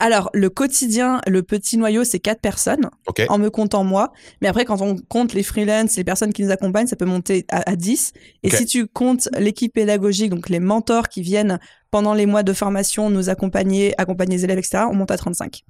Alors, 0.04 0.30
le 0.34 0.50
quotidien, 0.50 1.22
le 1.28 1.44
petit 1.44 1.78
noyau, 1.78 2.04
c'est 2.04 2.20
quatre 2.20 2.42
personnes, 2.42 2.90
en 3.30 3.38
me 3.38 3.50
comptant 3.50 3.86
moi. 3.86 4.12
Mais 4.42 4.50
après, 4.50 4.66
quand 4.66 4.82
on 4.82 4.98
compte 4.98 5.34
les 5.34 5.44
freelances, 5.44 5.96
les 5.96 6.04
personnes 6.04 6.34
qui 6.34 6.44
nous 6.44 6.52
accompagnent, 6.52 6.88
ça 6.88 6.98
peut 6.98 7.06
monter 7.06 7.46
à, 7.48 7.76
10. 7.78 8.12
Et 8.44 8.50
si 8.50 8.66
tu 8.66 8.86
comptes 8.86 9.30
l'équipe 9.38 9.72
pédagogique, 9.74 10.30
donc 10.32 10.50
les 10.50 10.60
mentors 10.60 11.08
qui 11.08 11.22
viennent 11.22 11.58
pendant 11.90 12.14
les 12.14 12.26
mois 12.26 12.44
de 12.44 12.52
formation 12.52 13.10
nous 13.10 13.30
accompagner, 13.30 13.94
accompagner 13.98 14.36
les 14.36 14.44
élèves, 14.44 14.58
etc., 14.58 14.84
on 14.92 14.96
monte 14.96 15.12
à 15.12 15.18
35. 15.18 15.64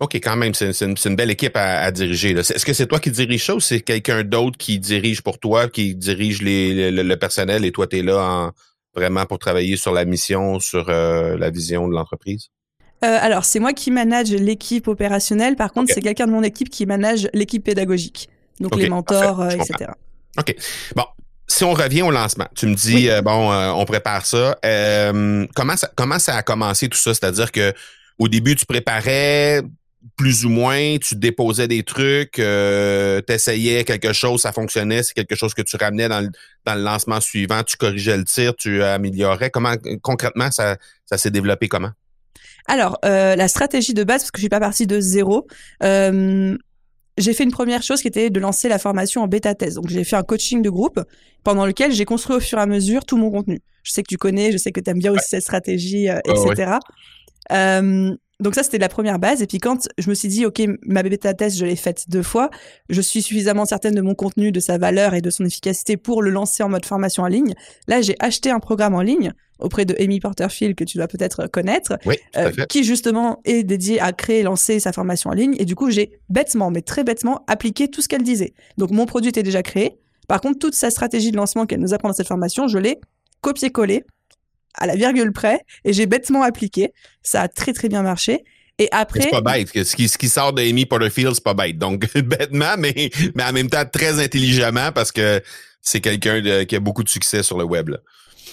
OK, 0.00 0.16
quand 0.16 0.36
même, 0.36 0.52
c'est 0.52 0.80
une, 0.80 1.14
belle 1.14 1.30
équipe 1.30 1.56
à, 1.56 1.92
diriger. 1.92 2.30
Est-ce 2.30 2.64
que 2.64 2.72
c'est 2.72 2.88
toi 2.88 2.98
qui 2.98 3.12
dirige 3.12 3.46
ça 3.46 3.54
ou 3.54 3.60
c'est 3.60 3.82
quelqu'un 3.82 4.24
d'autre 4.24 4.58
qui 4.58 4.80
dirige 4.80 5.22
pour 5.22 5.38
toi, 5.38 5.68
qui 5.68 5.94
dirige 5.94 6.40
le, 6.42 7.14
personnel 7.14 7.64
et 7.64 7.70
toi, 7.70 7.86
tu 7.86 7.98
es 7.98 8.02
là 8.02 8.50
vraiment 8.96 9.26
pour 9.26 9.38
travailler 9.38 9.76
sur 9.76 9.92
la 9.92 10.04
mission, 10.04 10.58
sur 10.58 10.88
euh, 10.88 11.36
la 11.36 11.50
vision 11.50 11.86
de 11.86 11.94
l'entreprise? 11.94 12.50
Euh, 13.04 13.18
alors, 13.20 13.44
c'est 13.44 13.60
moi 13.60 13.72
qui 13.72 13.90
manage 13.90 14.30
l'équipe 14.30 14.88
opérationnelle. 14.88 15.56
Par 15.56 15.72
contre, 15.72 15.92
c'est 15.94 16.02
quelqu'un 16.02 16.26
de 16.26 16.32
mon 16.32 16.42
équipe 16.42 16.68
qui 16.68 16.86
manage 16.86 17.28
l'équipe 17.32 17.64
pédagogique. 17.64 18.28
Donc, 18.60 18.76
les 18.76 18.88
mentors, 18.88 19.40
euh, 19.40 19.50
etc. 19.50 19.90
OK. 20.38 20.54
Bon. 20.94 21.04
Si 21.46 21.64
on 21.64 21.72
revient 21.72 22.02
au 22.02 22.12
lancement, 22.12 22.46
tu 22.54 22.66
me 22.66 22.76
dis, 22.76 23.10
euh, 23.10 23.22
bon, 23.22 23.52
on 23.52 23.84
prépare 23.84 24.24
ça. 24.24 24.56
comment 24.62 25.76
ça. 25.76 25.90
Comment 25.96 26.18
ça 26.20 26.36
a 26.36 26.42
commencé 26.42 26.88
tout 26.88 26.98
ça? 26.98 27.12
C'est-à-dire 27.12 27.50
que 27.50 27.72
au 28.18 28.28
début, 28.28 28.54
tu 28.54 28.66
préparais 28.66 29.62
plus 30.16 30.44
ou 30.44 30.48
moins, 30.48 30.96
tu 30.98 31.14
déposais 31.14 31.68
des 31.68 31.82
trucs, 31.82 32.38
euh, 32.38 33.20
tu 33.26 33.32
essayais 33.32 33.84
quelque 33.84 34.12
chose, 34.12 34.42
ça 34.42 34.52
fonctionnait, 34.52 35.02
c'est 35.02 35.14
quelque 35.14 35.34
chose 35.34 35.54
que 35.54 35.62
tu 35.62 35.76
ramenais 35.76 36.08
dans 36.08 36.20
le, 36.20 36.28
dans 36.64 36.74
le 36.74 36.82
lancement 36.82 37.20
suivant, 37.20 37.62
tu 37.62 37.76
corrigeais 37.76 38.16
le 38.16 38.24
tir, 38.24 38.54
tu 38.56 38.82
améliorais. 38.82 39.50
Comment 39.50 39.74
concrètement 40.02 40.50
ça, 40.50 40.76
ça 41.06 41.18
s'est 41.18 41.30
développé 41.30 41.68
comment? 41.68 41.90
Alors, 42.66 42.98
euh, 43.04 43.36
la 43.36 43.48
stratégie 43.48 43.94
de 43.94 44.04
base, 44.04 44.22
parce 44.22 44.30
que 44.30 44.38
je 44.38 44.42
suis 44.42 44.48
pas 44.48 44.60
partie 44.60 44.86
de 44.86 45.00
zéro, 45.00 45.46
euh, 45.82 46.56
j'ai 47.18 47.34
fait 47.34 47.44
une 47.44 47.50
première 47.50 47.82
chose 47.82 48.00
qui 48.00 48.08
était 48.08 48.30
de 48.30 48.40
lancer 48.40 48.68
la 48.68 48.78
formation 48.78 49.22
en 49.22 49.28
bêta 49.28 49.54
thèse. 49.54 49.74
Donc, 49.74 49.88
j'ai 49.88 50.04
fait 50.04 50.16
un 50.16 50.22
coaching 50.22 50.62
de 50.62 50.70
groupe 50.70 51.00
pendant 51.44 51.66
lequel 51.66 51.92
j'ai 51.92 52.04
construit 52.04 52.36
au 52.36 52.40
fur 52.40 52.58
et 52.58 52.62
à 52.62 52.66
mesure 52.66 53.04
tout 53.04 53.16
mon 53.16 53.30
contenu. 53.30 53.60
Je 53.82 53.92
sais 53.92 54.02
que 54.02 54.08
tu 54.08 54.18
connais, 54.18 54.52
je 54.52 54.58
sais 54.58 54.72
que 54.72 54.80
tu 54.80 54.90
aimes 54.90 54.98
bien 54.98 55.12
aussi 55.12 55.28
cette 55.28 55.42
stratégie, 55.42 56.08
euh, 56.08 56.18
etc. 56.24 56.78
donc 58.40 58.54
ça, 58.54 58.62
c'était 58.62 58.78
la 58.78 58.88
première 58.88 59.18
base. 59.18 59.42
Et 59.42 59.46
puis 59.46 59.58
quand 59.58 59.88
je 59.98 60.08
me 60.08 60.14
suis 60.14 60.28
dit, 60.28 60.46
OK, 60.46 60.62
ma 60.82 61.02
bêta 61.02 61.34
thèse, 61.34 61.58
je 61.58 61.66
l'ai 61.66 61.76
faite 61.76 62.06
deux 62.08 62.22
fois, 62.22 62.50
je 62.88 63.00
suis 63.00 63.22
suffisamment 63.22 63.66
certaine 63.66 63.94
de 63.94 64.00
mon 64.00 64.14
contenu, 64.14 64.50
de 64.50 64.60
sa 64.60 64.78
valeur 64.78 65.14
et 65.14 65.20
de 65.20 65.30
son 65.30 65.44
efficacité 65.44 65.96
pour 65.96 66.22
le 66.22 66.30
lancer 66.30 66.62
en 66.62 66.68
mode 66.68 66.84
formation 66.86 67.22
en 67.22 67.26
ligne. 67.26 67.54
Là, 67.86 68.00
j'ai 68.00 68.16
acheté 68.18 68.50
un 68.50 68.60
programme 68.60 68.94
en 68.94 69.02
ligne 69.02 69.32
auprès 69.58 69.84
de 69.84 69.94
Amy 70.00 70.20
Porterfield 70.20 70.74
que 70.74 70.84
tu 70.84 70.96
dois 70.96 71.06
peut-être 71.06 71.46
connaître, 71.46 71.98
euh, 72.36 72.50
qui 72.70 72.82
justement 72.82 73.40
est 73.44 73.62
dédié 73.62 74.00
à 74.00 74.12
créer 74.12 74.40
et 74.40 74.42
lancer 74.42 74.80
sa 74.80 74.92
formation 74.92 75.30
en 75.30 75.34
ligne. 75.34 75.54
Et 75.58 75.66
du 75.66 75.74
coup, 75.74 75.90
j'ai 75.90 76.18
bêtement, 76.30 76.70
mais 76.70 76.80
très 76.80 77.04
bêtement, 77.04 77.44
appliqué 77.46 77.88
tout 77.88 78.00
ce 78.00 78.08
qu'elle 78.08 78.22
disait. 78.22 78.54
Donc 78.78 78.90
mon 78.90 79.04
produit 79.04 79.28
était 79.28 79.42
déjà 79.42 79.62
créé. 79.62 79.98
Par 80.28 80.40
contre, 80.40 80.58
toute 80.58 80.74
sa 80.74 80.90
stratégie 80.90 81.30
de 81.30 81.36
lancement 81.36 81.66
qu'elle 81.66 81.80
nous 81.80 81.92
apprend 81.92 82.08
dans 82.08 82.14
cette 82.14 82.28
formation, 82.28 82.68
je 82.68 82.78
l'ai 82.78 83.00
copié-collé 83.42 84.04
à 84.74 84.86
la 84.86 84.96
virgule 84.96 85.32
près 85.32 85.60
et 85.84 85.92
j'ai 85.92 86.06
bêtement 86.06 86.42
appliqué. 86.42 86.92
Ça 87.22 87.42
a 87.42 87.48
très 87.48 87.72
très 87.72 87.88
bien 87.88 88.02
marché. 88.02 88.44
Et 88.78 88.88
après. 88.92 89.20
C'est 89.20 89.30
pas 89.30 89.42
bête. 89.42 89.68
Ce 89.84 89.94
qui, 89.94 90.08
ce 90.08 90.16
qui 90.16 90.28
sort 90.28 90.54
de 90.54 90.62
Amy 90.62 90.86
Porterfield, 90.86 91.34
c'est 91.34 91.44
pas 91.44 91.54
bête. 91.54 91.76
Donc, 91.76 92.10
bêtement, 92.14 92.76
mais, 92.78 93.10
mais 93.34 93.44
en 93.44 93.52
même 93.52 93.68
temps 93.68 93.84
très 93.84 94.22
intelligemment 94.22 94.90
parce 94.92 95.12
que 95.12 95.42
c'est 95.82 96.00
quelqu'un 96.00 96.64
qui 96.64 96.76
a 96.76 96.80
beaucoup 96.80 97.04
de 97.04 97.08
succès 97.08 97.42
sur 97.42 97.58
le 97.58 97.64
web. 97.64 97.90
Là. 97.90 97.98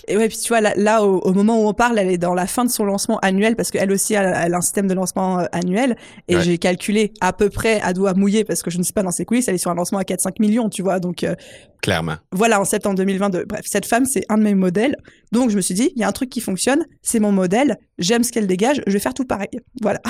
Et 0.08 0.16
ouais, 0.16 0.30
puis 0.30 0.38
tu 0.38 0.50
vois, 0.50 0.62
là, 0.62 1.04
au, 1.04 1.34
moment 1.34 1.62
où 1.62 1.68
on 1.68 1.74
parle, 1.74 2.00
elle 2.00 2.10
est 2.10 2.18
dans 2.18 2.34
la 2.34 2.48
fin 2.48 2.64
de 2.64 2.70
son 2.70 2.86
lancement 2.86 3.20
annuel 3.20 3.56
parce 3.56 3.72
qu'elle 3.72 3.92
aussi, 3.92 4.14
elle, 4.14 4.26
a 4.26 4.58
un 4.58 4.62
système 4.62 4.88
de 4.88 4.94
lancement 4.94 5.40
euh, 5.40 5.46
annuel. 5.52 5.98
Et 6.28 6.40
j'ai 6.42 6.58
calculé 6.58 7.14
à 7.20 7.34
peu 7.34 7.50
près 7.50 7.82
à 7.82 7.94
doigt 7.94 8.14
mouillé 8.14 8.46
parce 8.46 8.64
que 8.64 8.72
je 8.72 8.78
ne 8.78 8.84
suis 8.84 8.94
pas 8.94 9.04
dans 9.04 9.12
ses 9.12 9.26
coulisses, 9.26 9.48
elle 9.48 9.56
est 9.56 9.60
sur 9.60 9.72
un 9.72 9.76
lancement 9.76 10.00
à 10.00 10.04
4-5 10.04 10.36
millions, 10.40 10.70
tu 10.70 10.82
vois. 10.82 11.00
Donc, 11.00 11.24
euh, 11.24 11.36
clairement. 11.82 12.16
Voilà, 12.32 12.62
en 12.62 12.66
septembre 12.66 12.96
2022. 12.96 13.46
Bref, 13.46 13.66
cette 13.66 13.86
femme, 13.86 14.06
c'est 14.06 14.24
un 14.30 14.38
de 14.38 14.44
mes 14.44 14.56
modèles. 14.56 14.96
Donc, 15.34 15.50
je 15.50 15.58
me 15.58 15.62
suis 15.62 15.76
dit, 15.76 15.92
il 15.96 16.02
y 16.02 16.06
a 16.06 16.08
un 16.08 16.14
truc 16.14 16.30
qui 16.30 16.40
fonctionne, 16.40 16.86
c'est 17.02 17.20
mon 17.20 17.34
modèle, 17.34 17.78
j'aime 17.98 18.24
ce 18.24 18.32
qu'elle 18.32 18.48
dégage, 18.48 18.82
je 18.88 18.94
vais 18.94 19.00
faire 19.00 19.14
tout 19.14 19.26
pareil. 19.26 19.50
Voilà. 19.82 20.02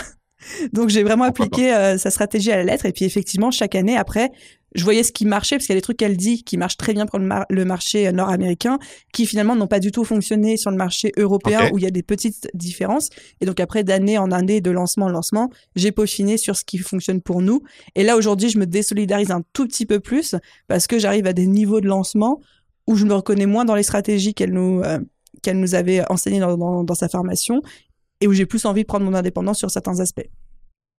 Donc 0.73 0.89
j'ai 0.89 1.03
vraiment 1.03 1.25
appliqué 1.25 1.73
euh, 1.73 1.97
sa 1.97 2.11
stratégie 2.11 2.51
à 2.51 2.57
la 2.57 2.63
lettre. 2.63 2.85
Et 2.85 2.91
puis 2.91 3.05
effectivement, 3.05 3.51
chaque 3.51 3.75
année, 3.75 3.97
après, 3.97 4.31
je 4.75 4.83
voyais 4.83 5.03
ce 5.03 5.11
qui 5.11 5.25
marchait, 5.25 5.55
parce 5.55 5.65
qu'il 5.65 5.73
y 5.73 5.77
a 5.77 5.79
des 5.79 5.83
trucs 5.83 5.97
qu'elle 5.97 6.17
dit 6.17 6.43
qui 6.43 6.57
marchent 6.57 6.77
très 6.77 6.93
bien 6.93 7.05
pour 7.05 7.19
le, 7.19 7.65
marché 7.65 8.07
euh, 8.07 8.11
nord-américain, 8.11 8.77
qui 9.13 9.25
finalement 9.25 9.55
n'ont 9.55 9.67
pas 9.67 9.79
du 9.79 9.91
tout 9.91 10.03
fonctionné 10.03 10.57
sur 10.57 10.71
le 10.71 10.77
marché 10.77 11.11
européen, 11.17 11.69
où 11.71 11.77
il 11.77 11.83
y 11.83 11.87
a 11.87 11.91
des 11.91 12.03
petites 12.03 12.49
différences. 12.53 13.09
Et 13.41 13.45
donc 13.45 13.59
après, 13.59 13.83
d'année 13.83 14.17
en 14.17 14.31
année, 14.31 14.61
de 14.61 14.71
lancement 14.71 15.05
en 15.05 15.09
lancement, 15.09 15.49
j'ai 15.75 15.91
peaufiné 15.91 16.37
sur 16.37 16.55
ce 16.55 16.63
qui 16.63 16.77
fonctionne 16.77 17.21
pour 17.21 17.41
nous. 17.41 17.63
Et 17.95 18.03
là, 18.03 18.17
aujourd'hui, 18.17 18.49
je 18.49 18.59
me 18.59 18.65
désolidarise 18.65 19.31
un 19.31 19.41
tout 19.53 19.67
petit 19.67 19.85
peu 19.85 19.99
plus, 19.99 20.35
parce 20.67 20.87
que 20.87 20.99
j'arrive 20.99 21.27
à 21.27 21.33
des 21.33 21.47
niveaux 21.47 21.81
de 21.81 21.87
lancement 21.87 22.41
où 22.87 22.95
je 22.95 23.05
me 23.05 23.13
reconnais 23.13 23.45
moins 23.45 23.65
dans 23.65 23.75
les 23.75 23.83
stratégies 23.83 24.33
qu'elle 24.33 24.53
nous... 24.53 24.81
Euh, 24.83 24.99
qu'elle 25.43 25.59
nous 25.59 25.75
avait 25.75 26.01
enseignées 26.11 26.39
dans, 26.39 26.83
dans 26.83 26.95
sa 26.95 27.07
formation 27.07 27.61
et 28.21 28.27
où 28.27 28.33
j'ai 28.33 28.47
plus 28.47 28.65
envie 28.65 28.81
de 28.81 28.87
prendre 28.87 29.05
mon 29.05 29.13
indépendance 29.13 29.59
sur 29.59 29.69
certains 29.69 29.99
aspects. 29.99 30.27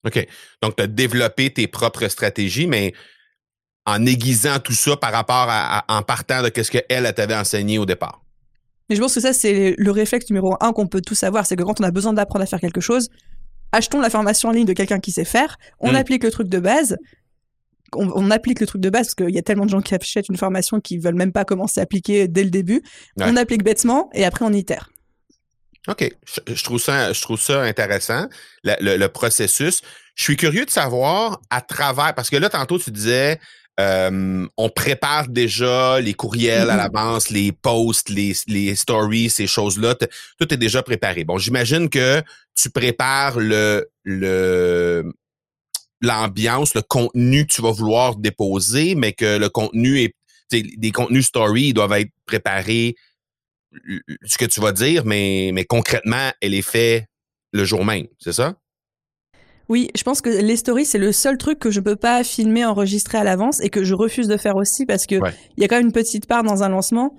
OK. 0.07 0.27
Donc, 0.63 0.77
tu 0.77 0.83
as 0.83 0.87
développé 0.87 1.53
tes 1.53 1.67
propres 1.67 2.09
stratégies, 2.09 2.67
mais 2.67 2.93
en 3.88 4.05
aiguisant 4.05 4.59
tout 4.59 4.74
ça 4.74 4.96
par 4.96 5.12
rapport 5.12 5.46
à, 5.48 5.85
en 5.88 6.03
partant 6.03 6.42
de 6.42 6.53
ce 6.55 6.70
qu'elle, 6.70 6.85
elle, 6.90 7.14
t'avait 7.14 7.35
enseigné 7.35 7.79
au 7.79 7.87
départ? 7.87 8.20
Mais 8.88 8.96
je 8.96 9.01
pense 9.01 9.14
que 9.14 9.20
ça, 9.20 9.33
c'est 9.33 9.74
le 9.77 9.90
réflexe 9.90 10.29
numéro 10.29 10.57
un 10.61 10.72
qu'on 10.72 10.87
peut 10.87 11.01
tous 11.01 11.22
avoir, 11.22 11.46
c'est 11.46 11.57
que 11.57 11.62
quand 11.62 11.81
on 11.81 11.85
a 11.85 11.90
besoin 11.90 12.12
d'apprendre 12.12 12.42
à 12.42 12.46
faire 12.46 12.61
quelque 12.61 12.81
chose, 12.83 13.09
achetons 13.72 14.01
la 14.01 14.11
formation 14.11 14.51
en 14.51 14.53
ligne 14.53 14.66
de 14.66 14.74
quelqu'un 14.74 15.01
qui 15.01 15.11
sait 15.11 15.24
faire, 15.24 15.57
on 15.81 15.92
hmm. 15.92 15.96
applique 15.96 16.22
le 16.22 16.31
truc 16.31 16.48
de 16.48 16.59
base, 16.59 16.96
on, 17.94 18.31
applique 18.31 18.61
le 18.61 18.66
truc 18.66 18.83
de 18.83 18.90
base 18.90 19.07
parce 19.07 19.14
qu'il 19.14 19.35
y 19.35 19.38
a 19.38 19.42
tellement 19.42 19.64
de 19.64 19.70
gens 19.70 19.81
qui 19.81 19.94
achètent 19.94 20.29
une 20.29 20.37
formation 20.37 20.79
qui 20.79 20.98
veulent 20.98 21.14
même 21.14 21.33
pas 21.33 21.46
commencer 21.46 21.81
à 21.81 21.85
appliquer 21.85 22.29
dès 22.29 22.44
le 22.44 22.51
début. 22.51 22.83
On 23.18 23.35
applique 23.37 23.64
bêtement 23.64 24.11
et 24.12 24.27
après 24.27 24.44
on 24.44 24.53
itère. 24.53 24.90
OK. 25.87 26.07
Je, 26.46 26.64
trouve 26.64 26.79
ça, 26.79 27.14
je 27.14 27.22
trouve 27.22 27.40
ça 27.40 27.62
intéressant, 27.62 28.29
le, 28.62 29.07
processus. 29.07 29.81
Je 30.16 30.22
suis 30.22 30.37
curieux 30.37 30.66
de 30.66 30.70
savoir 30.70 31.40
à 31.48 31.62
travers, 31.62 32.14
parce 32.14 32.29
que 32.29 32.37
là, 32.37 32.51
tantôt, 32.51 32.79
tu 32.79 32.90
disais, 32.90 33.40
euh, 33.79 34.47
on 34.57 34.69
prépare 34.71 35.29
déjà 35.29 36.01
les 36.01 36.14
courriels 36.14 36.71
à 36.71 36.75
mm-hmm. 36.75 36.77
l'avance, 36.77 37.31
les 37.31 37.53
posts, 37.53 38.09
les, 38.09 38.33
les 38.49 38.75
stories, 38.75 39.31
ces 39.31 39.47
choses-là. 39.47 39.95
Tout 40.38 40.53
est 40.53 40.57
déjà 40.57 40.83
préparé. 40.83 41.25
Bon, 41.25 41.38
j'imagine 41.38 41.88
que 41.88 42.23
tu 42.55 42.71
prépares 42.71 43.38
le, 43.38 43.88
le, 44.03 45.12
l'ambiance, 46.01 46.75
le 46.75 46.83
contenu 46.83 47.47
que 47.47 47.53
tu 47.53 47.62
vas 47.62 47.71
vouloir 47.71 48.17
déposer, 48.17 48.95
mais 48.95 49.12
que 49.12 49.38
le 49.38 49.49
contenu 49.49 50.01
est, 50.01 50.14
des 50.51 50.93
contenus 50.93 51.27
story, 51.27 51.69
ils 51.69 51.75
doivent 51.75 51.93
être 51.93 52.11
préparés 52.25 52.97
ce 54.25 54.38
que 54.38 54.47
tu 54.47 54.61
vas 54.61 54.73
dire, 54.73 55.05
mais, 55.05 55.51
mais 55.53 55.64
concrètement, 55.64 56.33
elle 56.41 56.55
est 56.55 56.62
faite 56.62 57.05
le 57.53 57.64
jour 57.64 57.85
même, 57.85 58.07
c'est 58.19 58.33
ça? 58.33 58.55
Oui, 59.69 59.91
je 59.95 60.03
pense 60.03 60.21
que 60.23 60.31
les 60.31 60.57
stories, 60.57 60.87
c'est 60.87 60.99
le 60.99 61.13
seul 61.13 61.37
truc 61.37 61.59
que 61.59 61.71
je 61.71 61.81
peux 61.81 61.97
pas 61.97 62.25
filmer, 62.25 62.65
enregistrer 62.65 63.19
à 63.19 63.25
l'avance 63.25 63.61
et 63.61 63.69
que 63.69 63.85
je 63.85 63.95
refuse 63.95 64.27
de 64.27 64.37
faire 64.37 64.57
aussi 64.57 64.87
parce 64.87 65.07
que 65.07 65.17
il 65.57 65.63
y 65.63 65.65
a 65.65 65.69
quand 65.69 65.77
même 65.77 65.87
une 65.87 65.93
petite 65.93 66.27
part 66.27 66.43
dans 66.43 66.63
un 66.63 66.69
lancement 66.71 67.15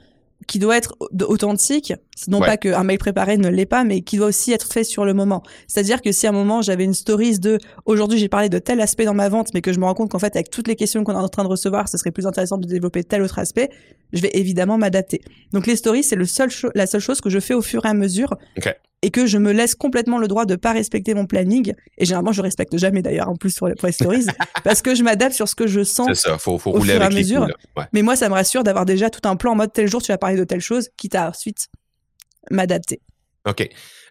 qui 0.47 0.57
doit 0.57 0.77
être 0.77 0.95
authentique, 1.27 1.93
non 2.27 2.39
pas 2.39 2.57
qu'un 2.57 2.83
mail 2.83 2.97
préparé 2.97 3.37
ne 3.37 3.49
l'est 3.49 3.65
pas, 3.65 3.83
mais 3.83 4.01
qui 4.01 4.17
doit 4.17 4.27
aussi 4.27 4.51
être 4.51 4.71
fait 4.71 4.83
sur 4.83 5.05
le 5.05 5.13
moment. 5.13 5.43
C'est-à-dire 5.67 6.01
que 6.01 6.11
si 6.11 6.25
à 6.25 6.29
un 6.29 6.33
moment 6.33 6.61
j'avais 6.61 6.85
une 6.85 6.93
stories 6.93 7.39
de 7.39 7.59
aujourd'hui 7.85 8.17
j'ai 8.17 8.29
parlé 8.29 8.49
de 8.49 8.57
tel 8.57 8.81
aspect 8.81 9.05
dans 9.05 9.13
ma 9.13 9.29
vente, 9.29 9.49
mais 9.53 9.61
que 9.61 9.73
je 9.73 9.79
me 9.79 9.85
rends 9.85 9.93
compte 9.93 10.09
qu'en 10.09 10.19
fait 10.19 10.35
avec 10.35 10.49
toutes 10.49 10.67
les 10.67 10.75
questions 10.75 11.03
qu'on 11.03 11.13
est 11.13 11.17
en 11.17 11.27
train 11.27 11.43
de 11.43 11.49
recevoir, 11.49 11.87
ce 11.87 11.97
serait 11.97 12.11
plus 12.11 12.25
intéressant 12.25 12.57
de 12.57 12.65
développer 12.65 13.03
tel 13.03 13.21
autre 13.21 13.37
aspect, 13.37 13.69
je 14.13 14.21
vais 14.21 14.31
évidemment 14.33 14.77
m'adapter. 14.77 15.21
Donc 15.53 15.67
les 15.67 15.75
stories 15.75 16.03
c'est 16.03 16.15
le 16.15 16.25
seul 16.25 16.49
la 16.73 16.87
seule 16.87 17.01
chose 17.01 17.21
que 17.21 17.29
je 17.29 17.39
fais 17.39 17.53
au 17.53 17.61
fur 17.61 17.85
et 17.85 17.89
à 17.89 17.93
mesure 17.93 18.35
et 19.01 19.11
que 19.11 19.25
je 19.25 19.37
me 19.37 19.51
laisse 19.51 19.75
complètement 19.75 20.17
le 20.17 20.27
droit 20.27 20.45
de 20.45 20.55
pas 20.55 20.73
respecter 20.73 21.13
mon 21.13 21.25
planning. 21.25 21.73
Et 21.97 22.05
généralement, 22.05 22.31
je 22.31 22.41
respecte 22.41 22.77
jamais 22.77 23.01
d'ailleurs, 23.01 23.29
en 23.29 23.35
plus 23.35 23.55
pour 23.55 23.67
les, 23.67 23.91
stories, 23.91 24.25
parce 24.63 24.81
que 24.81 24.95
je 24.95 25.03
m'adapte 25.03 25.33
sur 25.33 25.47
ce 25.47 25.55
que 25.55 25.67
je 25.67 25.83
sens. 25.83 26.07
C'est 26.07 26.29
ça, 26.29 26.37
faut, 26.37 26.57
faut 26.57 26.71
rouler 26.71 26.93
avec 26.93 27.11
à 27.11 27.15
mesure. 27.15 27.47
Mais 27.93 28.01
moi, 28.01 28.15
ça 28.15 28.29
me 28.29 28.33
rassure 28.33 28.63
d'avoir 28.63 28.85
déjà 28.85 29.09
tout 29.09 29.27
un 29.27 29.35
plan 29.35 29.53
en 29.53 29.55
mode 29.55 29.71
tel 29.71 29.87
jour, 29.87 30.01
tu 30.01 30.11
vas 30.11 30.17
parler 30.17 30.37
de 30.37 30.43
telle 30.43 30.61
chose, 30.61 30.89
quitte 30.97 31.15
à 31.15 31.29
ensuite 31.29 31.67
m'adapter. 32.51 33.01
OK. 33.47 33.69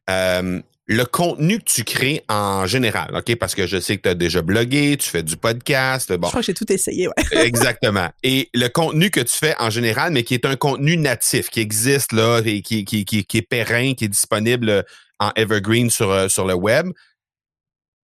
Euh, 0.09 0.61
le 0.89 1.05
contenu 1.05 1.59
que 1.59 1.65
tu 1.65 1.85
crées 1.85 2.25
en 2.31 2.67
général, 2.67 3.15
OK? 3.15 3.37
Parce 3.37 3.55
que 3.55 3.67
je 3.67 3.79
sais 3.79 3.99
que 3.99 4.03
tu 4.03 4.09
as 4.09 4.15
déjà 4.15 4.41
blogué, 4.41 4.97
tu 4.97 5.09
fais 5.11 5.23
du 5.23 5.37
podcast. 5.37 6.11
Bon. 6.15 6.27
Je 6.27 6.31
crois 6.31 6.41
que 6.41 6.47
j'ai 6.47 6.55
tout 6.55 6.73
essayé, 6.73 7.09
ouais. 7.09 7.15
Exactement. 7.45 8.09
Et 8.23 8.49
le 8.55 8.69
contenu 8.69 9.11
que 9.11 9.21
tu 9.21 9.37
fais 9.37 9.55
en 9.59 9.69
général, 9.69 10.13
mais 10.13 10.23
qui 10.23 10.33
est 10.33 10.47
un 10.47 10.57
contenu 10.57 10.97
natif, 10.97 11.51
qui 11.51 11.61
existe 11.61 12.13
là, 12.13 12.41
et 12.43 12.63
qui, 12.63 12.87
qui, 12.87 13.05
qui, 13.05 13.25
qui 13.27 13.37
est 13.37 13.43
périn, 13.43 13.93
qui 13.93 14.07
est 14.07 14.09
disponible 14.09 14.85
en 15.21 15.31
evergreen 15.37 15.91
sur, 15.91 16.11
euh, 16.11 16.29
sur 16.29 16.47
le 16.47 16.55
web, 16.55 16.89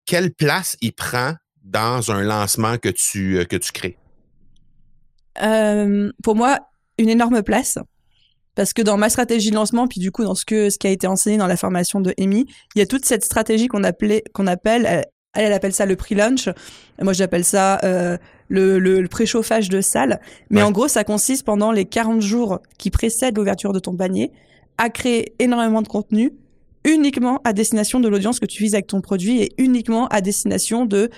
quelle 0.05 0.35
place 0.35 0.77
il 0.83 0.93
prend 0.93 1.35
dans 1.63 2.11
un 2.11 2.23
lancement 2.23 2.77
que 2.77 2.91
tu, 2.91 3.39
euh, 3.39 3.45
que 3.47 3.57
tu 3.57 3.73
crées? 3.73 3.97
Euh, 5.43 6.13
pour 6.23 6.37
moi, 6.37 6.59
une 6.99 7.09
énorme 7.09 7.43
place 7.43 7.79
parce 8.55 8.73
que 8.73 8.83
dans 8.83 8.97
ma 8.97 9.09
stratégie 9.09 9.51
de 9.51 9.55
lancement, 9.55 9.87
puis 9.87 10.01
du 10.01 10.11
coup 10.11 10.25
dans 10.25 10.35
ce 10.35 10.45
que 10.45 10.71
ce 10.71 10.79
qui 10.79 10.87
a 10.87 10.91
été 10.91 11.07
enseigné 11.07 11.37
dans 11.37 11.47
la 11.47 11.57
formation 11.57 12.01
de 12.01 12.15
Amy, 12.19 12.47
il 12.75 12.79
y 12.79 12.83
a 12.83 12.87
toute 12.87 13.05
cette 13.05 13.25
stratégie 13.25 13.69
qu'on 13.69 13.85
appelait 13.85 14.25
qu'on 14.33 14.47
appelle 14.47 14.87
elle, 15.35 15.47
elle 15.47 15.53
appelle 15.53 15.73
ça 15.73 15.87
le 15.87 15.97
pre-lunch. 15.97 16.49
Moi, 17.03 17.13
j'appelle 17.13 17.45
ça 17.45 17.81
euh, 17.83 18.17
le, 18.49 18.79
le, 18.79 19.09
préchauffage 19.09 19.69
de 19.69 19.81
salle. 19.81 20.21
Mais 20.49 20.63
en 20.63 20.71
gros, 20.71 20.87
ça 20.87 21.03
consiste 21.03 21.45
pendant 21.45 21.73
les 21.73 21.87
40 21.87 22.21
jours 22.21 22.61
qui 22.79 22.91
précèdent 22.91 23.37
l'ouverture 23.37 23.73
de 23.73 23.81
ton 23.81 23.97
panier 23.97 24.31
à 24.79 24.91
créer 24.91 25.35
énormément 25.41 25.83
de 25.83 25.89
contenu 25.89 26.33
uniquement 26.85 27.41
à 27.45 27.53
destination 27.53 27.99
de 27.99 28.09
l'audience 28.09 28.39
que 28.39 28.47
tu 28.47 28.63
vises 28.63 28.75
avec 28.75 28.87
ton 28.87 29.01
produit 29.01 29.41
et 29.41 29.53
uniquement 29.59 30.07
à 30.09 30.21
destination 30.21 30.85
de 30.85 31.11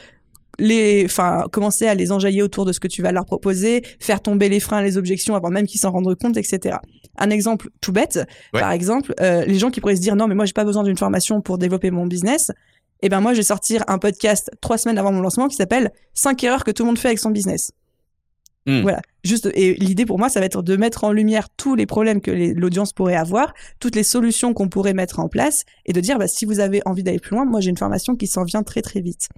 les, 0.59 1.05
enfin, 1.05 1.45
commencer 1.53 1.87
à 1.87 1.95
les 1.95 2.12
enjailler 2.12 2.42
autour 2.42 2.64
de 2.64 2.73
ce 2.73 2.81
que 2.81 2.88
tu 2.88 3.03
vas 3.03 3.12
leur 3.12 3.25
proposer, 3.25 3.83
faire 4.01 4.21
tomber 4.21 4.49
les 4.49 4.61
freins, 4.61 4.83
les 4.83 4.97
objections 4.97 5.35
avant 5.35 5.51
même 5.51 5.66
qu'ils 5.66 5.81
s'en 5.81 5.90
rendent 5.90 6.14
compte, 6.14 6.37
etc. 6.37 6.79
Un 7.19 7.31
exemple 7.31 7.69
tout 7.81 7.92
bête, 7.92 8.21
par 8.53 8.73
exemple, 8.73 9.14
euh, 9.21 9.45
les 9.45 9.59
gens 9.59 9.71
qui 9.71 9.81
pourraient 9.81 9.97
se 9.97 10.01
dire 10.01 10.16
non, 10.16 10.29
mais 10.29 10.35
moi 10.35 10.45
j'ai 10.45 10.53
pas 10.53 10.64
besoin 10.64 10.83
d'une 10.83 10.97
formation 10.97 11.40
pour 11.40 11.59
développer 11.59 11.90
mon 11.90 12.07
business. 12.07 12.51
Eh 13.03 13.09
ben 13.09 13.21
moi, 13.21 13.33
je 13.33 13.38
vais 13.38 13.45
sortir 13.45 13.85
un 13.88 13.99
podcast 13.99 14.51
trois 14.61 14.79
semaines 14.79 14.99
avant 14.99 15.12
mon 15.12 15.21
lancement 15.21 15.49
qui 15.49 15.57
s'appelle 15.57 15.90
5 16.14 16.42
erreurs 16.45 16.64
que 16.64 16.71
tout 16.71 16.83
le 16.83 16.88
monde 16.88 16.99
fait 16.99 17.09
avec 17.09 17.19
son 17.19 17.31
business. 17.31 17.73
Hmm. 18.66 18.81
Voilà. 18.81 19.01
Juste, 19.23 19.49
et 19.55 19.75
l'idée 19.75 20.07
pour 20.07 20.19
moi, 20.19 20.29
ça 20.29 20.40
va 20.40 20.47
être 20.47 20.62
de 20.62 20.77
mettre 20.77 21.05
en 21.05 21.12
lumière 21.12 21.49
tous 21.57 21.75
les 21.75 21.87
problèmes 21.87 22.21
que 22.21 22.31
l'audience 22.31 22.92
pourrait 22.92 23.16
avoir, 23.16 23.55
toutes 23.81 23.95
les 23.95 24.03
solutions 24.03 24.55
qu'on 24.55 24.69
pourrait 24.69 24.95
mettre 24.95 25.21
en 25.21 25.29
place 25.29 25.64
et 25.85 25.92
de 25.92 26.01
dire, 26.01 26.19
bah, 26.19 26.27
si 26.27 26.45
vous 26.45 26.59
avez 26.59 26.81
envie 26.85 27.03
d'aller 27.03 27.19
plus 27.19 27.37
loin, 27.37 27.45
moi, 27.45 27.61
j'ai 27.61 27.71
une 27.71 27.77
formation 27.77 28.16
qui 28.16 28.27
s'en 28.27 28.45
vient 28.45 28.62
très, 28.62 28.83
très 28.83 29.01
vite. 29.01 29.29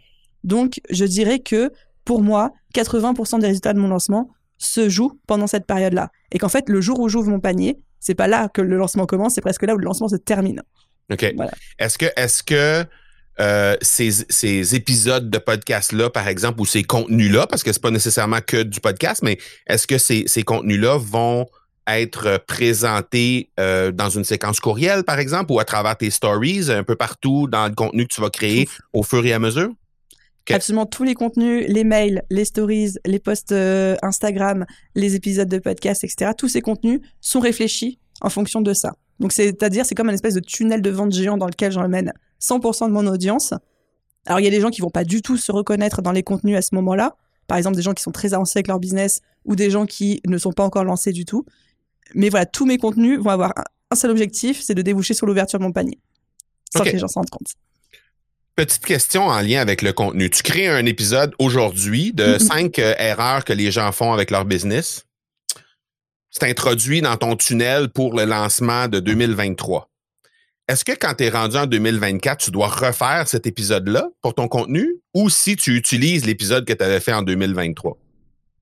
Donc, 0.44 0.80
je 0.90 1.04
dirais 1.04 1.40
que 1.40 1.70
pour 2.04 2.22
moi, 2.22 2.52
80% 2.74 3.40
des 3.40 3.48
résultats 3.48 3.74
de 3.74 3.78
mon 3.78 3.88
lancement 3.88 4.30
se 4.56 4.88
jouent 4.88 5.20
pendant 5.26 5.46
cette 5.46 5.66
période-là. 5.66 6.10
Et 6.32 6.38
qu'en 6.38 6.48
fait, 6.48 6.68
le 6.68 6.80
jour 6.80 6.98
où 7.00 7.08
j'ouvre 7.08 7.28
mon 7.28 7.40
panier, 7.40 7.78
c'est 8.00 8.14
pas 8.14 8.28
là 8.28 8.48
que 8.48 8.62
le 8.62 8.76
lancement 8.76 9.06
commence, 9.06 9.34
c'est 9.34 9.40
presque 9.40 9.62
là 9.62 9.74
où 9.74 9.78
le 9.78 9.84
lancement 9.84 10.08
se 10.08 10.16
termine. 10.16 10.62
OK. 11.12 11.34
Est-ce 11.78 11.98
que, 11.98 12.06
est-ce 12.16 12.42
que 12.42 12.84
euh, 13.40 13.76
ces, 13.82 14.10
ces, 14.28 14.74
épisodes 14.74 15.30
de 15.30 15.38
podcast-là, 15.38 16.10
par 16.10 16.26
exemple, 16.28 16.60
ou 16.60 16.66
ces 16.66 16.82
contenus-là, 16.82 17.46
parce 17.46 17.62
que 17.62 17.72
c'est 17.72 17.82
pas 17.82 17.90
nécessairement 17.90 18.40
que 18.44 18.62
du 18.62 18.80
podcast, 18.80 19.22
mais 19.22 19.38
est-ce 19.68 19.86
que 19.86 19.98
ces, 19.98 20.24
ces 20.26 20.42
contenus-là 20.42 20.98
vont 20.98 21.46
être 21.86 22.42
présentés 22.46 23.50
euh, 23.60 23.92
dans 23.92 24.10
une 24.10 24.24
séquence 24.24 24.60
courriel, 24.60 25.04
par 25.04 25.18
exemple, 25.18 25.52
ou 25.52 25.60
à 25.60 25.64
travers 25.64 25.96
tes 25.96 26.10
stories, 26.10 26.70
un 26.70 26.84
peu 26.84 26.96
partout 26.96 27.48
dans 27.48 27.66
le 27.66 27.74
contenu 27.74 28.06
que 28.06 28.14
tu 28.14 28.20
vas 28.20 28.30
créer 28.30 28.68
au 28.92 29.02
fur 29.02 29.24
et 29.24 29.32
à 29.32 29.38
mesure? 29.38 29.70
Absolument 30.50 30.86
tous 30.86 31.04
les 31.04 31.14
contenus, 31.14 31.66
les 31.68 31.84
mails, 31.84 32.22
les 32.30 32.44
stories, 32.44 32.94
les 33.04 33.18
posts 33.18 33.52
euh, 33.52 33.96
Instagram, 34.02 34.66
les 34.94 35.14
épisodes 35.14 35.48
de 35.48 35.58
podcast, 35.58 36.04
etc. 36.04 36.32
Tous 36.36 36.48
ces 36.48 36.60
contenus 36.60 37.00
sont 37.20 37.40
réfléchis 37.40 37.98
en 38.20 38.30
fonction 38.30 38.60
de 38.60 38.72
ça. 38.72 38.94
Donc 39.20 39.32
c'est-à-dire 39.32 39.84
c'est 39.84 39.94
comme 39.94 40.08
un 40.08 40.14
espèce 40.14 40.34
de 40.34 40.40
tunnel 40.40 40.82
de 40.82 40.90
vente 40.90 41.12
géant 41.12 41.36
dans 41.36 41.46
lequel 41.46 41.72
j'emmène 41.72 42.12
100% 42.40 42.86
de 42.86 42.92
mon 42.92 43.06
audience. 43.06 43.52
Alors 44.26 44.40
il 44.40 44.44
y 44.44 44.46
a 44.46 44.50
des 44.50 44.60
gens 44.60 44.70
qui 44.70 44.80
vont 44.80 44.90
pas 44.90 45.04
du 45.04 45.22
tout 45.22 45.36
se 45.36 45.52
reconnaître 45.52 46.02
dans 46.02 46.12
les 46.12 46.22
contenus 46.22 46.56
à 46.56 46.62
ce 46.62 46.74
moment-là. 46.76 47.16
Par 47.46 47.58
exemple 47.58 47.76
des 47.76 47.82
gens 47.82 47.94
qui 47.94 48.02
sont 48.02 48.12
très 48.12 48.34
avancés 48.34 48.58
avec 48.58 48.68
leur 48.68 48.78
business 48.78 49.20
ou 49.44 49.56
des 49.56 49.70
gens 49.70 49.86
qui 49.86 50.20
ne 50.26 50.38
sont 50.38 50.52
pas 50.52 50.64
encore 50.64 50.84
lancés 50.84 51.12
du 51.12 51.24
tout. 51.24 51.44
Mais 52.14 52.28
voilà, 52.28 52.46
tous 52.46 52.66
mes 52.66 52.78
contenus 52.78 53.18
vont 53.18 53.30
avoir 53.30 53.54
un 53.90 53.96
seul 53.96 54.10
objectif, 54.10 54.60
c'est 54.62 54.74
de 54.74 54.82
déboucher 54.82 55.14
sur 55.14 55.26
l'ouverture 55.26 55.58
de 55.58 55.64
mon 55.64 55.72
panier. 55.72 55.98
Sans 56.72 56.84
que 56.84 56.90
les 56.90 56.98
gens 56.98 57.08
s'en 57.08 57.20
rendent 57.20 57.30
compte. 57.30 57.54
Petite 58.58 58.84
question 58.84 59.28
en 59.28 59.40
lien 59.40 59.60
avec 59.60 59.82
le 59.82 59.92
contenu. 59.92 60.28
Tu 60.30 60.42
crées 60.42 60.66
un 60.66 60.84
épisode 60.84 61.32
aujourd'hui 61.38 62.12
de 62.12 62.38
cinq 62.38 62.80
euh, 62.80 62.92
erreurs 62.98 63.44
que 63.44 63.52
les 63.52 63.70
gens 63.70 63.92
font 63.92 64.12
avec 64.12 64.32
leur 64.32 64.44
business. 64.44 65.04
C'est 66.30 66.42
introduit 66.42 67.00
dans 67.00 67.16
ton 67.16 67.36
tunnel 67.36 67.88
pour 67.88 68.16
le 68.16 68.24
lancement 68.24 68.88
de 68.88 68.98
2023. 68.98 69.88
Est-ce 70.66 70.84
que 70.84 70.90
quand 70.90 71.14
tu 71.14 71.22
es 71.26 71.30
rendu 71.30 71.56
en 71.56 71.66
2024, 71.66 72.46
tu 72.46 72.50
dois 72.50 72.66
refaire 72.66 73.28
cet 73.28 73.46
épisode-là 73.46 74.08
pour 74.22 74.34
ton 74.34 74.48
contenu 74.48 74.96
ou 75.14 75.30
si 75.30 75.54
tu 75.54 75.76
utilises 75.76 76.26
l'épisode 76.26 76.64
que 76.64 76.72
tu 76.72 76.82
avais 76.82 76.98
fait 76.98 77.12
en 77.12 77.22
2023? 77.22 77.96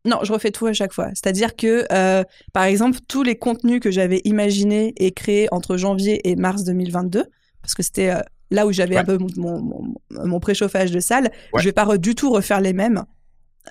Non, 0.04 0.18
je 0.24 0.30
refais 0.30 0.50
tout 0.50 0.66
à 0.66 0.74
chaque 0.74 0.92
fois. 0.92 1.08
C'est-à-dire 1.14 1.56
que, 1.56 1.86
euh, 1.90 2.22
par 2.52 2.64
exemple, 2.64 2.98
tous 3.08 3.22
les 3.22 3.36
contenus 3.36 3.80
que 3.80 3.90
j'avais 3.90 4.20
imaginés 4.24 4.92
et 4.98 5.12
créés 5.12 5.48
entre 5.52 5.78
janvier 5.78 6.28
et 6.28 6.36
mars 6.36 6.64
2022, 6.64 7.24
parce 7.62 7.74
que 7.74 7.82
c'était 7.82 8.10
euh, 8.10 8.20
là 8.50 8.66
où 8.66 8.72
j'avais 8.72 8.96
un 8.96 9.04
peu 9.04 9.18
mon, 9.36 9.94
mon, 10.10 10.40
préchauffage 10.40 10.90
de 10.90 11.00
salle, 11.00 11.30
je 11.56 11.64
vais 11.64 11.72
pas 11.72 11.98
du 11.98 12.14
tout 12.14 12.30
refaire 12.30 12.60
les 12.60 12.72
mêmes 12.72 13.04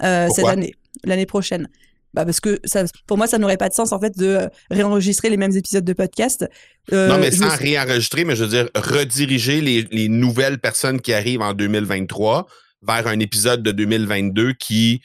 euh, 0.04 0.28
cette 0.30 0.46
année, 0.46 0.74
l'année 1.04 1.26
prochaine. 1.26 1.70
Bah 2.14 2.24
parce 2.24 2.40
que 2.40 2.62
ça, 2.64 2.86
pour 3.08 3.18
moi, 3.18 3.28
ça 3.28 3.38
n'aurait 3.38 3.58
pas 3.58 3.68
de 3.68 3.74
sens 3.74 3.92
en 3.92 4.00
fait 4.00 4.18
de 4.18 4.50
réenregistrer 4.72 5.30
les 5.30 5.36
mêmes 5.36 5.56
épisodes 5.56 5.84
de 5.84 5.92
podcast. 5.92 6.48
Euh, 6.94 7.10
non, 7.10 7.18
mais 7.18 7.30
sans 7.32 7.54
réenregistrer, 7.58 8.24
mais 8.24 8.38
je 8.38 8.46
veux 8.46 8.50
dire 8.50 8.70
rediriger 8.74 9.60
les, 9.60 9.82
les 9.92 10.08
nouvelles 10.08 10.60
personnes 10.60 11.02
qui 11.02 11.12
arrivent 11.12 11.42
en 11.42 11.54
2023 11.54 12.48
vers 12.88 13.08
un 13.08 13.20
épisode 13.20 13.64
de 13.64 13.72
2022 13.72 14.54
qui 14.54 15.02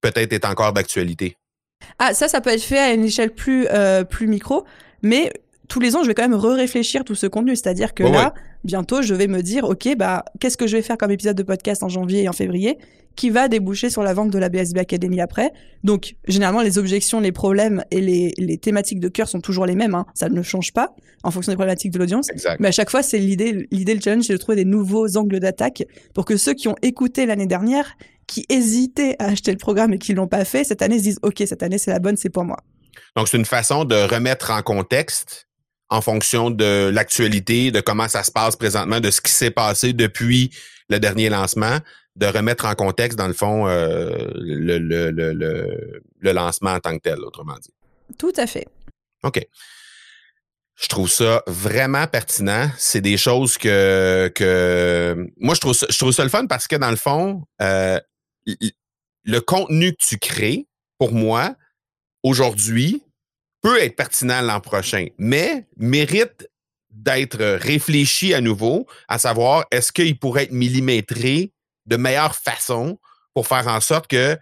peut-être 0.00 0.32
est 0.32 0.46
encore 0.46 0.72
d'actualité. 0.72 1.36
Ah, 1.98 2.14
ça, 2.14 2.28
ça 2.28 2.40
peut 2.40 2.50
être 2.50 2.62
fait 2.62 2.78
à 2.78 2.92
une 2.92 3.04
échelle 3.04 3.34
plus, 3.34 3.66
euh, 3.68 4.04
plus 4.04 4.26
micro, 4.26 4.64
mais 5.02 5.32
tous 5.68 5.80
les 5.80 5.96
ans, 5.96 6.02
je 6.02 6.08
vais 6.08 6.14
quand 6.14 6.28
même 6.28 6.38
re-réfléchir 6.38 7.04
tout 7.04 7.14
ce 7.14 7.26
contenu. 7.26 7.56
C'est-à-dire 7.56 7.94
que 7.94 8.04
là, 8.04 8.34
bientôt, 8.64 9.02
je 9.02 9.14
vais 9.14 9.26
me 9.26 9.42
dire, 9.42 9.64
OK, 9.64 9.88
bah, 9.96 10.24
qu'est-ce 10.40 10.56
que 10.56 10.66
je 10.66 10.76
vais 10.76 10.82
faire 10.82 10.98
comme 10.98 11.10
épisode 11.10 11.36
de 11.36 11.42
podcast 11.42 11.82
en 11.82 11.88
janvier 11.88 12.24
et 12.24 12.28
en 12.28 12.32
février 12.32 12.78
qui 13.16 13.30
va 13.30 13.48
déboucher 13.48 13.90
sur 13.90 14.02
la 14.02 14.12
vente 14.12 14.30
de 14.30 14.38
la 14.38 14.48
BSB 14.48 14.78
Academy 14.78 15.20
après. 15.20 15.52
Donc, 15.82 16.16
généralement, 16.26 16.62
les 16.62 16.78
objections, 16.78 17.20
les 17.20 17.32
problèmes 17.32 17.84
et 17.90 18.00
les, 18.00 18.32
les 18.38 18.58
thématiques 18.58 19.00
de 19.00 19.08
cœur 19.08 19.28
sont 19.28 19.40
toujours 19.40 19.66
les 19.66 19.74
mêmes. 19.74 19.94
Hein. 19.94 20.06
Ça 20.14 20.28
ne 20.28 20.42
change 20.42 20.72
pas 20.72 20.94
en 21.22 21.30
fonction 21.30 21.52
des 21.52 21.56
problématiques 21.56 21.92
de 21.92 21.98
l'audience. 21.98 22.28
Mais 22.58 22.68
à 22.68 22.72
chaque 22.72 22.90
fois, 22.90 23.02
c'est 23.02 23.18
l'idée, 23.18 23.68
l'idée, 23.70 23.94
le 23.94 24.00
challenge, 24.00 24.24
c'est 24.24 24.32
de 24.32 24.38
trouver 24.38 24.56
des 24.56 24.64
nouveaux 24.64 25.16
angles 25.16 25.40
d'attaque 25.40 25.84
pour 26.12 26.24
que 26.24 26.36
ceux 26.36 26.54
qui 26.54 26.68
ont 26.68 26.76
écouté 26.82 27.26
l'année 27.26 27.46
dernière, 27.46 27.96
qui 28.26 28.46
hésitaient 28.48 29.16
à 29.18 29.26
acheter 29.26 29.52
le 29.52 29.58
programme 29.58 29.92
et 29.92 29.98
qui 29.98 30.14
l'ont 30.14 30.28
pas 30.28 30.44
fait, 30.44 30.64
cette 30.64 30.82
année 30.82 30.98
se 30.98 31.04
disent, 31.04 31.18
OK, 31.22 31.42
cette 31.46 31.62
année, 31.62 31.78
c'est 31.78 31.90
la 31.90 31.98
bonne, 31.98 32.16
c'est 32.16 32.30
pour 32.30 32.44
moi. 32.44 32.58
Donc, 33.16 33.28
c'est 33.28 33.36
une 33.36 33.44
façon 33.44 33.84
de 33.84 33.94
remettre 33.94 34.50
en 34.50 34.62
contexte 34.62 35.46
en 35.90 36.00
fonction 36.00 36.50
de 36.50 36.90
l'actualité, 36.92 37.70
de 37.70 37.80
comment 37.80 38.08
ça 38.08 38.22
se 38.22 38.30
passe 38.30 38.56
présentement, 38.56 39.00
de 39.00 39.10
ce 39.10 39.20
qui 39.20 39.32
s'est 39.32 39.50
passé 39.50 39.92
depuis 39.92 40.50
le 40.88 40.98
dernier 40.98 41.28
lancement, 41.28 41.78
de 42.16 42.26
remettre 42.26 42.66
en 42.66 42.74
contexte, 42.74 43.18
dans 43.18 43.26
le 43.26 43.34
fond, 43.34 43.66
euh, 43.66 44.28
le, 44.34 44.78
le, 44.78 45.10
le, 45.10 45.32
le, 46.20 46.32
lancement 46.32 46.70
en 46.70 46.80
tant 46.80 46.96
que 46.96 47.02
tel, 47.02 47.20
autrement 47.20 47.56
dit. 47.60 47.72
Tout 48.18 48.32
à 48.36 48.46
fait. 48.46 48.66
OK. 49.22 49.40
Je 50.76 50.88
trouve 50.88 51.08
ça 51.08 51.42
vraiment 51.46 52.06
pertinent. 52.06 52.68
C'est 52.78 53.00
des 53.00 53.16
choses 53.16 53.58
que, 53.58 54.30
que 54.34 55.16
moi, 55.38 55.54
je 55.54 55.60
trouve, 55.60 55.72
ça, 55.72 55.86
je 55.88 55.96
trouve 55.96 56.12
ça 56.12 56.24
le 56.24 56.30
fun 56.30 56.46
parce 56.46 56.66
que, 56.66 56.76
dans 56.76 56.90
le 56.90 56.96
fond, 56.96 57.42
euh, 57.62 58.00
le 59.24 59.38
contenu 59.40 59.92
que 59.92 60.04
tu 60.04 60.18
crées, 60.18 60.66
pour 60.98 61.12
moi, 61.12 61.54
aujourd'hui, 62.22 63.02
peut 63.64 63.82
être 63.82 63.96
pertinent 63.96 64.42
l'an 64.42 64.60
prochain, 64.60 65.06
mais 65.16 65.66
mérite 65.78 66.50
d'être 66.90 67.42
réfléchi 67.56 68.34
à 68.34 68.42
nouveau, 68.42 68.86
à 69.08 69.18
savoir 69.18 69.64
est-ce 69.70 69.90
qu'il 69.90 70.18
pourrait 70.18 70.44
être 70.44 70.52
millimétré 70.52 71.50
de 71.86 71.96
meilleure 71.96 72.34
façon 72.34 72.98
pour 73.32 73.46
faire 73.46 73.66
en 73.66 73.80
sorte 73.80 74.06
que 74.06 74.36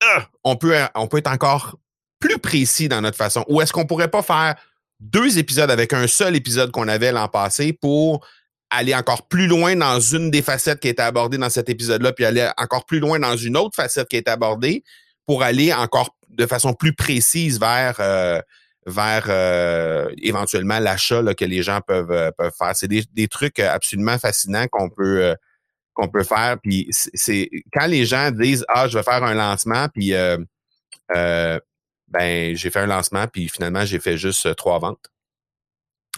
ah, 0.00 0.28
on, 0.44 0.54
peut, 0.54 0.76
on 0.94 1.08
peut 1.08 1.18
être 1.18 1.30
encore 1.30 1.76
plus 2.20 2.38
précis 2.38 2.88
dans 2.88 3.00
notre 3.00 3.16
façon? 3.16 3.44
Ou 3.48 3.60
est-ce 3.60 3.72
qu'on 3.72 3.84
pourrait 3.84 4.12
pas 4.12 4.22
faire 4.22 4.54
deux 5.00 5.38
épisodes 5.38 5.72
avec 5.72 5.92
un 5.92 6.06
seul 6.06 6.36
épisode 6.36 6.70
qu'on 6.70 6.86
avait 6.86 7.10
l'an 7.10 7.26
passé 7.26 7.72
pour 7.72 8.24
aller 8.70 8.94
encore 8.94 9.26
plus 9.26 9.48
loin 9.48 9.74
dans 9.74 9.98
une 9.98 10.30
des 10.30 10.42
facettes 10.42 10.78
qui 10.78 10.86
a 10.86 10.90
été 10.92 11.02
abordée 11.02 11.38
dans 11.38 11.50
cet 11.50 11.68
épisode-là, 11.68 12.12
puis 12.12 12.24
aller 12.24 12.48
encore 12.56 12.86
plus 12.86 13.00
loin 13.00 13.18
dans 13.18 13.36
une 13.36 13.56
autre 13.56 13.74
facette 13.74 14.06
qui 14.06 14.14
a 14.14 14.18
été 14.20 14.30
abordée 14.30 14.84
pour 15.26 15.42
aller 15.42 15.74
encore 15.74 16.14
de 16.28 16.46
façon 16.46 16.74
plus 16.74 16.94
précise 16.94 17.58
vers 17.58 17.96
euh, 17.98 18.40
vers 18.88 19.26
euh, 19.28 20.08
éventuellement 20.18 20.78
l'achat 20.78 21.22
que 21.34 21.44
les 21.44 21.62
gens 21.62 21.80
peuvent, 21.86 22.10
euh, 22.10 22.30
peuvent 22.36 22.52
faire. 22.56 22.74
C'est 22.74 22.88
des, 22.88 23.04
des, 23.12 23.28
trucs 23.28 23.58
absolument 23.58 24.18
fascinants 24.18 24.66
qu'on 24.70 24.88
peut 24.88 25.22
euh, 25.22 25.34
qu'on 25.94 26.08
peut 26.08 26.24
faire. 26.24 26.56
Puis 26.62 26.88
c'est 26.90 27.50
quand 27.72 27.86
les 27.86 28.06
gens 28.06 28.30
disent 28.30 28.64
ah 28.68 28.88
je 28.88 28.96
vais 28.96 29.04
faire 29.04 29.22
un 29.22 29.34
lancement 29.34 29.88
puis 29.88 30.12
ben 31.10 32.56
j'ai 32.56 32.70
fait 32.70 32.80
un 32.80 32.86
lancement 32.86 33.26
puis 33.26 33.48
finalement 33.48 33.84
j'ai 33.84 34.00
fait 34.00 34.16
juste 34.16 34.54
trois 34.56 34.78
ventes. 34.78 35.10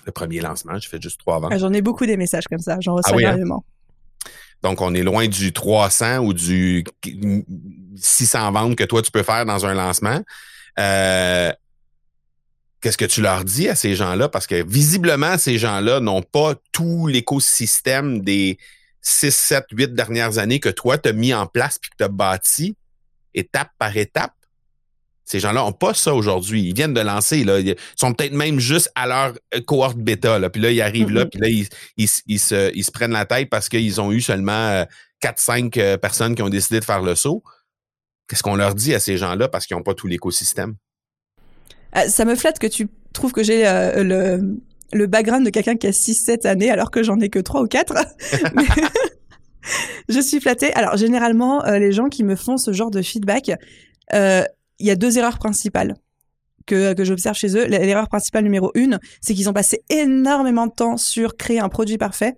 Le 0.06 0.12
premier 0.12 0.40
lancement, 0.40 0.78
j'ai 0.78 0.88
fait 0.88 1.02
juste 1.02 1.20
trois 1.20 1.40
ventes. 1.40 1.52
Ah, 1.52 1.58
j'en 1.58 1.72
ai 1.72 1.82
beaucoup 1.82 2.06
des 2.06 2.16
messages 2.16 2.44
comme 2.48 2.60
ça, 2.60 2.78
j'en 2.80 2.94
reçois 2.94 3.16
ah 3.18 3.20
énormément. 3.20 3.64
Donc, 4.62 4.80
on 4.80 4.94
est 4.94 5.02
loin 5.02 5.26
du 5.26 5.52
300 5.52 6.18
ou 6.18 6.32
du 6.32 6.84
600 7.96 8.52
ventes 8.52 8.76
que 8.76 8.84
toi, 8.84 9.02
tu 9.02 9.10
peux 9.10 9.22
faire 9.22 9.44
dans 9.44 9.66
un 9.66 9.74
lancement. 9.74 10.22
Euh, 10.78 11.52
qu'est-ce 12.80 12.98
que 12.98 13.04
tu 13.04 13.20
leur 13.20 13.44
dis 13.44 13.68
à 13.68 13.74
ces 13.74 13.94
gens-là? 13.94 14.28
Parce 14.28 14.46
que 14.46 14.64
visiblement, 14.66 15.38
ces 15.38 15.58
gens-là 15.58 16.00
n'ont 16.00 16.22
pas 16.22 16.54
tout 16.72 17.06
l'écosystème 17.06 18.20
des 18.20 18.58
6, 19.02 19.34
7, 19.34 19.64
8 19.72 19.94
dernières 19.94 20.38
années 20.38 20.60
que 20.60 20.68
toi, 20.68 20.98
tu 20.98 21.08
as 21.08 21.12
mis 21.12 21.32
en 21.34 21.46
place 21.46 21.78
puis 21.78 21.90
que 21.90 21.96
tu 21.96 22.04
as 22.04 22.08
bâti 22.08 22.76
étape 23.34 23.70
par 23.78 23.96
étape. 23.96 24.32
Ces 25.24 25.38
gens-là 25.38 25.60
n'ont 25.60 25.72
pas 25.72 25.94
ça 25.94 26.12
aujourd'hui. 26.12 26.62
Ils 26.62 26.74
viennent 26.74 26.92
de 26.92 27.00
lancer. 27.00 27.44
Là. 27.44 27.60
Ils 27.60 27.76
sont 27.94 28.12
peut-être 28.12 28.32
même 28.32 28.58
juste 28.58 28.90
à 28.96 29.06
leur 29.06 29.34
euh, 29.54 29.60
cohorte 29.60 29.96
bêta. 29.96 30.40
Là. 30.40 30.50
Puis 30.50 30.60
là, 30.60 30.72
ils 30.72 30.82
arrivent 30.82 31.12
là, 31.12 31.24
mm-hmm. 31.24 31.28
puis 31.28 31.40
là, 31.40 31.48
ils, 31.96 32.08
ils, 32.26 32.38
se, 32.40 32.74
ils 32.74 32.84
se 32.84 32.90
prennent 32.90 33.12
la 33.12 33.26
tête 33.26 33.48
parce 33.48 33.68
qu'ils 33.68 34.00
ont 34.00 34.10
eu 34.10 34.20
seulement 34.20 34.84
4-5 35.22 35.78
euh, 35.78 35.82
euh, 35.82 35.96
personnes 35.98 36.34
qui 36.34 36.42
ont 36.42 36.48
décidé 36.48 36.80
de 36.80 36.84
faire 36.84 37.02
le 37.02 37.14
saut. 37.14 37.44
Qu'est-ce 38.26 38.42
qu'on 38.42 38.56
leur 38.56 38.74
dit 38.74 38.92
à 38.92 38.98
ces 38.98 39.16
gens-là 39.16 39.48
parce 39.48 39.66
qu'ils 39.66 39.76
n'ont 39.76 39.84
pas 39.84 39.94
tout 39.94 40.08
l'écosystème? 40.08 40.74
Euh, 41.96 42.08
ça 42.08 42.24
me 42.24 42.34
flatte 42.34 42.58
que 42.58 42.66
tu 42.66 42.88
trouves 43.12 43.32
que 43.32 43.42
j'ai 43.42 43.66
euh, 43.66 44.02
le, 44.02 44.58
le 44.92 45.06
background 45.06 45.44
de 45.44 45.50
quelqu'un 45.50 45.76
qui 45.76 45.86
a 45.86 45.90
6-7 45.90 46.46
années 46.46 46.70
alors 46.70 46.90
que 46.90 47.02
j'en 47.02 47.18
ai 47.20 47.28
que 47.28 47.38
3 47.38 47.62
ou 47.62 47.66
4. 47.66 47.94
je 50.08 50.20
suis 50.20 50.40
flattée. 50.40 50.72
Alors, 50.74 50.96
généralement, 50.96 51.64
euh, 51.64 51.78
les 51.78 51.92
gens 51.92 52.08
qui 52.08 52.24
me 52.24 52.36
font 52.36 52.56
ce 52.56 52.72
genre 52.72 52.90
de 52.90 53.02
feedback, 53.02 53.52
il 54.12 54.86
y 54.86 54.90
a 54.90 54.96
deux 54.96 55.18
erreurs 55.18 55.38
principales 55.38 55.94
que, 56.66 56.94
que 56.94 57.04
j'observe 57.04 57.36
chez 57.36 57.56
eux. 57.56 57.66
L'erreur 57.66 58.08
principale 58.08 58.44
numéro 58.44 58.70
une, 58.74 58.98
c'est 59.20 59.34
qu'ils 59.34 59.48
ont 59.48 59.52
passé 59.52 59.82
énormément 59.88 60.66
de 60.66 60.72
temps 60.72 60.96
sur 60.96 61.36
créer 61.36 61.60
un 61.60 61.68
produit 61.68 61.98
parfait 61.98 62.36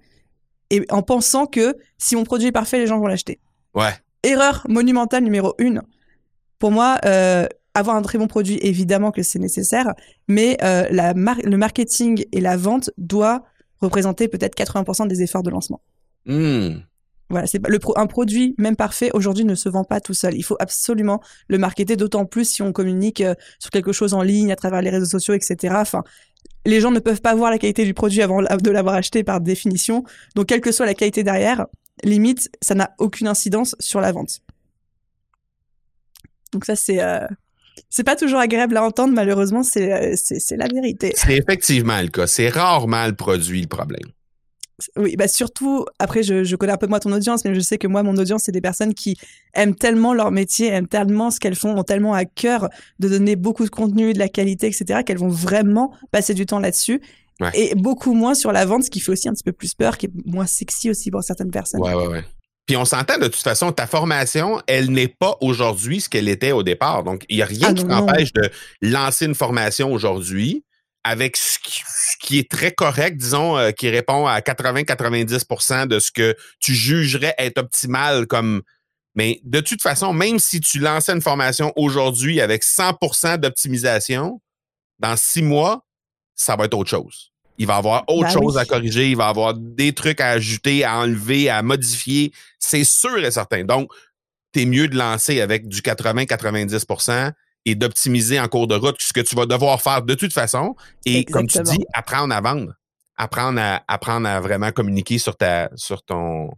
et 0.72 0.86
en 0.90 1.02
pensant 1.02 1.46
que 1.46 1.76
si 1.98 2.16
mon 2.16 2.24
produit 2.24 2.48
est 2.48 2.52
parfait, 2.52 2.78
les 2.78 2.86
gens 2.86 2.98
vont 2.98 3.06
l'acheter. 3.06 3.38
Ouais. 3.74 3.92
Erreur 4.22 4.64
monumentale 4.68 5.22
numéro 5.22 5.54
une. 5.58 5.82
Pour 6.58 6.70
moi, 6.70 6.98
euh, 7.04 7.46
avoir 7.74 7.96
un 7.96 8.02
très 8.02 8.18
bon 8.18 8.26
produit, 8.26 8.58
évidemment 8.62 9.10
que 9.10 9.22
c'est 9.22 9.38
nécessaire, 9.38 9.94
mais 10.28 10.56
euh, 10.62 10.86
la 10.90 11.12
le 11.14 11.56
marketing 11.56 12.24
et 12.32 12.40
la 12.40 12.56
vente 12.56 12.90
doit 12.98 13.44
représenter 13.80 14.28
peut-être 14.28 14.56
80% 14.56 15.08
des 15.08 15.22
efforts 15.22 15.42
de 15.42 15.50
lancement. 15.50 15.80
Hmm. 16.26 16.80
Voilà, 17.30 17.46
c'est 17.46 17.66
le 17.66 17.78
un 17.96 18.06
produit 18.06 18.54
même 18.58 18.76
parfait 18.76 19.10
aujourd'hui 19.14 19.46
ne 19.46 19.54
se 19.54 19.70
vend 19.70 19.84
pas 19.84 20.00
tout 20.00 20.12
seul. 20.12 20.34
Il 20.36 20.42
faut 20.42 20.56
absolument 20.60 21.22
le 21.48 21.56
marketer, 21.56 21.96
d'autant 21.96 22.26
plus 22.26 22.44
si 22.44 22.62
on 22.62 22.72
communique 22.72 23.22
euh, 23.22 23.34
sur 23.58 23.70
quelque 23.70 23.92
chose 23.92 24.12
en 24.12 24.22
ligne 24.22 24.52
à 24.52 24.56
travers 24.56 24.82
les 24.82 24.90
réseaux 24.90 25.06
sociaux, 25.06 25.32
etc. 25.32 25.74
Enfin, 25.78 26.04
les 26.66 26.80
gens 26.80 26.90
ne 26.90 26.98
peuvent 26.98 27.22
pas 27.22 27.34
voir 27.34 27.50
la 27.50 27.58
qualité 27.58 27.84
du 27.84 27.94
produit 27.94 28.20
avant 28.20 28.42
de 28.42 28.70
l'avoir 28.70 28.94
acheté 28.94 29.24
par 29.24 29.40
définition. 29.40 30.04
Donc, 30.34 30.46
quelle 30.46 30.60
que 30.60 30.72
soit 30.72 30.86
la 30.86 30.94
qualité 30.94 31.22
derrière, 31.22 31.66
limite, 32.04 32.50
ça 32.60 32.74
n'a 32.74 32.94
aucune 32.98 33.28
incidence 33.28 33.74
sur 33.80 34.00
la 34.00 34.12
vente. 34.12 34.40
Donc 36.52 36.66
ça, 36.66 36.76
c'est 36.76 37.02
euh, 37.02 37.26
c'est 37.90 38.04
pas 38.04 38.16
toujours 38.16 38.38
agréable 38.38 38.76
à 38.76 38.82
entendre, 38.82 39.14
malheureusement, 39.14 39.62
c'est, 39.62 40.16
c'est, 40.16 40.56
la 40.56 40.66
vérité. 40.66 41.12
C'est 41.14 41.36
effectivement 41.36 42.00
le 42.00 42.08
cas. 42.08 42.26
C'est 42.26 42.48
rarement 42.48 43.06
le 43.06 43.14
produit 43.14 43.60
le 43.60 43.68
problème. 43.68 44.06
Oui, 44.96 45.14
bah 45.16 45.28
surtout, 45.28 45.84
après, 45.98 46.22
je, 46.22 46.42
je 46.42 46.56
connais 46.56 46.72
un 46.72 46.76
peu 46.76 46.86
moi 46.86 46.98
ton 46.98 47.12
audience, 47.12 47.44
mais 47.44 47.54
je 47.54 47.60
sais 47.60 47.78
que 47.78 47.86
moi, 47.86 48.02
mon 48.02 48.16
audience, 48.16 48.42
c'est 48.44 48.52
des 48.52 48.60
personnes 48.60 48.94
qui 48.94 49.16
aiment 49.54 49.74
tellement 49.74 50.12
leur 50.14 50.30
métier, 50.30 50.68
aiment 50.68 50.88
tellement 50.88 51.30
ce 51.30 51.38
qu'elles 51.38 51.54
font, 51.54 51.76
ont 51.76 51.84
tellement 51.84 52.14
à 52.14 52.24
cœur 52.24 52.68
de 52.98 53.08
donner 53.08 53.36
beaucoup 53.36 53.64
de 53.64 53.70
contenu, 53.70 54.12
de 54.12 54.18
la 54.18 54.28
qualité, 54.28 54.66
etc., 54.66 55.02
qu'elles 55.04 55.18
vont 55.18 55.28
vraiment 55.28 55.92
passer 56.10 56.34
du 56.34 56.46
temps 56.46 56.58
là-dessus. 56.58 57.00
Et 57.54 57.74
beaucoup 57.74 58.14
moins 58.14 58.34
sur 58.34 58.52
la 58.52 58.64
vente, 58.64 58.84
ce 58.84 58.90
qui 58.90 59.00
fait 59.00 59.10
aussi 59.10 59.28
un 59.28 59.32
petit 59.32 59.42
peu 59.42 59.52
plus 59.52 59.74
peur, 59.74 59.98
qui 59.98 60.06
est 60.06 60.10
moins 60.26 60.46
sexy 60.46 60.90
aussi 60.90 61.10
pour 61.10 61.24
certaines 61.24 61.50
personnes. 61.50 61.80
Ouais, 61.80 61.94
ouais, 61.94 62.06
ouais. 62.06 62.24
Puis 62.66 62.76
on 62.76 62.84
s'entend 62.84 63.18
de 63.18 63.26
toute 63.26 63.42
façon, 63.42 63.72
ta 63.72 63.86
formation, 63.86 64.62
elle 64.66 64.90
n'est 64.90 65.08
pas 65.08 65.36
aujourd'hui 65.40 66.00
ce 66.00 66.08
qu'elle 66.08 66.28
était 66.28 66.52
au 66.52 66.62
départ. 66.62 67.02
Donc, 67.02 67.24
il 67.28 67.36
n'y 67.36 67.42
a 67.42 67.46
rien 67.46 67.68
ah, 67.70 67.74
qui 67.74 67.84
t'empêche 67.84 68.32
de 68.32 68.50
lancer 68.80 69.26
une 69.26 69.34
formation 69.34 69.92
aujourd'hui 69.92 70.64
avec 71.04 71.36
ce 71.36 71.58
qui, 72.20 72.38
est 72.38 72.48
très 72.48 72.70
correct, 72.70 73.16
disons, 73.16 73.58
euh, 73.58 73.72
qui 73.72 73.90
répond 73.90 74.26
à 74.26 74.38
80-90% 74.38 75.88
de 75.88 75.98
ce 75.98 76.12
que 76.12 76.36
tu 76.60 76.74
jugerais 76.74 77.34
être 77.38 77.58
optimal 77.58 78.26
comme. 78.26 78.62
Mais 79.14 79.40
de 79.44 79.60
toute 79.60 79.82
façon, 79.82 80.12
même 80.12 80.38
si 80.38 80.60
tu 80.60 80.78
lançais 80.78 81.12
une 81.12 81.20
formation 81.20 81.72
aujourd'hui 81.76 82.40
avec 82.40 82.62
100% 82.62 83.38
d'optimisation, 83.38 84.40
dans 85.00 85.16
six 85.16 85.42
mois, 85.42 85.84
ça 86.34 86.56
va 86.56 86.64
être 86.64 86.74
autre 86.74 86.88
chose. 86.88 87.31
Il 87.58 87.66
va 87.66 87.76
avoir 87.76 88.04
autre 88.08 88.28
ben 88.34 88.40
chose 88.40 88.58
à 88.58 88.64
corriger, 88.64 89.10
il 89.10 89.16
va 89.16 89.28
avoir 89.28 89.54
des 89.54 89.92
trucs 89.92 90.20
à 90.20 90.30
ajouter, 90.30 90.84
à 90.84 90.98
enlever, 90.98 91.48
à 91.48 91.62
modifier. 91.62 92.32
C'est 92.58 92.84
sûr 92.84 93.24
et 93.24 93.30
certain. 93.30 93.64
Donc, 93.64 93.90
tu 94.52 94.62
es 94.62 94.66
mieux 94.66 94.88
de 94.88 94.96
lancer 94.96 95.40
avec 95.40 95.68
du 95.68 95.80
80-90% 95.80 97.32
et 97.64 97.74
d'optimiser 97.74 98.40
en 98.40 98.48
cours 98.48 98.66
de 98.66 98.74
route 98.74 98.96
ce 98.98 99.12
que 99.12 99.20
tu 99.20 99.36
vas 99.36 99.46
devoir 99.46 99.80
faire 99.80 100.02
de 100.02 100.14
toute 100.14 100.32
façon. 100.32 100.74
Et 101.04 101.24
comme 101.24 101.46
tu 101.46 101.62
dis, 101.62 101.84
apprendre 101.92 102.34
à 102.34 102.40
vendre. 102.40 102.72
apprendre 103.16 103.60
à 103.60 103.82
apprendre 103.86 104.28
à 104.28 104.40
vraiment 104.40 104.72
communiquer 104.72 105.18
sur 105.18 105.36
ta 105.36 105.70
sur 105.76 106.02
ton 106.02 106.50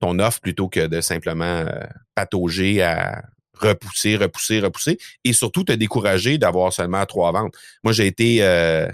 ton 0.00 0.18
offre 0.18 0.40
plutôt 0.40 0.68
que 0.68 0.86
de 0.86 1.00
simplement 1.00 1.44
euh, 1.44 1.86
patauger 2.14 2.82
à 2.82 3.22
repousser, 3.54 4.16
repousser, 4.16 4.60
repousser, 4.60 4.98
et 5.24 5.32
surtout 5.32 5.62
te 5.64 5.72
décourager 5.72 6.36
d'avoir 6.38 6.72
seulement 6.72 7.06
trois 7.06 7.32
ventes. 7.32 7.54
Moi, 7.84 7.92
j'ai 7.92 8.06
été 8.06 8.38
euh, 8.42 8.88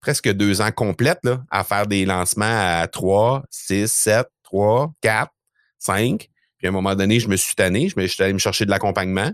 presque 0.00 0.30
deux 0.32 0.60
ans 0.60 0.70
complètes 0.70 1.20
là, 1.24 1.42
à 1.50 1.64
faire 1.64 1.86
des 1.86 2.04
lancements 2.04 2.80
à 2.80 2.86
trois, 2.88 3.44
six, 3.50 3.90
sept, 3.90 4.28
trois, 4.42 4.92
quatre, 5.00 5.32
cinq. 5.78 6.28
Puis 6.58 6.66
à 6.66 6.70
un 6.70 6.72
moment 6.72 6.94
donné, 6.94 7.20
je 7.20 7.28
me 7.28 7.36
suis 7.36 7.54
tanné, 7.54 7.88
je 7.88 7.98
me 7.98 8.06
suis 8.06 8.22
allé 8.22 8.32
me 8.32 8.38
chercher 8.38 8.64
de 8.64 8.70
l'accompagnement. 8.70 9.32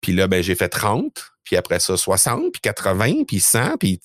Puis 0.00 0.12
là, 0.12 0.26
ben, 0.26 0.42
j'ai 0.42 0.54
fait 0.54 0.68
30, 0.68 1.32
puis 1.44 1.56
après 1.56 1.80
ça, 1.80 1.96
60, 1.96 2.52
puis 2.52 2.60
80, 2.60 3.24
puis 3.26 3.40
100, 3.40 3.76
puis 3.78 4.00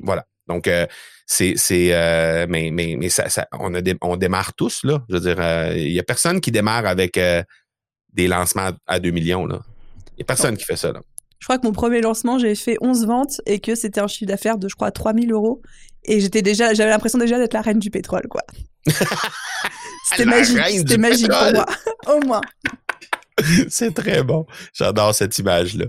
voilà. 0.00 0.26
Donc, 0.48 0.66
euh, 0.66 0.86
c'est, 1.26 1.54
c'est, 1.56 1.94
euh, 1.94 2.46
mais, 2.48 2.70
mais, 2.72 2.96
mais 2.98 3.08
ça, 3.08 3.28
ça, 3.28 3.46
on, 3.52 3.74
a 3.74 3.80
on 4.02 4.16
démarre 4.16 4.54
tous, 4.54 4.84
là. 4.84 5.02
Je 5.08 5.14
veux 5.14 5.20
dire, 5.20 5.36
euh, 5.38 5.72
il 5.76 5.92
y 5.92 6.00
a 6.00 6.02
personne 6.02 6.40
qui 6.40 6.50
démarre 6.50 6.86
avec 6.86 7.18
des 8.12 8.28
lancements 8.28 8.70
à 8.86 9.00
2 9.00 9.10
millions, 9.10 9.46
là. 9.46 9.60
Il 10.12 10.16
n'y 10.18 10.22
a 10.22 10.26
personne 10.26 10.56
qui 10.56 10.64
fait 10.64 10.76
ça, 10.76 10.92
là. 10.92 11.00
Je 11.42 11.46
crois 11.46 11.58
que 11.58 11.66
mon 11.66 11.72
premier 11.72 12.00
lancement, 12.00 12.38
j'ai 12.38 12.54
fait 12.54 12.76
11 12.80 13.04
ventes 13.04 13.40
et 13.46 13.58
que 13.58 13.74
c'était 13.74 14.00
un 14.00 14.06
chiffre 14.06 14.28
d'affaires 14.28 14.58
de, 14.58 14.68
je 14.68 14.76
crois, 14.76 14.92
3000 14.92 15.32
euros. 15.32 15.60
Et 16.04 16.20
j'étais 16.20 16.40
déjà, 16.40 16.72
j'avais 16.72 16.90
l'impression 16.90 17.18
déjà 17.18 17.36
d'être 17.36 17.52
la 17.52 17.62
reine 17.62 17.80
du 17.80 17.90
pétrole, 17.90 18.28
quoi. 18.30 18.42
c'était 20.08 20.24
magique, 20.24 20.60
c'était 20.68 20.98
magique 20.98 21.32
pour 21.32 21.52
moi, 21.52 21.66
au 22.06 22.20
moins. 22.24 22.40
C'est 23.70 23.92
très 23.92 24.22
bon. 24.22 24.46
J'adore 24.72 25.16
cette 25.16 25.36
image-là. 25.36 25.86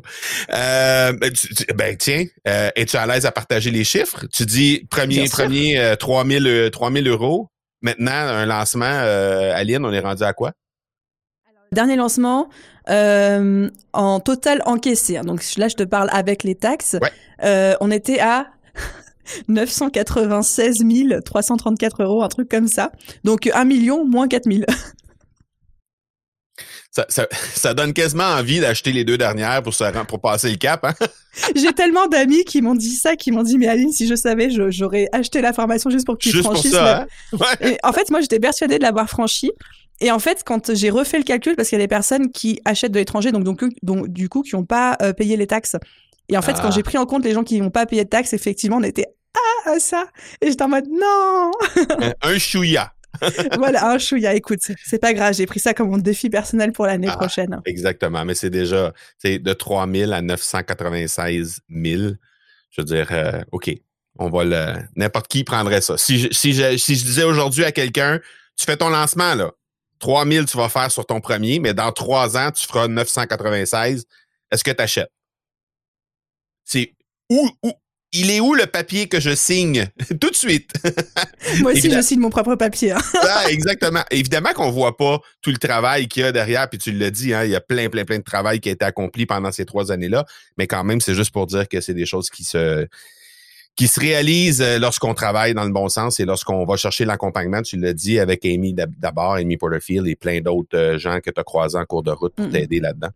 Euh, 0.53 1.13
ben, 1.13 1.31
ben, 1.75 1.97
tiens, 1.97 2.25
euh, 2.47 2.71
es-tu 2.75 2.97
à 2.97 3.05
l'aise 3.05 3.27
à 3.27 3.31
partager 3.31 3.69
les 3.69 3.83
chiffres? 3.83 4.25
Tu 4.33 4.47
dis 4.47 4.87
premier, 4.89 5.29
premier 5.29 5.77
euh, 5.77 5.95
3000, 5.95 6.71
3000 6.71 7.07
euros. 7.07 7.51
Maintenant, 7.83 8.11
un 8.11 8.47
lancement, 8.47 8.85
euh, 8.85 9.53
Aline, 9.53 9.85
on 9.85 9.93
est 9.93 9.99
rendu 9.99 10.23
à 10.23 10.33
quoi? 10.33 10.53
Dernier 11.73 11.95
lancement, 11.95 12.49
euh, 12.89 13.69
en 13.93 14.19
total 14.19 14.61
encaissé. 14.65 15.17
Hein. 15.17 15.23
Donc 15.23 15.43
là, 15.57 15.67
je 15.67 15.75
te 15.75 15.83
parle 15.83 16.09
avec 16.11 16.43
les 16.43 16.55
taxes. 16.55 16.97
Euh, 17.43 17.75
on 17.81 17.91
était 17.91 18.19
à 18.19 18.47
996 19.47 20.83
334 21.23 22.03
euros, 22.03 22.23
un 22.23 22.27
truc 22.27 22.49
comme 22.49 22.67
ça. 22.67 22.91
Donc 23.23 23.49
1 23.53 23.65
million 23.65 24.05
moins 24.05 24.27
4000. 24.27 24.65
Ça, 26.95 27.07
ça, 27.09 27.27
ça, 27.55 27.73
donne 27.73 27.91
quasiment 27.91 28.25
envie 28.25 28.59
d'acheter 28.59 28.91
les 28.91 29.03
deux 29.03 29.17
dernières 29.17 29.63
pour, 29.63 29.73
se, 29.73 30.03
pour 30.03 30.21
passer 30.21 30.51
le 30.51 30.57
cap. 30.57 30.85
Hein? 30.85 30.93
J'ai 31.55 31.73
tellement 31.73 32.05
d'amis 32.05 32.45
qui 32.45 32.61
m'ont 32.61 32.75
dit 32.75 32.91
ça, 32.91 33.15
qui 33.15 33.31
m'ont 33.31 33.41
dit, 33.41 33.57
mais 33.57 33.65
Aline, 33.65 33.91
si 33.91 34.05
je 34.05 34.13
savais, 34.13 34.51
j'aurais 34.51 35.07
acheté 35.11 35.41
la 35.41 35.53
formation 35.53 35.89
juste 35.89 36.05
pour 36.05 36.19
que 36.19 36.21
tu 36.21 36.29
juste 36.29 36.43
franchisses. 36.43 36.69
Pour 36.69 36.79
ça, 36.79 37.07
hein? 37.61 37.75
en 37.81 37.93
fait, 37.93 38.11
moi, 38.11 38.21
j'étais 38.21 38.39
persuadée 38.39 38.77
de 38.77 38.83
l'avoir 38.83 39.09
franchi. 39.09 39.51
Et 40.01 40.11
en 40.11 40.19
fait, 40.19 40.43
quand 40.45 40.73
j'ai 40.73 40.89
refait 40.89 41.17
le 41.17 41.23
calcul, 41.23 41.55
parce 41.55 41.69
qu'il 41.69 41.77
y 41.77 41.81
a 41.81 41.83
des 41.83 41.87
personnes 41.87 42.31
qui 42.31 42.59
achètent 42.65 42.91
de 42.91 42.99
l'étranger, 42.99 43.31
donc, 43.31 43.43
donc, 43.43 43.63
donc, 43.81 44.07
du 44.09 44.29
coup, 44.29 44.41
qui 44.41 44.55
n'ont 44.55 44.65
pas 44.65 44.97
euh, 45.01 45.13
payé 45.13 45.37
les 45.37 45.47
taxes. 45.47 45.77
Et 46.29 46.37
en 46.37 46.41
fait, 46.41 46.53
quand 46.53 46.69
ah. 46.69 46.71
j'ai 46.71 46.83
pris 46.83 46.97
en 46.97 47.05
compte 47.05 47.23
les 47.23 47.33
gens 47.33 47.43
qui 47.43 47.59
n'ont 47.61 47.69
pas 47.69 47.85
payé 47.85 48.03
de 48.03 48.09
taxes, 48.09 48.33
effectivement, 48.33 48.77
on 48.77 48.83
était 48.83 49.07
ah 49.65 49.79
ça. 49.79 50.05
Et 50.41 50.49
j'étais 50.49 50.63
en 50.63 50.69
mode 50.69 50.87
non. 50.87 51.51
un 52.21 52.37
chouïa. 52.37 52.93
voilà, 53.57 53.89
un 53.89 53.97
chouïa. 53.97 54.33
Écoute, 54.33 54.59
c'est 54.83 54.99
pas 54.99 55.13
grave. 55.13 55.33
J'ai 55.33 55.45
pris 55.45 55.59
ça 55.59 55.73
comme 55.73 55.89
mon 55.89 55.97
défi 55.97 56.29
personnel 56.29 56.71
pour 56.71 56.85
l'année 56.85 57.07
ah, 57.09 57.17
prochaine. 57.17 57.61
Exactement. 57.65 58.25
Mais 58.25 58.35
c'est 58.35 58.49
déjà 58.49 58.93
de 59.23 59.53
3 59.53 59.87
000 59.91 60.11
à 60.11 60.21
996 60.21 61.61
000. 61.69 62.01
Je 62.71 62.81
veux 62.81 62.85
dire, 62.85 63.07
euh, 63.11 63.41
OK, 63.51 63.71
on 64.17 64.29
va 64.29 64.43
le. 64.43 64.73
N'importe 64.95 65.27
qui 65.27 65.43
prendrait 65.43 65.81
ça. 65.81 65.97
Si 65.97 66.19
je, 66.19 66.27
si 66.31 66.53
je, 66.53 66.77
si 66.77 66.95
je 66.95 67.05
disais 67.05 67.23
aujourd'hui 67.23 67.63
à 67.63 67.71
quelqu'un, 67.71 68.19
tu 68.57 68.65
fais 68.65 68.77
ton 68.77 68.89
lancement, 68.89 69.35
là, 69.35 69.51
3 70.03 70.25
000 70.25 70.45
tu 70.45 70.57
vas 70.57 70.67
faire 70.67 70.91
sur 70.91 71.05
ton 71.05 71.21
premier, 71.21 71.59
mais 71.59 71.73
dans 71.73 71.93
trois 71.93 72.35
ans, 72.35 72.51
tu 72.51 72.67
feras 72.67 72.89
996. 72.89 74.03
Est-ce 74.51 74.61
que 74.61 74.71
tu 74.71 74.81
achètes? 74.81 75.09
C'est 76.65 76.93
où, 77.29 77.49
où, 77.63 77.71
il 78.11 78.29
est 78.29 78.41
où 78.41 78.53
le 78.53 78.65
papier 78.65 79.07
que 79.07 79.21
je 79.21 79.33
signe? 79.33 79.87
Tout 80.19 80.29
de 80.29 80.35
suite? 80.35 80.73
Moi 81.61 81.71
aussi, 81.71 81.89
je 81.89 82.01
signe 82.01 82.19
mon 82.19 82.29
propre 82.29 82.55
papier. 82.55 82.91
Hein. 82.91 83.01
ah, 83.21 83.45
exactement. 83.47 84.03
Évidemment 84.11 84.51
qu'on 84.51 84.71
voit 84.71 84.97
pas 84.97 85.21
tout 85.41 85.51
le 85.51 85.57
travail 85.57 86.09
qu'il 86.09 86.23
y 86.23 86.25
a 86.25 86.33
derrière, 86.33 86.69
puis 86.69 86.79
tu 86.79 86.91
l'as 86.91 87.09
dit, 87.09 87.33
hein, 87.33 87.45
il 87.45 87.51
y 87.51 87.55
a 87.55 87.61
plein, 87.61 87.87
plein, 87.87 88.03
plein 88.03 88.17
de 88.17 88.23
travail 88.23 88.59
qui 88.59 88.67
a 88.67 88.73
été 88.73 88.83
accompli 88.83 89.25
pendant 89.25 89.53
ces 89.53 89.65
trois 89.65 89.89
années-là, 89.89 90.25
mais 90.57 90.67
quand 90.67 90.83
même, 90.83 90.99
c'est 90.99 91.15
juste 91.15 91.31
pour 91.31 91.47
dire 91.47 91.69
que 91.69 91.79
c'est 91.79 91.93
des 91.93 92.05
choses 92.05 92.29
qui 92.29 92.43
se 92.43 92.85
qui 93.75 93.87
se 93.87 93.99
réalise 93.99 94.61
euh, 94.61 94.77
lorsqu'on 94.77 95.13
travaille 95.13 95.53
dans 95.53 95.63
le 95.63 95.71
bon 95.71 95.89
sens 95.89 96.19
et 96.19 96.25
lorsqu'on 96.25 96.63
va 96.65 96.77
chercher 96.77 97.05
l'accompagnement, 97.05 97.61
tu 97.61 97.77
l'as 97.77 97.93
dit, 97.93 98.19
avec 98.19 98.45
Amy 98.45 98.73
d'abord, 98.73 99.33
Amy 99.33 99.57
Porterfield 99.57 100.07
et 100.07 100.15
plein 100.15 100.41
d'autres 100.41 100.77
euh, 100.77 100.97
gens 100.97 101.19
que 101.21 101.31
tu 101.31 101.39
as 101.39 101.43
croisés 101.43 101.77
en 101.77 101.85
cours 101.85 102.03
de 102.03 102.11
route 102.11 102.35
pour 102.35 102.49
t'aider 102.49 102.79
là-dedans. 102.79 103.09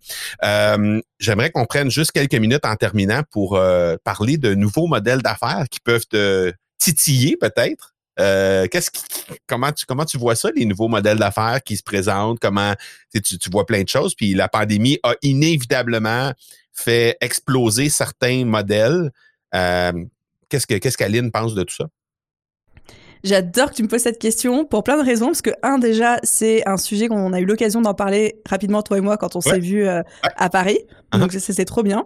Euh, 0.44 1.00
J'aimerais 1.20 1.52
qu'on 1.52 1.66
prenne 1.66 1.92
juste 1.92 2.12
quelques 2.12 2.36
minutes 2.36 2.66
en 2.66 2.76
terminant 2.76 3.22
pour 3.32 3.56
euh, 3.56 3.98
parler 4.04 4.38
de 4.38 4.56
nouveaux 4.56 4.88
modèles 4.88 5.22
d'affaires 5.22 5.66
qui 5.70 5.80
peuvent 5.80 6.08
te 6.08 6.52
titiller 6.80 7.38
peut-être. 7.38 7.94
qu'est-ce 8.18 8.90
qui, 8.90 9.04
comment 9.48 9.72
tu 9.72 9.86
comment 9.86 10.06
tu 10.06 10.18
vois 10.18 10.36
ça 10.36 10.50
les 10.56 10.66
nouveaux 10.66 10.88
modèles 10.88 11.18
d'affaires 11.18 11.62
qui 11.64 11.78
se 11.78 11.84
présentent? 11.84 12.40
Comment 12.40 12.74
tu, 13.14 13.22
tu 13.22 13.50
vois 13.52 13.66
plein 13.66 13.84
de 13.84 13.90
choses 13.90 14.16
puis 14.16 14.34
la 14.34 14.48
pandémie 14.48 15.00
a 15.04 15.14
inévitablement 15.22 16.34
fait 16.72 17.18
exploser 17.22 17.90
certains 17.90 18.46
modèles 18.46 19.12
euh, 19.56 19.92
Qu'est-ce 20.50 20.68
que 20.68 20.76
qu'est-ce 20.76 20.98
qu'Aline 20.98 21.32
pense 21.32 21.54
de 21.54 21.64
tout 21.64 21.76
ça? 21.76 21.88
J'adore 23.24 23.72
que 23.72 23.76
tu 23.76 23.84
me 23.84 23.88
poses 23.88 24.02
cette 24.02 24.20
question 24.20 24.66
pour 24.66 24.84
plein 24.84 24.98
de 24.98 25.06
raisons. 25.06 25.28
Parce 25.28 25.42
que, 25.42 25.50
un, 25.64 25.80
déjà, 25.80 26.20
c'est 26.24 26.68
un 26.68 26.78
sujet 26.78 27.08
qu'on 27.08 27.34
a 27.34 27.40
eu 27.40 27.46
l'occasion 27.46 27.82
d'en 27.82 27.94
parler 27.94 28.40
rapidement, 28.48 28.84
toi 28.84 28.98
et 28.98 29.02
moi, 29.02 29.18
quand 29.18 29.36
on 29.36 29.42
s'est 29.42 29.60
vu 29.60 29.86
euh, 29.86 30.02
à 30.22 30.50
Paris. 30.50 30.80
Uh-huh. 31.12 31.20
Donc, 31.20 31.32
c'est 31.34 31.66
trop 31.66 31.84
bien. 31.84 32.06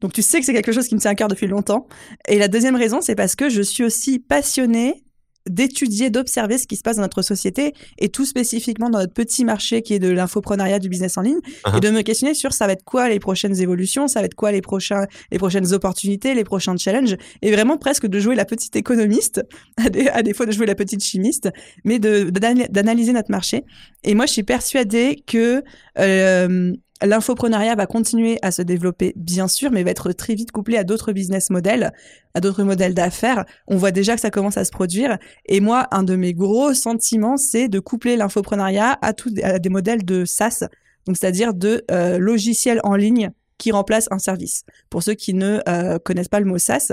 Donc, 0.00 0.12
tu 0.12 0.22
sais 0.22 0.38
que 0.38 0.46
c'est 0.46 0.52
quelque 0.52 0.72
chose 0.72 0.86
qui 0.86 0.94
me 0.94 1.00
tient 1.00 1.10
à 1.10 1.14
cœur 1.14 1.28
depuis 1.28 1.46
longtemps. 1.46 1.88
Et 2.28 2.38
la 2.38 2.48
deuxième 2.48 2.76
raison, 2.76 3.00
c'est 3.00 3.14
parce 3.14 3.36
que 3.36 3.48
je 3.48 3.62
suis 3.62 3.84
aussi 3.84 4.18
passionnée 4.18 5.02
d'étudier, 5.48 6.10
d'observer 6.10 6.58
ce 6.58 6.66
qui 6.66 6.76
se 6.76 6.82
passe 6.82 6.96
dans 6.96 7.02
notre 7.02 7.22
société 7.22 7.72
et 7.98 8.08
tout 8.08 8.24
spécifiquement 8.24 8.90
dans 8.90 8.98
notre 8.98 9.14
petit 9.14 9.44
marché 9.44 9.82
qui 9.82 9.94
est 9.94 9.98
de 9.98 10.08
l'infoprenariat 10.08 10.78
du 10.78 10.88
business 10.88 11.16
en 11.16 11.22
ligne 11.22 11.40
uh-huh. 11.64 11.78
et 11.78 11.80
de 11.80 11.90
me 11.90 12.02
questionner 12.02 12.34
sur 12.34 12.52
ça 12.52 12.66
va 12.66 12.72
être 12.72 12.84
quoi 12.84 13.08
les 13.08 13.18
prochaines 13.18 13.60
évolutions, 13.60 14.08
ça 14.08 14.20
va 14.20 14.26
être 14.26 14.34
quoi 14.34 14.52
les 14.52 14.60
prochains, 14.60 15.06
les 15.30 15.38
prochaines 15.38 15.72
opportunités, 15.72 16.34
les 16.34 16.44
prochains 16.44 16.76
challenges 16.76 17.16
et 17.42 17.50
vraiment 17.50 17.78
presque 17.78 18.06
de 18.06 18.20
jouer 18.20 18.34
la 18.34 18.44
petite 18.44 18.76
économiste 18.76 19.42
à 19.76 19.88
des, 19.88 20.08
à 20.08 20.22
fois 20.34 20.46
de 20.46 20.52
jouer 20.52 20.66
la 20.66 20.74
petite 20.74 21.02
chimiste, 21.02 21.50
mais 21.84 21.98
de 21.98 22.30
d'analyser 22.30 23.12
notre 23.12 23.30
marché. 23.30 23.64
Et 24.04 24.14
moi, 24.14 24.26
je 24.26 24.32
suis 24.32 24.42
persuadée 24.42 25.22
que 25.26 25.62
euh, 25.98 26.72
L'infoprenariat 27.02 27.74
va 27.74 27.86
continuer 27.86 28.38
à 28.42 28.50
se 28.50 28.60
développer, 28.60 29.14
bien 29.16 29.48
sûr, 29.48 29.70
mais 29.70 29.82
va 29.82 29.90
être 29.90 30.12
très 30.12 30.34
vite 30.34 30.52
couplé 30.52 30.76
à 30.76 30.84
d'autres 30.84 31.12
business 31.12 31.48
models, 31.48 31.92
à 32.34 32.40
d'autres 32.40 32.62
modèles 32.62 32.92
d'affaires. 32.92 33.46
On 33.66 33.76
voit 33.76 33.90
déjà 33.90 34.14
que 34.14 34.20
ça 34.20 34.30
commence 34.30 34.58
à 34.58 34.64
se 34.64 34.70
produire. 34.70 35.18
Et 35.46 35.60
moi, 35.60 35.88
un 35.92 36.02
de 36.02 36.14
mes 36.14 36.34
gros 36.34 36.74
sentiments, 36.74 37.38
c'est 37.38 37.68
de 37.68 37.80
coupler 37.80 38.16
l'infoprenariat 38.16 38.98
à, 39.00 39.14
tout, 39.14 39.32
à 39.42 39.58
des 39.58 39.70
modèles 39.70 40.04
de 40.04 40.26
SaaS, 40.26 40.66
donc 41.06 41.16
c'est-à-dire 41.16 41.54
de 41.54 41.84
euh, 41.90 42.18
logiciels 42.18 42.80
en 42.84 42.96
ligne 42.96 43.30
qui 43.56 43.72
remplacent 43.72 44.08
un 44.10 44.18
service. 44.18 44.64
Pour 44.90 45.02
ceux 45.02 45.14
qui 45.14 45.32
ne 45.32 45.60
euh, 45.68 45.98
connaissent 45.98 46.28
pas 46.28 46.40
le 46.40 46.46
mot 46.46 46.58
SaaS. 46.58 46.92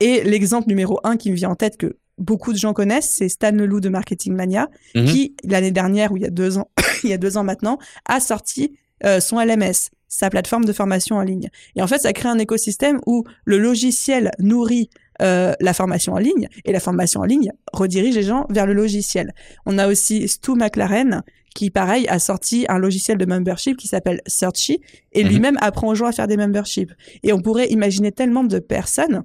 Et 0.00 0.22
l'exemple 0.22 0.68
numéro 0.68 1.00
un 1.04 1.16
qui 1.16 1.30
me 1.30 1.36
vient 1.36 1.50
en 1.50 1.54
tête 1.56 1.76
que 1.76 1.96
beaucoup 2.18 2.52
de 2.52 2.58
gens 2.58 2.72
connaissent, 2.72 3.10
c'est 3.10 3.28
Stan 3.28 3.50
Leloup 3.52 3.80
de 3.80 3.88
Marketing 3.88 4.34
Mania, 4.34 4.68
mhm. 4.94 5.06
qui 5.06 5.36
l'année 5.44 5.72
dernière, 5.72 6.12
ou 6.12 6.16
il 6.16 6.22
y 6.22 6.26
a 6.26 6.30
deux 6.30 6.58
ans, 6.58 6.70
il 7.04 7.10
y 7.10 7.12
a 7.12 7.18
deux 7.18 7.36
ans 7.36 7.44
maintenant, 7.44 7.78
a 8.06 8.20
sorti 8.20 8.76
euh, 9.04 9.20
son 9.20 9.38
LMS, 9.38 9.90
sa 10.08 10.30
plateforme 10.30 10.64
de 10.64 10.72
formation 10.72 11.16
en 11.16 11.22
ligne. 11.22 11.48
Et 11.76 11.82
en 11.82 11.86
fait, 11.86 11.98
ça 11.98 12.12
crée 12.12 12.28
un 12.28 12.38
écosystème 12.38 13.00
où 13.06 13.24
le 13.44 13.58
logiciel 13.58 14.30
nourrit 14.38 14.90
euh, 15.22 15.54
la 15.60 15.74
formation 15.74 16.14
en 16.14 16.18
ligne 16.18 16.48
et 16.64 16.72
la 16.72 16.80
formation 16.80 17.20
en 17.20 17.24
ligne 17.24 17.52
redirige 17.72 18.16
les 18.16 18.22
gens 18.22 18.46
vers 18.50 18.66
le 18.66 18.72
logiciel. 18.72 19.32
On 19.64 19.78
a 19.78 19.86
aussi 19.86 20.26
Stu 20.26 20.52
McLaren 20.52 21.22
qui, 21.54 21.70
pareil, 21.70 22.06
a 22.08 22.18
sorti 22.18 22.66
un 22.68 22.78
logiciel 22.78 23.16
de 23.16 23.24
membership 23.24 23.76
qui 23.76 23.86
s'appelle 23.86 24.20
Searchy 24.26 24.80
et 25.12 25.22
mhm. 25.22 25.30
lui-même 25.30 25.58
apprend 25.60 25.88
aux 25.88 25.94
gens 25.94 26.06
à 26.06 26.12
faire 26.12 26.26
des 26.26 26.36
memberships. 26.36 26.92
Et 27.22 27.32
on 27.32 27.40
pourrait 27.40 27.68
imaginer 27.68 28.10
tellement 28.10 28.42
de 28.42 28.58
personnes 28.58 29.22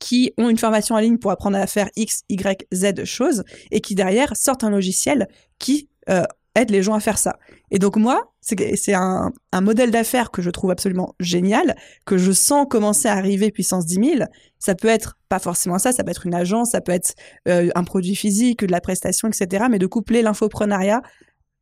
qui 0.00 0.32
ont 0.38 0.48
une 0.48 0.58
formation 0.58 0.96
en 0.96 0.98
ligne 0.98 1.18
pour 1.18 1.30
apprendre 1.30 1.56
à 1.56 1.66
faire 1.68 1.88
X, 1.94 2.22
Y, 2.28 2.66
Z 2.74 3.04
choses 3.04 3.44
et 3.70 3.80
qui 3.80 3.94
derrière 3.94 4.36
sortent 4.36 4.64
un 4.64 4.70
logiciel 4.70 5.28
qui 5.60 5.88
euh, 6.08 6.24
aide 6.56 6.70
les 6.70 6.82
gens 6.82 6.94
à 6.94 7.00
faire 7.00 7.18
ça. 7.18 7.38
Et 7.70 7.78
donc 7.78 7.96
moi, 7.96 8.32
c'est 8.40 8.94
un, 8.94 9.32
un 9.52 9.60
modèle 9.60 9.90
d'affaires 9.90 10.30
que 10.30 10.42
je 10.42 10.50
trouve 10.50 10.70
absolument 10.70 11.14
génial, 11.20 11.76
que 12.04 12.16
je 12.16 12.32
sens 12.32 12.66
commencer 12.68 13.08
à 13.08 13.12
arriver 13.12 13.50
puissance 13.50 13.86
10 13.86 13.94
000. 13.94 14.28
Ça 14.58 14.74
peut 14.74 14.88
être 14.88 15.18
pas 15.28 15.38
forcément 15.38 15.78
ça, 15.78 15.92
ça 15.92 16.02
peut 16.02 16.10
être 16.10 16.26
une 16.26 16.34
agence, 16.34 16.70
ça 16.70 16.80
peut 16.80 16.92
être 16.92 17.14
euh, 17.48 17.70
un 17.74 17.84
produit 17.84 18.16
physique, 18.16 18.64
de 18.64 18.72
la 18.72 18.80
prestation, 18.80 19.28
etc. 19.28 19.66
Mais 19.70 19.78
de 19.78 19.86
coupler 19.86 20.22
l'infoprenariat 20.22 21.02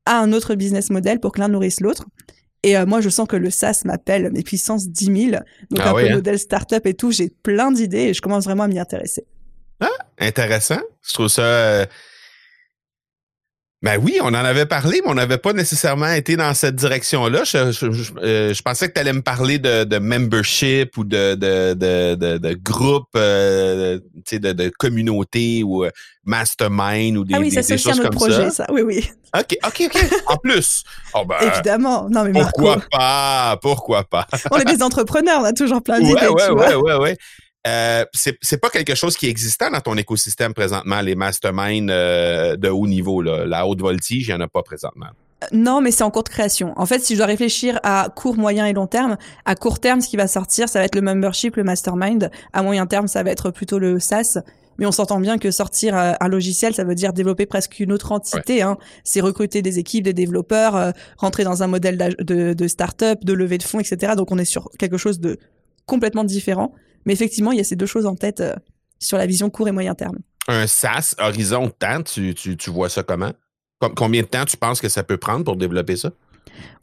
à 0.06 0.18
un 0.20 0.32
autre 0.32 0.54
business 0.54 0.90
model 0.90 1.20
pour 1.20 1.32
que 1.32 1.40
l'un 1.40 1.48
nourrisse 1.48 1.80
l'autre. 1.80 2.04
Et 2.62 2.78
euh, 2.78 2.86
moi, 2.86 3.00
je 3.02 3.10
sens 3.10 3.28
que 3.28 3.36
le 3.36 3.50
SaaS 3.50 3.82
m'appelle 3.84 4.30
mes 4.32 4.42
puissances 4.42 4.88
10 4.88 5.30
000. 5.30 5.42
Donc, 5.70 5.80
ah 5.80 5.90
un 5.90 5.92
peu 5.92 6.08
hein. 6.08 6.14
modèle 6.14 6.38
startup 6.38 6.86
et 6.86 6.94
tout, 6.94 7.12
j'ai 7.12 7.28
plein 7.28 7.70
d'idées 7.70 8.04
et 8.04 8.14
je 8.14 8.22
commence 8.22 8.44
vraiment 8.44 8.62
à 8.62 8.68
m'y 8.68 8.78
intéresser. 8.78 9.26
Ah, 9.80 9.90
intéressant. 10.18 10.80
Je 11.02 11.12
trouve 11.12 11.28
ça. 11.28 11.42
Euh, 11.42 11.86
ben 13.84 14.00
oui, 14.02 14.18
on 14.22 14.28
en 14.28 14.34
avait 14.34 14.64
parlé, 14.64 15.02
mais 15.04 15.10
on 15.10 15.14
n'avait 15.14 15.36
pas 15.36 15.52
nécessairement 15.52 16.10
été 16.10 16.36
dans 16.36 16.54
cette 16.54 16.74
direction-là. 16.74 17.44
Je, 17.44 17.70
je, 17.70 18.12
euh, 18.22 18.54
pensais 18.64 18.88
que 18.88 18.94
tu 18.94 19.00
allais 19.00 19.12
me 19.12 19.20
parler 19.20 19.58
de, 19.58 19.84
de 19.84 19.98
membership 19.98 20.96
ou 20.96 21.04
de, 21.04 21.34
de, 21.34 21.74
de, 21.74 22.38
de, 22.38 22.54
groupe, 22.54 23.10
euh, 23.14 24.00
de, 24.32 24.52
de 24.52 24.72
communauté 24.78 25.62
ou 25.62 25.84
euh, 25.84 25.90
mastermind 26.24 27.18
ou 27.18 27.24
des, 27.24 27.34
ah 27.34 27.40
oui, 27.40 27.50
des, 27.50 27.62
ça, 27.62 27.74
des 27.74 27.78
choses 27.78 28.00
comme 28.00 28.14
projet, 28.14 28.48
ça. 28.48 28.66
Oui, 28.72 28.80
oui. 28.80 29.06
OK, 29.38 29.54
OK, 29.66 29.82
OK. 29.84 30.10
En 30.28 30.38
plus. 30.38 30.82
Oh 31.12 31.26
ben, 31.26 31.36
Évidemment. 31.42 32.08
Non, 32.08 32.24
mais 32.24 32.32
pourquoi 32.32 32.78
pas? 32.90 33.58
Pourquoi 33.60 34.04
pas? 34.04 34.26
on 34.50 34.56
est 34.56 34.64
des 34.64 34.82
entrepreneurs, 34.82 35.40
on 35.42 35.44
a 35.44 35.52
toujours 35.52 35.82
plein 35.82 36.00
d'idées. 36.00 36.14
Ouais, 36.14 36.28
ouais, 36.28 36.48
ouais, 36.48 36.74
ouais, 36.74 36.96
ouais. 36.96 37.18
Euh, 37.66 38.04
c'est 38.12 38.60
pas 38.60 38.68
quelque 38.68 38.94
chose 38.94 39.16
qui 39.16 39.26
existait 39.26 39.70
dans 39.70 39.80
ton 39.80 39.96
écosystème 39.96 40.52
présentement, 40.52 41.00
les 41.00 41.14
masterminds 41.14 41.88
euh, 41.90 42.56
de 42.56 42.68
haut 42.68 42.86
niveau, 42.86 43.22
là. 43.22 43.46
la 43.46 43.66
haute 43.66 43.80
voltige, 43.80 44.28
il 44.28 44.34
n'y 44.34 44.34
en 44.34 44.44
a 44.44 44.48
pas 44.48 44.62
présentement. 44.62 45.06
Euh, 45.06 45.46
non, 45.52 45.80
mais 45.80 45.90
c'est 45.90 46.04
en 46.04 46.10
cours 46.10 46.24
de 46.24 46.28
création. 46.28 46.74
En 46.76 46.84
fait, 46.84 46.98
si 47.00 47.14
je 47.14 47.18
dois 47.18 47.26
réfléchir 47.26 47.80
à 47.82 48.08
court, 48.14 48.36
moyen 48.36 48.66
et 48.66 48.74
long 48.74 48.86
terme, 48.86 49.16
à 49.46 49.54
court 49.54 49.80
terme, 49.80 50.02
ce 50.02 50.08
qui 50.08 50.18
va 50.18 50.26
sortir, 50.26 50.68
ça 50.68 50.78
va 50.78 50.84
être 50.84 50.94
le 50.94 51.00
membership, 51.00 51.56
le 51.56 51.64
mastermind. 51.64 52.30
À 52.52 52.62
moyen 52.62 52.86
terme, 52.86 53.08
ça 53.08 53.22
va 53.22 53.30
être 53.30 53.50
plutôt 53.50 53.78
le 53.78 53.98
SaaS. 53.98 54.40
Mais 54.76 54.86
on 54.86 54.92
s'entend 54.92 55.20
bien 55.20 55.38
que 55.38 55.50
sortir 55.50 55.96
euh, 55.96 56.12
un 56.20 56.28
logiciel, 56.28 56.74
ça 56.74 56.84
veut 56.84 56.96
dire 56.96 57.14
développer 57.14 57.46
presque 57.46 57.80
une 57.80 57.92
autre 57.92 58.12
entité. 58.12 58.60
Hein. 58.60 58.76
C'est 59.04 59.22
recruter 59.22 59.62
des 59.62 59.78
équipes, 59.78 60.04
des 60.04 60.12
développeurs, 60.12 60.92
rentrer 61.16 61.44
dans 61.44 61.62
un 61.62 61.68
modèle 61.68 62.14
de, 62.18 62.52
de 62.52 62.68
start-up, 62.68 63.24
de 63.24 63.32
levée 63.32 63.56
de 63.56 63.62
fonds, 63.62 63.80
etc. 63.80 64.14
Donc 64.16 64.32
on 64.32 64.38
est 64.38 64.44
sur 64.44 64.68
quelque 64.78 64.98
chose 64.98 65.18
de 65.20 65.38
complètement 65.86 66.24
différent. 66.24 66.74
Mais 67.04 67.12
effectivement, 67.12 67.52
il 67.52 67.58
y 67.58 67.60
a 67.60 67.64
ces 67.64 67.76
deux 67.76 67.86
choses 67.86 68.06
en 68.06 68.16
tête 68.16 68.40
euh, 68.40 68.54
sur 68.98 69.18
la 69.18 69.26
vision 69.26 69.50
court 69.50 69.68
et 69.68 69.72
moyen 69.72 69.94
terme. 69.94 70.18
Un 70.48 70.66
SaaS, 70.66 71.14
horizon 71.18 71.70
temps, 71.70 72.02
tu, 72.02 72.34
tu, 72.34 72.70
vois 72.70 72.88
ça 72.88 73.02
comment? 73.02 73.32
Combien 73.96 74.22
de 74.22 74.26
temps 74.26 74.44
tu 74.44 74.56
penses 74.56 74.80
que 74.80 74.88
ça 74.88 75.02
peut 75.02 75.16
prendre 75.16 75.44
pour 75.44 75.56
développer 75.56 75.96
ça? 75.96 76.10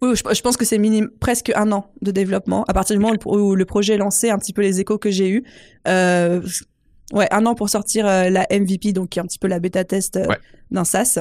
Oui, 0.01 0.15
je, 0.15 0.41
pense 0.41 0.57
que 0.57 0.65
c'est 0.65 0.79
presque 1.19 1.51
un 1.55 1.71
an 1.71 1.91
de 2.01 2.11
développement. 2.11 2.63
À 2.67 2.73
partir 2.73 2.95
du 2.95 3.01
moment 3.01 3.15
où 3.25 3.55
le 3.55 3.65
projet 3.65 3.93
est 3.93 3.97
lancé, 3.97 4.29
un 4.29 4.37
petit 4.37 4.53
peu 4.53 4.61
les 4.61 4.79
échos 4.79 4.97
que 4.97 5.09
j'ai 5.09 5.29
eus. 5.29 5.43
Euh, 5.87 6.41
ouais, 7.13 7.27
un 7.31 7.45
an 7.45 7.55
pour 7.55 7.69
sortir 7.69 8.05
euh, 8.07 8.29
la 8.29 8.45
MVP, 8.51 8.93
donc 8.93 9.09
qui 9.09 9.19
est 9.19 9.21
un 9.21 9.25
petit 9.25 9.39
peu 9.39 9.47
la 9.47 9.59
bêta 9.59 9.83
test 9.83 10.19
d'un 10.69 10.83
SaaS. 10.83 11.19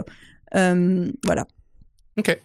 voilà. 0.53 1.47
OK. 2.19 2.41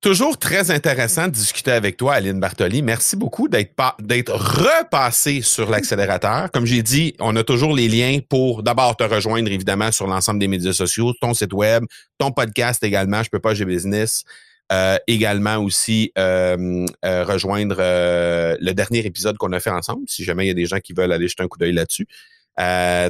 Toujours 0.00 0.38
très 0.38 0.70
intéressant 0.70 1.26
de 1.26 1.32
discuter 1.32 1.72
avec 1.72 1.96
toi, 1.96 2.14
Aline 2.14 2.38
Bartoli. 2.38 2.82
Merci 2.82 3.16
beaucoup 3.16 3.48
d'être 3.48 3.74
d'être 3.98 4.32
repassé 4.32 5.42
sur 5.42 5.68
l'accélérateur. 5.68 6.52
Comme 6.52 6.66
j'ai 6.66 6.84
dit, 6.84 7.14
on 7.18 7.34
a 7.34 7.42
toujours 7.42 7.74
les 7.74 7.88
liens 7.88 8.20
pour 8.28 8.62
d'abord 8.62 8.96
te 8.96 9.02
rejoindre 9.02 9.50
évidemment 9.50 9.90
sur 9.90 10.06
l'ensemble 10.06 10.38
des 10.38 10.46
médias 10.46 10.72
sociaux, 10.72 11.12
ton 11.20 11.34
site 11.34 11.52
web, 11.52 11.82
ton 12.16 12.30
podcast 12.30 12.84
également. 12.84 13.24
Je 13.24 13.28
peux 13.28 13.40
pas, 13.40 13.54
j'ai 13.54 13.64
business. 13.64 14.22
Euh, 14.70 14.98
également 15.06 15.56
aussi 15.56 16.12
euh, 16.18 16.86
euh, 17.02 17.24
rejoindre 17.24 17.78
le 17.78 18.72
dernier 18.72 19.04
épisode 19.04 19.36
qu'on 19.36 19.52
a 19.52 19.60
fait 19.60 19.70
ensemble, 19.70 20.02
si 20.06 20.22
jamais 20.24 20.44
il 20.44 20.48
y 20.48 20.52
a 20.52 20.54
des 20.54 20.66
gens 20.66 20.78
qui 20.78 20.92
veulent 20.92 21.12
aller 21.12 21.26
jeter 21.26 21.42
un 21.42 21.48
coup 21.48 21.58
d'œil 21.58 21.72
là-dessus. 21.72 22.06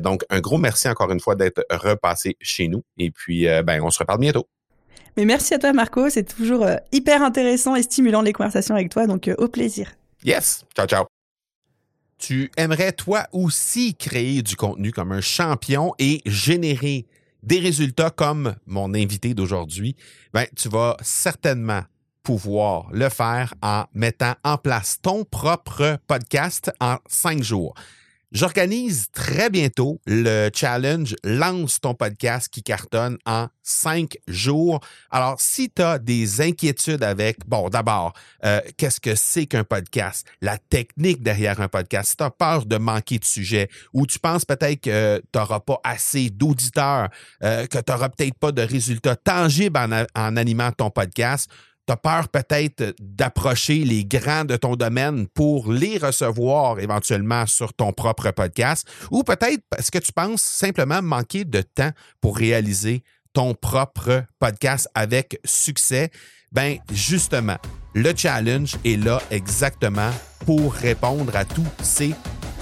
donc, 0.03 0.25
un 0.31 0.41
gros 0.41 0.57
merci 0.57 0.89
encore 0.89 1.11
une 1.13 1.21
fois 1.21 1.35
d'être 1.35 1.67
repassé 1.71 2.37
chez 2.41 2.69
nous. 2.69 2.83
Et 2.97 3.11
puis, 3.11 3.47
ben, 3.65 3.83
on 3.83 3.91
se 3.91 3.99
reparle 3.99 4.21
bientôt. 4.21 4.49
Mais 5.19 5.25
merci 5.25 5.53
à 5.53 5.59
toi, 5.59 5.73
Marco. 5.73 6.09
C'est 6.11 6.23
toujours 6.23 6.63
euh, 6.63 6.77
hyper 6.93 7.25
intéressant 7.25 7.75
et 7.75 7.83
stimulant 7.83 8.23
les 8.23 8.33
conversations 8.33 8.77
avec 8.77 8.89
toi. 8.89 9.09
Donc, 9.09 9.27
euh, 9.27 9.35
au 9.39 9.49
plaisir. 9.49 9.91
Yes. 10.23 10.65
Ciao, 10.77 10.87
ciao. 10.87 11.07
Tu 12.19 12.53
aimerais 12.57 12.93
toi 12.93 13.27
aussi 13.33 13.97
créer 13.97 14.43
du 14.43 14.55
contenu 14.55 14.93
comme 14.93 15.11
un 15.11 15.21
champion 15.21 15.93
et 15.99 16.23
générer 16.25 17.05
des 17.43 17.59
résultats 17.59 18.11
comme 18.11 18.55
mon 18.67 18.95
invité 18.95 19.35
d'aujourd'hui, 19.35 19.97
ben, 20.33 20.47
tu 20.55 20.69
vas 20.69 20.97
certainement 21.03 21.83
pouvoir 22.23 22.87
le 22.93 23.09
faire 23.09 23.55
en 23.61 23.87
mettant 23.95 24.35
en 24.45 24.57
place 24.57 25.01
ton 25.03 25.25
propre 25.25 25.99
podcast 26.07 26.71
en 26.79 26.99
cinq 27.09 27.43
jours. 27.43 27.75
J'organise 28.31 29.07
très 29.11 29.49
bientôt 29.49 30.03
le 30.07 30.51
challenge 30.55 31.17
Lance 31.25 31.81
ton 31.81 31.95
podcast 31.95 32.51
qui 32.51 32.63
cartonne 32.63 33.17
en 33.25 33.47
cinq 33.63 34.19
jours. 34.29 34.81
Alors, 35.11 35.41
si 35.41 35.71
tu 35.71 35.81
as 35.81 35.99
des 35.99 36.43
inquiétudes 36.43 37.03
avec, 37.03 37.39
bon, 37.47 37.71
d'abord, 37.71 38.13
euh, 38.45 38.61
qu'est-ce 38.77 39.01
que 39.01 39.15
c'est 39.15 39.47
qu'un 39.47 39.65
podcast? 39.65 40.27
La 40.43 40.59
technique 40.59 41.23
derrière 41.23 41.59
un 41.63 41.69
podcast. 41.69 42.11
Si 42.11 42.17
tu 42.19 42.25
as 42.25 42.31
peur 42.31 42.67
de 42.67 42.77
manquer 42.77 43.19
de 43.19 43.25
sujet 43.25 43.71
ou 43.95 44.07
tu 44.07 44.19
penses 44.19 44.45
peut-être 44.45 44.83
que 44.83 45.23
tu 45.33 45.39
n'auras 45.39 45.61
pas 45.61 45.81
assez 45.83 46.29
d'auditeurs, 46.29 47.09
euh, 47.43 47.67
que 47.67 47.79
tu 47.79 47.91
n'auras 47.91 48.11
peut-être 48.11 48.35
pas 48.35 48.53
de 48.53 48.61
résultats 48.61 49.17
tangibles 49.17 49.79
en, 49.79 50.05
en 50.15 50.37
animant 50.37 50.71
ton 50.73 50.91
podcast, 50.91 51.49
tu 51.89 51.97
peur 51.97 52.29
peut-être 52.29 52.95
d'approcher 53.01 53.85
les 53.85 54.05
grands 54.05 54.45
de 54.45 54.57
ton 54.57 54.77
domaine 54.77 55.27
pour 55.29 55.73
les 55.73 55.99
recevoir 55.99 56.79
éventuellement 56.81 57.47
sur 57.47 57.73
ton 57.73 57.93
propre 57.93 58.31
podcast, 58.31 58.87
ou 59.11 59.23
peut-être 59.23 59.63
parce 59.71 59.91
que 59.91 59.99
tu 59.99 60.13
penses 60.13 60.43
simplement 60.43 61.01
manquer 61.01 61.45
de 61.45 61.63
temps 61.63 61.91
pour 62.21 62.37
réaliser 62.37 63.03
ton 63.33 63.55
propre 63.55 64.25
podcast 64.39 64.89
avec 64.95 65.41
succès, 65.45 66.11
ben 66.53 66.79
justement, 66.93 67.57
le 67.95 68.13
challenge 68.17 68.77
est 68.85 69.03
là 69.03 69.21
exactement 69.31 70.11
pour 70.45 70.73
répondre 70.75 71.35
à 71.37 71.45
tous 71.45 71.67
ces 71.83 72.15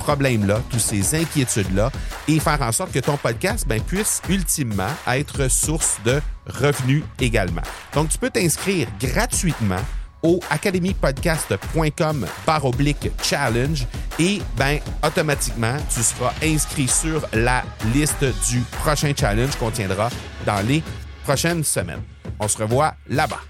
problèmes-là, 0.07 0.63
toutes 0.71 0.79
ces 0.79 1.17
inquiétudes-là 1.17 1.91
et 2.29 2.39
faire 2.39 2.63
en 2.63 2.71
sorte 2.71 2.93
que 2.93 3.01
ton 3.01 3.17
podcast 3.17 3.67
ben, 3.67 3.81
puisse 3.81 4.23
ultimement 4.29 4.89
être 5.09 5.49
source 5.51 5.99
de 6.05 6.21
revenus 6.47 7.03
également. 7.21 7.63
Donc, 7.93 8.11
tu 8.11 8.19
peux 8.19 8.31
t'inscrire 8.31 8.87
gratuitement 9.01 9.81
au 10.23 10.41
academypodcast.com 10.49 12.27
oblique 12.63 13.11
challenge 13.23 13.87
et 14.19 14.41
ben 14.57 14.79
automatiquement 15.05 15.77
tu 15.93 16.03
seras 16.03 16.33
inscrit 16.43 16.89
sur 16.89 17.27
la 17.33 17.63
liste 17.93 18.25
du 18.51 18.61
prochain 18.83 19.13
challenge 19.17 19.57
qu'on 19.57 19.71
tiendra 19.71 20.09
dans 20.47 20.67
les 20.67 20.83
prochaines 21.25 21.65
semaines. 21.65 22.03
On 22.41 22.49
se 22.49 22.59
revoit 22.59 22.95
là-bas. 23.09 23.41